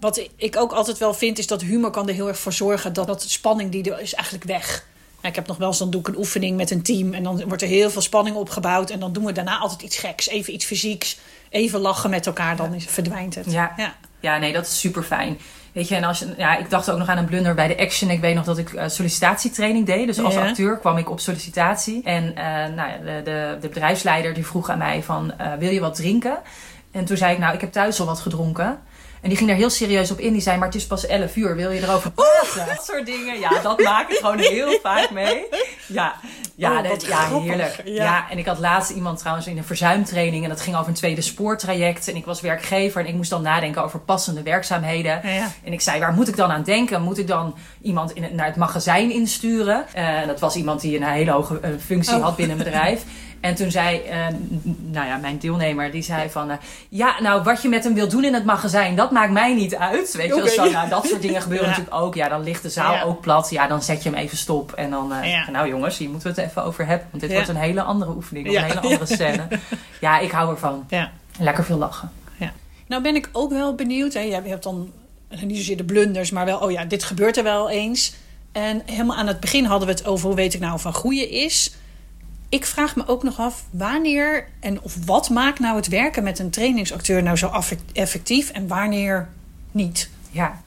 Wat 0.00 0.28
ik 0.36 0.56
ook 0.56 0.72
altijd 0.72 0.98
wel 0.98 1.14
vind, 1.14 1.38
is 1.38 1.46
dat 1.46 1.60
humor 1.60 1.90
kan 1.90 2.08
er 2.08 2.14
heel 2.14 2.28
erg 2.28 2.38
voor 2.38 2.52
zorgen 2.52 2.92
dat, 2.92 3.06
dat 3.06 3.22
de 3.22 3.28
spanning 3.28 3.70
die 3.70 3.92
er 3.92 4.00
is 4.00 4.14
eigenlijk 4.14 4.44
weg. 4.44 4.84
Nou, 5.22 5.34
ik 5.34 5.34
heb 5.34 5.46
nog 5.46 5.56
wel 5.56 5.68
eens, 5.68 5.78
dan 5.78 5.90
doe 5.90 6.00
ik 6.00 6.08
een 6.08 6.16
oefening 6.16 6.56
met 6.56 6.70
een 6.70 6.82
team 6.82 7.14
en 7.14 7.22
dan 7.22 7.44
wordt 7.46 7.62
er 7.62 7.68
heel 7.68 7.90
veel 7.90 8.00
spanning 8.02 8.36
opgebouwd. 8.36 8.90
En 8.90 9.00
dan 9.00 9.12
doen 9.12 9.24
we 9.24 9.32
daarna 9.32 9.58
altijd 9.58 9.82
iets 9.82 9.96
geks, 9.96 10.28
even 10.28 10.54
iets 10.54 10.64
fysieks, 10.64 11.18
even 11.50 11.80
lachen 11.80 12.10
met 12.10 12.26
elkaar, 12.26 12.56
dan 12.56 12.74
is, 12.74 12.84
verdwijnt 12.86 13.34
het. 13.34 13.52
Ja. 13.52 13.72
ja. 13.76 13.94
Ja, 14.20 14.38
nee, 14.38 14.52
dat 14.52 14.66
is 14.66 14.80
super 14.80 15.02
fijn. 15.02 15.38
Weet 15.72 15.88
je, 15.88 15.94
en 15.94 16.04
als 16.04 16.18
je, 16.18 16.34
ja, 16.36 16.56
ik 16.56 16.70
dacht 16.70 16.90
ook 16.90 16.98
nog 16.98 17.08
aan 17.08 17.18
een 17.18 17.24
blunder 17.24 17.54
bij 17.54 17.68
de 17.68 17.78
Action. 17.78 18.10
Ik 18.10 18.20
weet 18.20 18.34
nog 18.34 18.44
dat 18.44 18.58
ik 18.58 18.72
eh, 18.72 18.88
sollicitatietraining 18.88 19.86
deed. 19.86 20.06
Dus 20.06 20.20
als 20.20 20.34
Ja. 20.34 20.48
acteur 20.48 20.78
kwam 20.78 20.96
ik 20.96 21.10
op 21.10 21.20
sollicitatie. 21.20 22.02
En 22.04 22.36
eh, 22.36 22.44
nou 22.74 22.90
ja, 22.90 22.96
de, 23.04 23.20
de, 23.24 23.56
de 23.60 23.68
bedrijfsleider 23.68 24.34
die 24.34 24.46
vroeg 24.46 24.70
aan 24.70 24.78
mij 24.78 25.02
van, 25.02 25.38
eh, 25.38 25.52
wil 25.58 25.70
je 25.70 25.80
wat 25.80 25.94
drinken? 25.94 26.38
En 26.90 27.04
toen 27.04 27.16
zei 27.16 27.32
ik, 27.32 27.38
nou, 27.38 27.54
ik 27.54 27.60
heb 27.60 27.72
thuis 27.72 28.00
al 28.00 28.06
wat 28.06 28.20
gedronken. 28.20 28.78
En 29.22 29.28
die 29.28 29.36
ging 29.36 29.48
daar 29.50 29.58
heel 29.58 29.70
serieus 29.70 30.10
op 30.10 30.18
in. 30.18 30.32
Die 30.32 30.42
zei, 30.42 30.56
maar 30.58 30.66
het 30.66 30.76
is 30.76 30.86
pas 30.86 31.06
11 31.06 31.36
uur. 31.36 31.56
Wil 31.56 31.70
je 31.70 31.80
erover 31.82 32.10
praten? 32.10 32.66
Dat 32.76 32.84
soort 32.84 33.06
dingen. 33.06 33.38
Ja, 33.40 33.60
dat 33.62 33.80
maak 33.82 34.10
ik 34.10 34.16
gewoon 34.16 34.38
heel 34.38 34.78
vaak 34.82 35.10
mee. 35.10 35.44
Ja, 35.86 36.14
ja, 36.54 36.78
Oh, 36.82 36.88
dat- 36.88 37.06
ja 37.06 37.28
heerlijk. 37.40 37.80
Ja. 37.84 37.92
Ja. 38.04 38.30
en 38.30 38.38
ik 38.38 38.46
had 38.46 38.58
laatst 38.58 38.90
iemand 38.90 39.18
trouwens 39.18 39.46
in 39.46 39.56
een 39.58 39.64
verzuimtraining. 39.64 40.42
En 40.42 40.48
dat 40.48 40.60
ging 40.60 40.76
over 40.76 40.88
een 40.88 40.94
tweede 40.94 41.20
spoortraject. 41.20 42.08
En 42.08 42.16
ik 42.16 42.24
was 42.24 42.40
werkgever. 42.40 43.00
En 43.00 43.06
ik 43.06 43.14
moest 43.14 43.30
dan 43.30 43.42
nadenken 43.42 43.84
over 43.84 43.98
passende 44.00 44.42
werkzaamheden. 44.42 45.20
Ja. 45.24 45.50
En 45.64 45.72
ik 45.72 45.80
zei, 45.80 46.00
waar 46.00 46.12
moet 46.12 46.28
ik 46.28 46.36
dan 46.36 46.50
aan 46.50 46.62
denken? 46.62 47.02
Moet 47.02 47.18
ik 47.18 47.26
dan 47.26 47.54
iemand 47.82 48.12
in 48.12 48.22
het, 48.22 48.32
naar 48.32 48.46
het 48.46 48.56
magazijn 48.56 49.10
insturen? 49.10 49.84
Eh, 49.92 50.26
dat 50.26 50.40
was 50.40 50.56
iemand 50.56 50.80
die 50.80 50.96
een 50.96 51.04
hele 51.04 51.30
hoge 51.30 51.60
eh, 51.60 51.70
functie 51.86 52.16
Oh. 52.16 52.22
had 52.22 52.36
binnen 52.36 52.58
een 52.58 52.64
bedrijf. 52.64 53.02
En 53.42 53.54
toen 53.54 53.70
zei, 53.70 53.98
eh, 54.02 54.26
nou 54.80 55.06
ja, 55.06 55.16
mijn 55.16 55.38
deelnemer, 55.38 55.90
die 55.90 56.02
zei 56.02 56.30
van... 56.30 56.50
eh, 56.50 56.56
ja, 56.88 57.20
nou, 57.20 57.42
wat 57.42 57.62
je 57.62 57.68
met 57.68 57.84
hem 57.84 57.94
wilt 57.94 58.10
doen 58.10 58.24
in 58.24 58.34
het 58.34 58.44
magazijn, 58.44 58.96
dat 58.96 59.10
maakt 59.10 59.32
mij 59.32 59.54
niet 59.54 59.74
uit. 59.76 60.12
Weet 60.16 60.26
je 60.26 60.34
wel, 60.34 60.38
Oké. 60.42 60.48
zo, 60.50 60.70
nou, 60.70 60.88
dat 60.88 61.06
soort 61.06 61.22
dingen 61.22 61.42
gebeuren 61.42 61.66
Ja. 61.68 61.72
natuurlijk 61.76 62.02
ook. 62.02 62.14
Ja, 62.14 62.28
dan 62.28 62.42
ligt 62.42 62.62
de 62.62 62.68
zaal 62.70 62.92
Ja. 62.92 63.02
ook 63.02 63.20
plat. 63.20 63.50
Ja, 63.50 63.66
dan 63.66 63.82
zet 63.82 64.02
je 64.02 64.08
hem 64.08 64.18
even 64.18 64.36
stop. 64.36 64.72
En 64.72 64.90
dan, 64.90 65.12
eh, 65.12 65.30
Ja. 65.30 65.50
nou 65.50 65.68
jongens, 65.68 65.98
hier 65.98 66.10
moeten 66.10 66.34
we 66.34 66.40
het 66.40 66.50
even 66.50 66.64
over 66.64 66.86
hebben. 66.86 67.06
Want 67.10 67.22
dit 67.22 67.32
wordt 67.32 67.48
een 67.48 67.56
hele 67.56 67.82
andere 67.82 68.10
oefening, 68.10 68.46
een 68.56 68.62
hele 68.62 68.80
andere 68.80 69.06
scène. 69.16 69.46
Ja, 70.00 70.18
ik 70.18 70.30
hou 70.30 70.50
ervan. 70.50 70.84
Ja. 70.88 71.10
Lekker 71.38 71.64
veel 71.64 71.78
lachen. 71.78 72.10
Nou 72.86 73.02
ben 73.02 73.14
ik 73.14 73.28
ook 73.32 73.50
wel 73.52 73.74
benieuwd. 73.74 74.12
Hè. 74.14 74.20
Je 74.20 74.32
hebt 74.44 74.62
dan 74.62 74.90
niet 75.44 75.56
zozeer 75.56 75.76
de 75.76 75.84
blunders, 75.84 76.30
maar 76.30 76.44
wel, 76.44 76.58
oh 76.58 76.70
ja, 76.70 76.84
dit 76.84 77.04
gebeurt 77.04 77.36
er 77.36 77.42
wel 77.42 77.70
eens. 77.70 78.14
En 78.52 78.82
helemaal 78.86 79.16
aan 79.16 79.26
het 79.26 79.40
begin 79.40 79.64
hadden 79.64 79.88
we 79.88 79.94
het 79.94 80.06
over 80.06 80.26
hoe 80.26 80.36
weet 80.36 80.54
ik 80.54 80.60
nou 80.60 80.74
of 80.74 80.84
een 80.84 80.94
goede 80.94 81.28
is. 81.30 81.74
Ik 82.52 82.66
vraag 82.66 82.96
me 82.96 83.06
ook 83.06 83.22
nog 83.22 83.38
af 83.38 83.64
wanneer 83.70 84.48
en 84.60 84.82
of 84.82 85.06
wat 85.06 85.30
maakt 85.30 85.58
nou 85.58 85.76
het 85.76 85.88
werken 85.88 86.22
met 86.22 86.38
een 86.38 86.50
trainingsacteur 86.50 87.22
nou 87.22 87.36
zo 87.36 87.52
effectief 87.92 88.50
en 88.50 88.68
wanneer 88.68 89.28
niet. 89.70 90.10
Ja. 90.30 90.60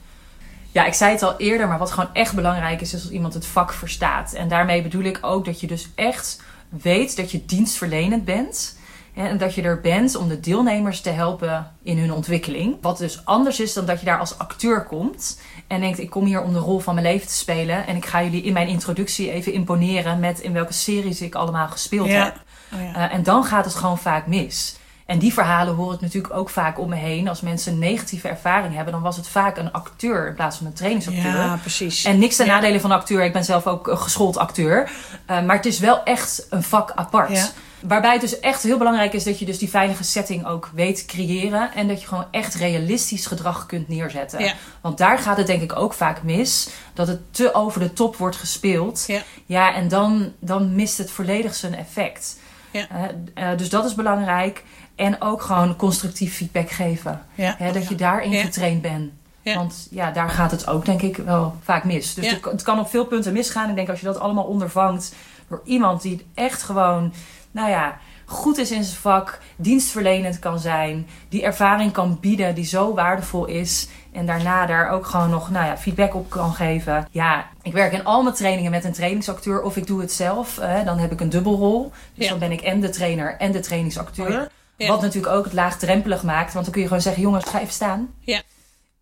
Ja, 0.72 0.84
ik 0.84 0.94
zei 0.94 1.12
het 1.12 1.22
al 1.22 1.36
eerder, 1.36 1.68
maar 1.68 1.78
wat 1.78 1.90
gewoon 1.90 2.14
echt 2.14 2.34
belangrijk 2.34 2.80
is, 2.80 2.94
is 2.94 3.02
dat 3.02 3.12
iemand 3.12 3.34
het 3.34 3.46
vak 3.46 3.72
verstaat. 3.72 4.32
En 4.32 4.48
daarmee 4.48 4.82
bedoel 4.82 5.02
ik 5.02 5.18
ook 5.20 5.44
dat 5.44 5.60
je 5.60 5.66
dus 5.66 5.88
echt 5.94 6.42
weet 6.68 7.16
dat 7.16 7.30
je 7.30 7.44
dienstverlenend 7.44 8.24
bent. 8.24 8.78
En 9.14 9.38
dat 9.38 9.54
je 9.54 9.62
er 9.62 9.80
bent 9.80 10.16
om 10.16 10.28
de 10.28 10.40
deelnemers 10.40 11.00
te 11.00 11.10
helpen 11.10 11.72
in 11.82 11.98
hun 11.98 12.12
ontwikkeling. 12.12 12.76
Wat 12.80 12.98
dus 12.98 13.24
anders 13.24 13.60
is 13.60 13.72
dan 13.72 13.86
dat 13.86 14.00
je 14.00 14.06
daar 14.06 14.18
als 14.18 14.38
acteur 14.38 14.84
komt. 14.84 15.40
En 15.66 15.80
denkt, 15.80 15.98
ik 15.98 16.10
kom 16.10 16.24
hier 16.24 16.42
om 16.42 16.52
de 16.52 16.58
rol 16.58 16.78
van 16.78 16.94
mijn 16.94 17.06
leven 17.06 17.26
te 17.28 17.34
spelen. 17.34 17.86
En 17.86 17.96
ik 17.96 18.06
ga 18.06 18.22
jullie 18.22 18.42
in 18.42 18.52
mijn 18.52 18.68
introductie 18.68 19.30
even 19.32 19.52
imponeren 19.52 20.20
met 20.20 20.40
in 20.40 20.52
welke 20.52 20.72
series 20.72 21.20
ik 21.20 21.34
allemaal 21.34 21.68
gespeeld 21.68 22.08
Ja. 22.08 22.24
heb. 22.24 22.34
Oh 22.74 22.80
ja. 22.80 23.08
Eh, 23.08 23.14
en 23.14 23.22
dan 23.22 23.44
gaat 23.44 23.64
het 23.64 23.74
gewoon 23.74 23.98
vaak 23.98 24.26
mis. 24.26 24.76
En 25.06 25.18
die 25.18 25.32
verhalen 25.32 25.74
hoor 25.74 25.92
ik 25.94 26.00
natuurlijk 26.00 26.34
ook 26.34 26.50
vaak 26.50 26.78
om 26.78 26.88
me 26.88 26.94
heen. 26.96 27.28
Als 27.28 27.40
mensen 27.40 27.72
een 27.72 27.78
negatieve 27.78 28.28
ervaring 28.28 28.74
hebben, 28.74 28.92
dan 28.92 29.02
was 29.02 29.16
het 29.16 29.28
vaak 29.28 29.56
een 29.56 29.72
acteur 29.72 30.26
in 30.28 30.34
plaats 30.34 30.56
van 30.56 30.66
een 30.66 30.72
trainingsacteur. 30.72 31.32
ja, 31.32 31.56
precies. 31.60 32.04
En 32.04 32.18
niks 32.18 32.36
ten 32.36 32.46
Ja. 32.46 32.54
nadele 32.54 32.80
van 32.80 32.90
acteur. 32.90 33.24
Ik 33.24 33.32
ben 33.32 33.44
zelf 33.44 33.66
ook 33.66 33.88
een 33.88 33.98
geschoold 33.98 34.36
acteur. 34.36 34.90
Eh, 35.26 35.42
maar 35.42 35.56
het 35.56 35.66
is 35.66 35.78
wel 35.78 36.02
echt 36.04 36.46
een 36.50 36.62
vak 36.62 36.92
apart. 36.94 37.52
Waarbij 37.88 38.12
het 38.12 38.20
dus 38.20 38.40
echt 38.40 38.62
heel 38.62 38.78
belangrijk 38.78 39.12
is 39.12 39.24
dat 39.24 39.38
je 39.38 39.44
dus 39.44 39.58
die 39.58 39.70
veilige 39.70 40.04
setting 40.04 40.46
ook 40.46 40.70
weet 40.74 41.04
creëren. 41.04 41.72
En 41.74 41.88
dat 41.88 42.00
je 42.00 42.06
gewoon 42.06 42.26
echt 42.30 42.54
realistisch 42.54 43.26
gedrag 43.26 43.66
kunt 43.66 43.88
neerzetten. 43.88 44.40
Ja. 44.40 44.52
Want 44.80 44.98
daar 44.98 45.18
gaat 45.18 45.36
het 45.36 45.46
denk 45.46 45.62
ik 45.62 45.76
ook 45.76 45.92
vaak 45.92 46.22
mis. 46.22 46.68
Dat 46.94 47.06
het 47.08 47.20
te 47.30 47.54
over 47.54 47.80
de 47.80 47.92
top 47.92 48.16
wordt 48.16 48.36
gespeeld. 48.36 49.04
Ja. 49.06 49.22
Ja, 49.46 49.74
en 49.74 49.88
dan, 49.88 50.32
dan 50.38 50.74
mist 50.74 50.98
het 50.98 51.10
volledig 51.10 51.54
zijn 51.54 51.74
effect. 51.74 52.38
Ja. 52.70 52.86
Eh, 53.34 53.50
eh, 53.50 53.58
dus 53.58 53.68
dat 53.68 53.84
is 53.84 53.94
belangrijk. 53.94 54.64
En 54.94 55.20
ook 55.22 55.42
gewoon 55.42 55.76
constructief 55.76 56.36
feedback 56.36 56.70
geven. 56.70 57.22
Ja. 57.34 57.54
Hè, 57.58 57.72
dat 57.72 57.88
je 57.88 57.94
daarin 57.94 58.32
getraind 58.34 58.82
bent. 58.82 59.10
Ja. 59.42 59.54
Want 59.54 59.88
ja, 59.90 60.10
daar 60.10 60.30
gaat 60.30 60.50
het 60.50 60.66
ook 60.68 60.84
denk 60.84 61.02
ik 61.02 61.16
wel 61.16 61.56
vaak 61.62 61.84
mis. 61.84 62.14
Dus 62.14 62.30
Ja. 62.30 62.38
het 62.50 62.62
kan 62.62 62.78
op 62.78 62.88
veel 62.88 63.04
punten 63.06 63.32
misgaan. 63.32 63.68
Ik 63.68 63.76
denk 63.76 63.88
als 63.88 64.00
je 64.00 64.06
dat 64.06 64.18
allemaal 64.18 64.44
ondervangt 64.44 65.14
door 65.48 65.60
iemand 65.64 66.02
die 66.02 66.26
echt 66.34 66.62
gewoon, 66.62 67.12
nou 67.56 67.70
ja, 67.70 67.98
goed 68.24 68.58
is 68.58 68.70
in 68.70 68.84
zijn 68.84 69.00
vak, 69.00 69.38
dienstverlenend 69.56 70.38
kan 70.38 70.58
zijn, 70.58 71.06
die 71.28 71.42
ervaring 71.42 71.92
kan 71.92 72.18
bieden 72.20 72.54
die 72.54 72.64
zo 72.64 72.94
waardevol 72.94 73.44
is. 73.46 73.88
En 74.12 74.26
daarna 74.26 74.66
daar 74.66 74.90
ook 74.90 75.06
gewoon 75.06 75.30
nog 75.30 75.50
nou 75.50 75.66
ja, 75.66 75.76
feedback 75.76 76.14
op 76.14 76.30
kan 76.30 76.52
geven. 76.54 77.08
Ja, 77.10 77.46
ik 77.62 77.72
werk 77.72 77.92
in 77.92 78.04
al 78.04 78.22
mijn 78.22 78.34
trainingen 78.34 78.70
met 78.70 78.84
een 78.84 78.92
trainingsacteur 78.92 79.62
of 79.62 79.76
ik 79.76 79.86
doe 79.86 80.00
het 80.00 80.12
zelf. 80.12 80.58
eh, 80.58 80.84
dan 80.84 80.98
heb 80.98 81.12
ik 81.12 81.20
een 81.20 81.28
dubbelrol. 81.30 81.92
Dus 82.14 82.24
Ja. 82.24 82.30
dan 82.30 82.38
ben 82.38 82.52
ik 82.52 82.60
en 82.60 82.80
de 82.80 82.88
trainer 82.90 83.36
en 83.38 83.52
de 83.52 83.60
trainingsacteur. 83.60 84.48
Ja. 84.76 84.88
Wat 84.88 85.00
natuurlijk 85.00 85.34
ook 85.34 85.44
het 85.44 85.52
laagdrempelig 85.52 86.22
maakt. 86.22 86.52
Want 86.52 86.64
dan 86.64 86.72
kun 86.74 86.82
je 86.82 86.88
gewoon 86.88 87.02
zeggen, 87.02 87.22
jongens, 87.22 87.44
ga 87.44 87.60
even 87.60 87.72
staan. 87.72 88.08
Ja. 88.20 88.40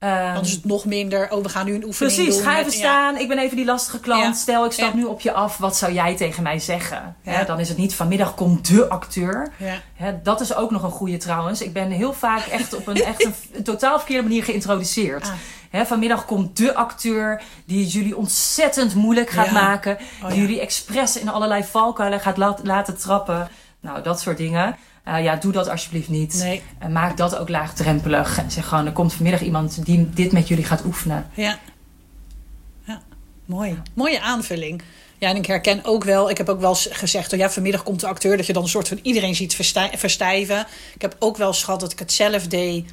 Ehm, 0.05 0.35
Dan 0.35 0.43
is 0.43 0.51
het 0.53 0.65
nog 0.65 0.85
minder, 0.85 1.31
oh, 1.31 1.43
we 1.43 1.49
gaan 1.49 1.67
nu 1.67 1.75
een 1.75 1.85
oefening 1.85 2.15
Precies, 2.15 2.35
doen. 2.35 2.45
ga 2.45 2.53
even 2.53 2.65
met- 2.65 2.73
ja. 2.75 2.79
staan. 2.79 3.17
Ik 3.19 3.29
ben 3.29 3.39
even 3.39 3.57
die 3.57 3.65
lastige 3.65 4.01
klant. 4.01 4.23
Ja. 4.23 4.33
Stel, 4.33 4.65
ik 4.65 4.73
stap 4.73 4.89
Ja. 4.91 4.95
nu 4.97 5.05
op 5.05 5.21
je 5.21 5.33
af. 5.33 5.57
Wat 5.59 5.77
zou 5.77 5.93
jij 5.93 6.17
tegen 6.17 6.43
mij 6.43 6.59
zeggen? 6.59 7.17
Dan 7.47 7.61
is 7.61 7.69
het 7.69 7.79
niet 7.79 7.95
vanmiddag 7.95 8.35
komt 8.35 8.69
de 8.69 8.89
acteur. 8.89 9.53
Dat 10.23 10.41
is 10.41 10.55
ook 10.55 10.71
nog 10.71 10.83
een 10.83 10.91
goede 10.91 11.17
trouwens. 11.17 11.63
Ik 11.63 11.73
ben 11.73 11.91
heel 11.91 12.13
vaak 12.13 12.47
echt 12.47 12.75
op 12.75 12.87
een, 12.87 13.03
echt 13.05 13.25
een, 13.25 13.35
een 13.53 13.63
totaal 13.73 13.97
verkeerde 13.99 14.23
manier 14.23 14.45
geïntroduceerd. 14.45 15.25
Ah. 15.73 15.85
Vanmiddag 15.87 16.25
komt 16.25 16.57
de 16.57 16.75
acteur 16.75 17.43
die 17.67 17.83
het 17.83 17.93
jullie 17.93 18.17
ontzettend 18.17 18.95
moeilijk 18.95 19.31
gaat 19.31 19.51
maken. 19.51 19.99
Oh, 20.23 20.29
die 20.31 20.41
jullie 20.41 20.61
expres 20.61 21.19
in 21.19 21.29
allerlei 21.29 21.65
valkuilen 21.65 22.21
gaat 22.21 22.37
la- 22.37 22.59
laten 22.63 22.97
trappen. 22.99 23.49
Nou, 23.81 24.03
dat 24.03 24.21
soort 24.21 24.37
dingen. 24.37 24.77
Eh, 25.05 25.23
ja, 25.23 25.37
doe 25.37 25.53
dat 25.53 25.69
alsjeblieft 25.69 26.09
niet. 26.09 26.35
Nee. 26.35 26.63
En 26.79 26.93
maak 26.93 27.17
dat 27.17 27.37
ook 27.37 27.49
laagdrempelig. 27.49 28.39
En 28.39 28.51
zeg 28.51 28.67
gewoon, 28.69 28.87
er 28.87 28.93
komt 28.93 29.13
vanmiddag 29.13 29.43
iemand 29.43 29.85
die 29.85 30.11
dit 30.11 30.33
met 30.33 30.49
jullie 30.49 30.65
gaat 30.65 30.85
oefenen. 30.85 31.27
Ja. 31.35 31.59
ja. 32.85 33.03
Mooi. 33.45 33.79
Mooie 33.95 34.21
aanvulling. 34.21 34.83
Ja, 35.19 35.29
en 35.29 35.37
ik 35.37 35.47
herken 35.47 35.85
ook 35.85 36.05
wel, 36.05 36.31
ik 36.31 36.39
heb 36.39 36.49
ook 36.49 36.61
wel 36.61 36.71
eens 36.71 36.89
gezegd, 36.91 37.33
oh 37.33 37.39
ja, 37.39 37.51
vanmiddag 37.51 37.83
komt 37.83 38.01
de 38.01 38.07
acteur, 38.07 38.37
dat 38.37 38.47
je 38.47 38.53
dan 38.53 38.63
een 38.63 38.69
soort 38.69 38.89
van 38.89 38.99
iedereen 39.03 39.35
ziet 39.35 39.55
verstij- 39.55 39.91
verstijven. 39.97 40.67
Ik 40.95 41.03
heb 41.03 41.17
ook 41.19 41.37
wel 41.37 41.49
eens 41.49 41.63
gehad 41.65 41.81
dat 41.81 41.93
ik 41.93 41.99
het 41.99 42.13
zelf 42.13 42.47
deed. 42.47 42.93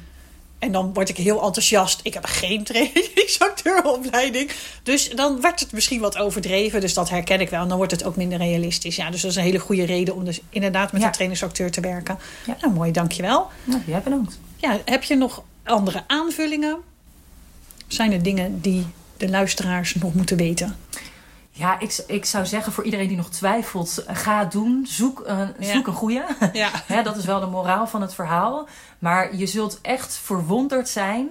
En 0.62 0.72
dan 0.72 0.92
word 0.92 1.08
ik 1.08 1.16
heel 1.16 1.42
enthousiast. 1.42 2.00
Ik 2.02 2.14
heb 2.14 2.24
geen 2.24 2.64
trainingsacteuropleiding. 2.72 4.50
Dus 4.82 5.10
dan 5.10 5.40
werd 5.40 5.60
het 5.60 5.72
misschien 5.72 6.00
wat 6.00 6.18
overdreven. 6.18 6.80
Dus 6.80 6.94
dat 6.94 7.10
herken 7.10 7.40
ik 7.40 7.50
wel. 7.50 7.62
En 7.62 7.68
dan 7.68 7.76
wordt 7.76 7.92
het 7.92 8.04
ook 8.04 8.16
minder 8.16 8.38
realistisch. 8.38 8.96
Ja, 8.96 9.10
dus 9.10 9.20
dat 9.20 9.30
is 9.30 9.36
een 9.36 9.42
hele 9.42 9.58
goede 9.58 9.84
reden 9.84 10.14
om 10.14 10.24
dus 10.24 10.40
inderdaad 10.50 10.92
met 10.92 11.00
Ja. 11.00 11.06
een 11.06 11.12
trainingsacteur 11.12 11.70
te 11.70 11.80
werken. 11.80 12.18
Ja. 12.46 12.56
Nou, 12.60 12.72
mooi, 12.72 12.92
dankjewel. 12.92 13.46
Nou, 13.64 13.82
jij 13.86 14.00
bedankt. 14.02 14.38
Ja, 14.56 14.78
heb 14.84 15.02
je 15.02 15.14
nog 15.16 15.42
andere 15.64 16.04
aanvullingen? 16.06 16.76
Zijn 17.86 18.12
er 18.12 18.22
dingen 18.22 18.60
die 18.60 18.86
de 19.16 19.28
luisteraars 19.28 19.94
nog 19.94 20.14
moeten 20.14 20.36
weten? 20.36 20.76
Ja, 21.54 21.78
ik, 21.80 22.04
ik 22.06 22.24
zou 22.24 22.46
zeggen 22.46 22.72
voor 22.72 22.84
iedereen 22.84 23.08
die 23.08 23.16
nog 23.16 23.30
twijfelt, 23.30 24.04
ga 24.06 24.44
doen. 24.44 24.86
Zoek 24.88 25.22
een, 25.26 25.52
Ja. 25.58 25.72
zoek 25.72 25.86
een 25.86 25.92
goeie. 25.92 26.20
Ja. 26.88 27.02
Dat 27.02 27.16
is 27.16 27.24
wel 27.24 27.40
de 27.40 27.46
moraal 27.46 27.86
van 27.86 28.00
het 28.00 28.14
verhaal. 28.14 28.68
Maar 28.98 29.36
je 29.36 29.46
zult 29.46 29.78
echt 29.82 30.16
verwonderd 30.22 30.88
zijn 30.88 31.28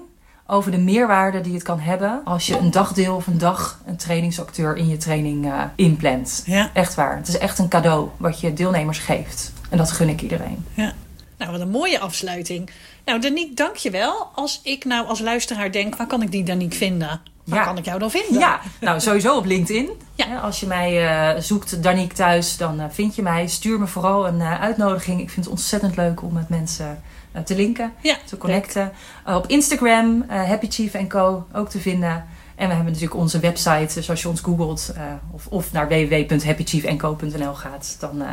over 0.48 0.72
de 0.72 0.78
meerwaarde 0.78 1.42
die 1.42 1.54
het 1.54 1.64
kan 1.64 1.80
hebben 1.80 2.22
als 2.26 2.48
je 2.48 2.58
een 2.58 2.72
dagdeel 2.72 3.16
of 3.16 3.28
een 3.28 3.38
dag 3.38 3.80
een 3.86 3.96
trainingsacteur 3.98 4.76
in 4.78 4.88
je 4.88 4.98
training 4.98 5.46
eh, 5.52 5.64
inplant. 5.76 6.44
Ja. 6.46 6.70
Echt 6.74 6.96
waar. 6.96 7.16
Het 7.18 7.28
is 7.28 7.38
echt 7.38 7.60
een 7.60 7.68
cadeau 7.70 8.10
wat 8.18 8.40
je 8.40 8.54
deelnemers 8.54 9.00
geeft. 9.00 9.52
En 9.70 9.78
dat 9.78 9.92
gun 9.92 10.10
ik 10.10 10.22
iedereen. 10.22 10.66
Ja. 10.74 10.94
Nou, 11.38 11.52
wat 11.52 11.62
een 11.62 11.70
mooie 11.70 12.00
afsluiting. 12.00 12.70
Nou, 13.06 13.20
Danique, 13.20 13.54
dank 13.56 13.76
je 13.76 13.90
wel. 13.92 14.30
Als 14.36 14.60
ik 14.64 14.86
nou 14.86 15.08
als 15.08 15.20
luisteraar 15.20 15.72
denk, 15.72 15.96
waar 15.96 16.08
kan 16.08 16.22
ik 16.22 16.32
die 16.32 16.44
Danique 16.44 16.78
vinden? 16.78 17.22
Waar 17.44 17.60
Ja. 17.60 17.66
kan 17.66 17.78
ik 17.78 17.86
jou 17.86 18.00
dan 18.00 18.12
vinden? 18.12 18.40
Ja, 18.40 18.60
nou 18.82 19.00
sowieso 19.00 19.38
op 19.38 19.46
LinkedIn. 19.46 19.90
Ja. 20.16 20.38
Als 20.40 20.60
je 20.60 20.66
mij 20.68 21.08
eh, 21.36 21.42
zoekt, 21.42 21.84
Danique 21.84 22.16
thuis, 22.16 22.58
dan 22.58 22.80
eh, 22.80 22.86
vind 22.90 23.16
je 23.16 23.22
mij. 23.22 23.48
Stuur 23.48 23.80
me 23.80 23.88
vooral 23.88 24.28
een 24.28 24.42
eh, 24.42 24.62
uitnodiging. 24.62 25.22
Ik 25.22 25.30
vind 25.30 25.46
het 25.46 25.54
ontzettend 25.56 25.96
leuk 25.96 26.22
om 26.24 26.34
met 26.34 26.50
mensen 26.50 27.02
te 27.46 27.56
linken, 27.56 27.94
Ja, 28.02 28.16
te 28.26 28.38
connecten. 28.38 28.92
Op 29.26 29.48
Instagram, 29.48 30.26
Happy 30.28 30.68
Chief 30.70 31.08
Co. 31.08 31.46
ook 31.54 31.70
te 31.70 31.80
vinden. 31.80 32.26
En 32.56 32.68
we 32.68 32.74
hebben 32.74 32.94
natuurlijk 32.94 33.20
onze 33.20 33.40
website, 33.40 33.94
dus 33.94 34.10
als 34.10 34.22
je 34.22 34.30
ons 34.30 34.42
googelt 34.42 34.94
of, 35.32 35.48
of 35.48 35.72
naar 35.72 35.88
www.happychiefenco.nl 35.88 37.54
gaat, 37.54 37.96
dan, 38.00 38.24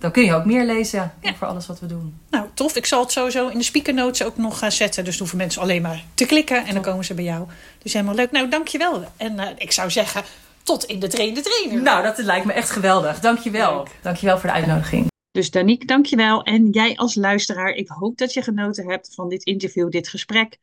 dan 0.00 0.10
kun 0.10 0.24
je 0.24 0.34
ook 0.34 0.44
meer 0.44 0.64
lezen 0.64 1.12
Ja. 1.20 1.30
over 1.32 1.46
alles 1.46 1.66
wat 1.66 1.80
we 1.80 1.86
doen. 1.86 2.18
Nou, 2.30 2.46
tof. 2.54 2.76
Ik 2.76 2.86
zal 2.86 3.02
het 3.02 3.12
sowieso 3.12 3.48
in 3.48 3.58
de 3.58 3.64
speaker 3.64 3.94
notes 3.94 4.22
ook 4.24 4.36
nog 4.36 4.58
gaan 4.58 4.72
zetten. 4.72 5.04
Dus 5.04 5.12
dan 5.12 5.20
hoeven 5.20 5.38
mensen 5.38 5.62
alleen 5.62 5.82
maar 5.82 6.04
te 6.14 6.26
klikken 6.26 6.66
en 6.66 6.74
dan 6.74 6.82
komen 6.82 7.04
ze 7.04 7.14
bij 7.14 7.24
jou. 7.24 7.46
Dus 7.82 7.92
helemaal 7.92 8.14
leuk. 8.14 8.30
Nou, 8.30 8.48
dankjewel. 8.48 9.04
En 9.16 9.38
eh, 9.38 9.48
ik 9.56 9.72
zou 9.72 9.90
zeggen, 9.90 10.22
tot 10.62 10.84
in 10.84 11.00
de 11.00 11.08
trainde 11.08 11.40
trainer. 11.40 11.82
Nou, 11.82 12.02
dat 12.02 12.18
lijkt 12.18 12.46
me 12.46 12.52
echt 12.52 12.70
geweldig. 12.70 13.20
Dankjewel. 13.20 13.76
Leuk. 13.76 13.98
Dankjewel 14.02 14.38
voor 14.38 14.48
de 14.48 14.54
uitnodiging. 14.54 15.08
Dus 15.32 15.50
Danique, 15.50 15.86
dankjewel. 15.86 16.42
En 16.42 16.70
jij 16.70 16.96
als 16.96 17.14
luisteraar, 17.14 17.70
ik 17.70 17.88
hoop 17.88 18.18
dat 18.18 18.32
je 18.32 18.42
genoten 18.42 18.88
hebt 18.90 19.14
van 19.14 19.28
dit 19.28 19.44
interview, 19.44 19.90
dit 19.90 20.08
gesprek. 20.08 20.58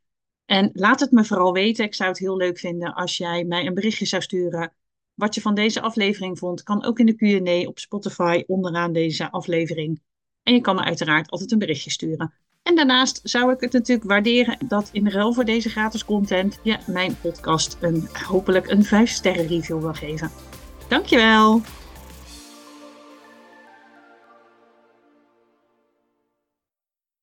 En 0.45 0.69
laat 0.73 0.99
het 0.99 1.11
me 1.11 1.25
vooral 1.25 1.53
weten. 1.53 1.85
Ik 1.85 1.95
zou 1.95 2.09
het 2.09 2.19
heel 2.19 2.37
leuk 2.37 2.59
vinden 2.59 2.93
als 2.93 3.17
jij 3.17 3.43
mij 3.43 3.65
een 3.65 3.73
berichtje 3.73 4.05
zou 4.05 4.21
sturen. 4.21 4.73
Wat 5.17 5.35
je 5.35 5.41
van 5.41 5.55
deze 5.55 5.81
aflevering 5.81 6.37
vond, 6.37 6.63
kan 6.63 6.83
ook 6.83 6.99
in 6.99 7.05
de 7.05 7.15
Q&A 7.15 7.67
op 7.67 7.79
Spotify 7.79 8.43
onderaan 8.47 8.93
deze 8.93 9.31
aflevering. 9.31 10.01
En 10.43 10.53
je 10.53 10.61
kan 10.61 10.75
me 10.75 10.83
uiteraard 10.83 11.29
altijd 11.29 11.51
een 11.51 11.59
berichtje 11.59 11.89
sturen. 11.89 12.33
En 12.63 12.75
daarnaast 12.75 13.19
zou 13.23 13.51
ik 13.51 13.59
het 13.59 13.71
natuurlijk 13.71 14.07
waarderen 14.07 14.57
dat 14.67 14.89
in 14.91 15.09
ruil 15.09 15.33
voor 15.33 15.45
deze 15.45 15.69
gratis 15.69 16.05
content 16.05 16.59
je 16.63 16.77
mijn 16.87 17.17
podcast 17.21 17.77
een, 17.81 18.07
hopelijk 18.27 18.69
een 18.69 18.83
5 18.83 19.09
sterren 19.09 19.47
review 19.47 19.79
wil 19.79 19.93
geven. 19.93 20.31
Dankjewel! 20.87 21.61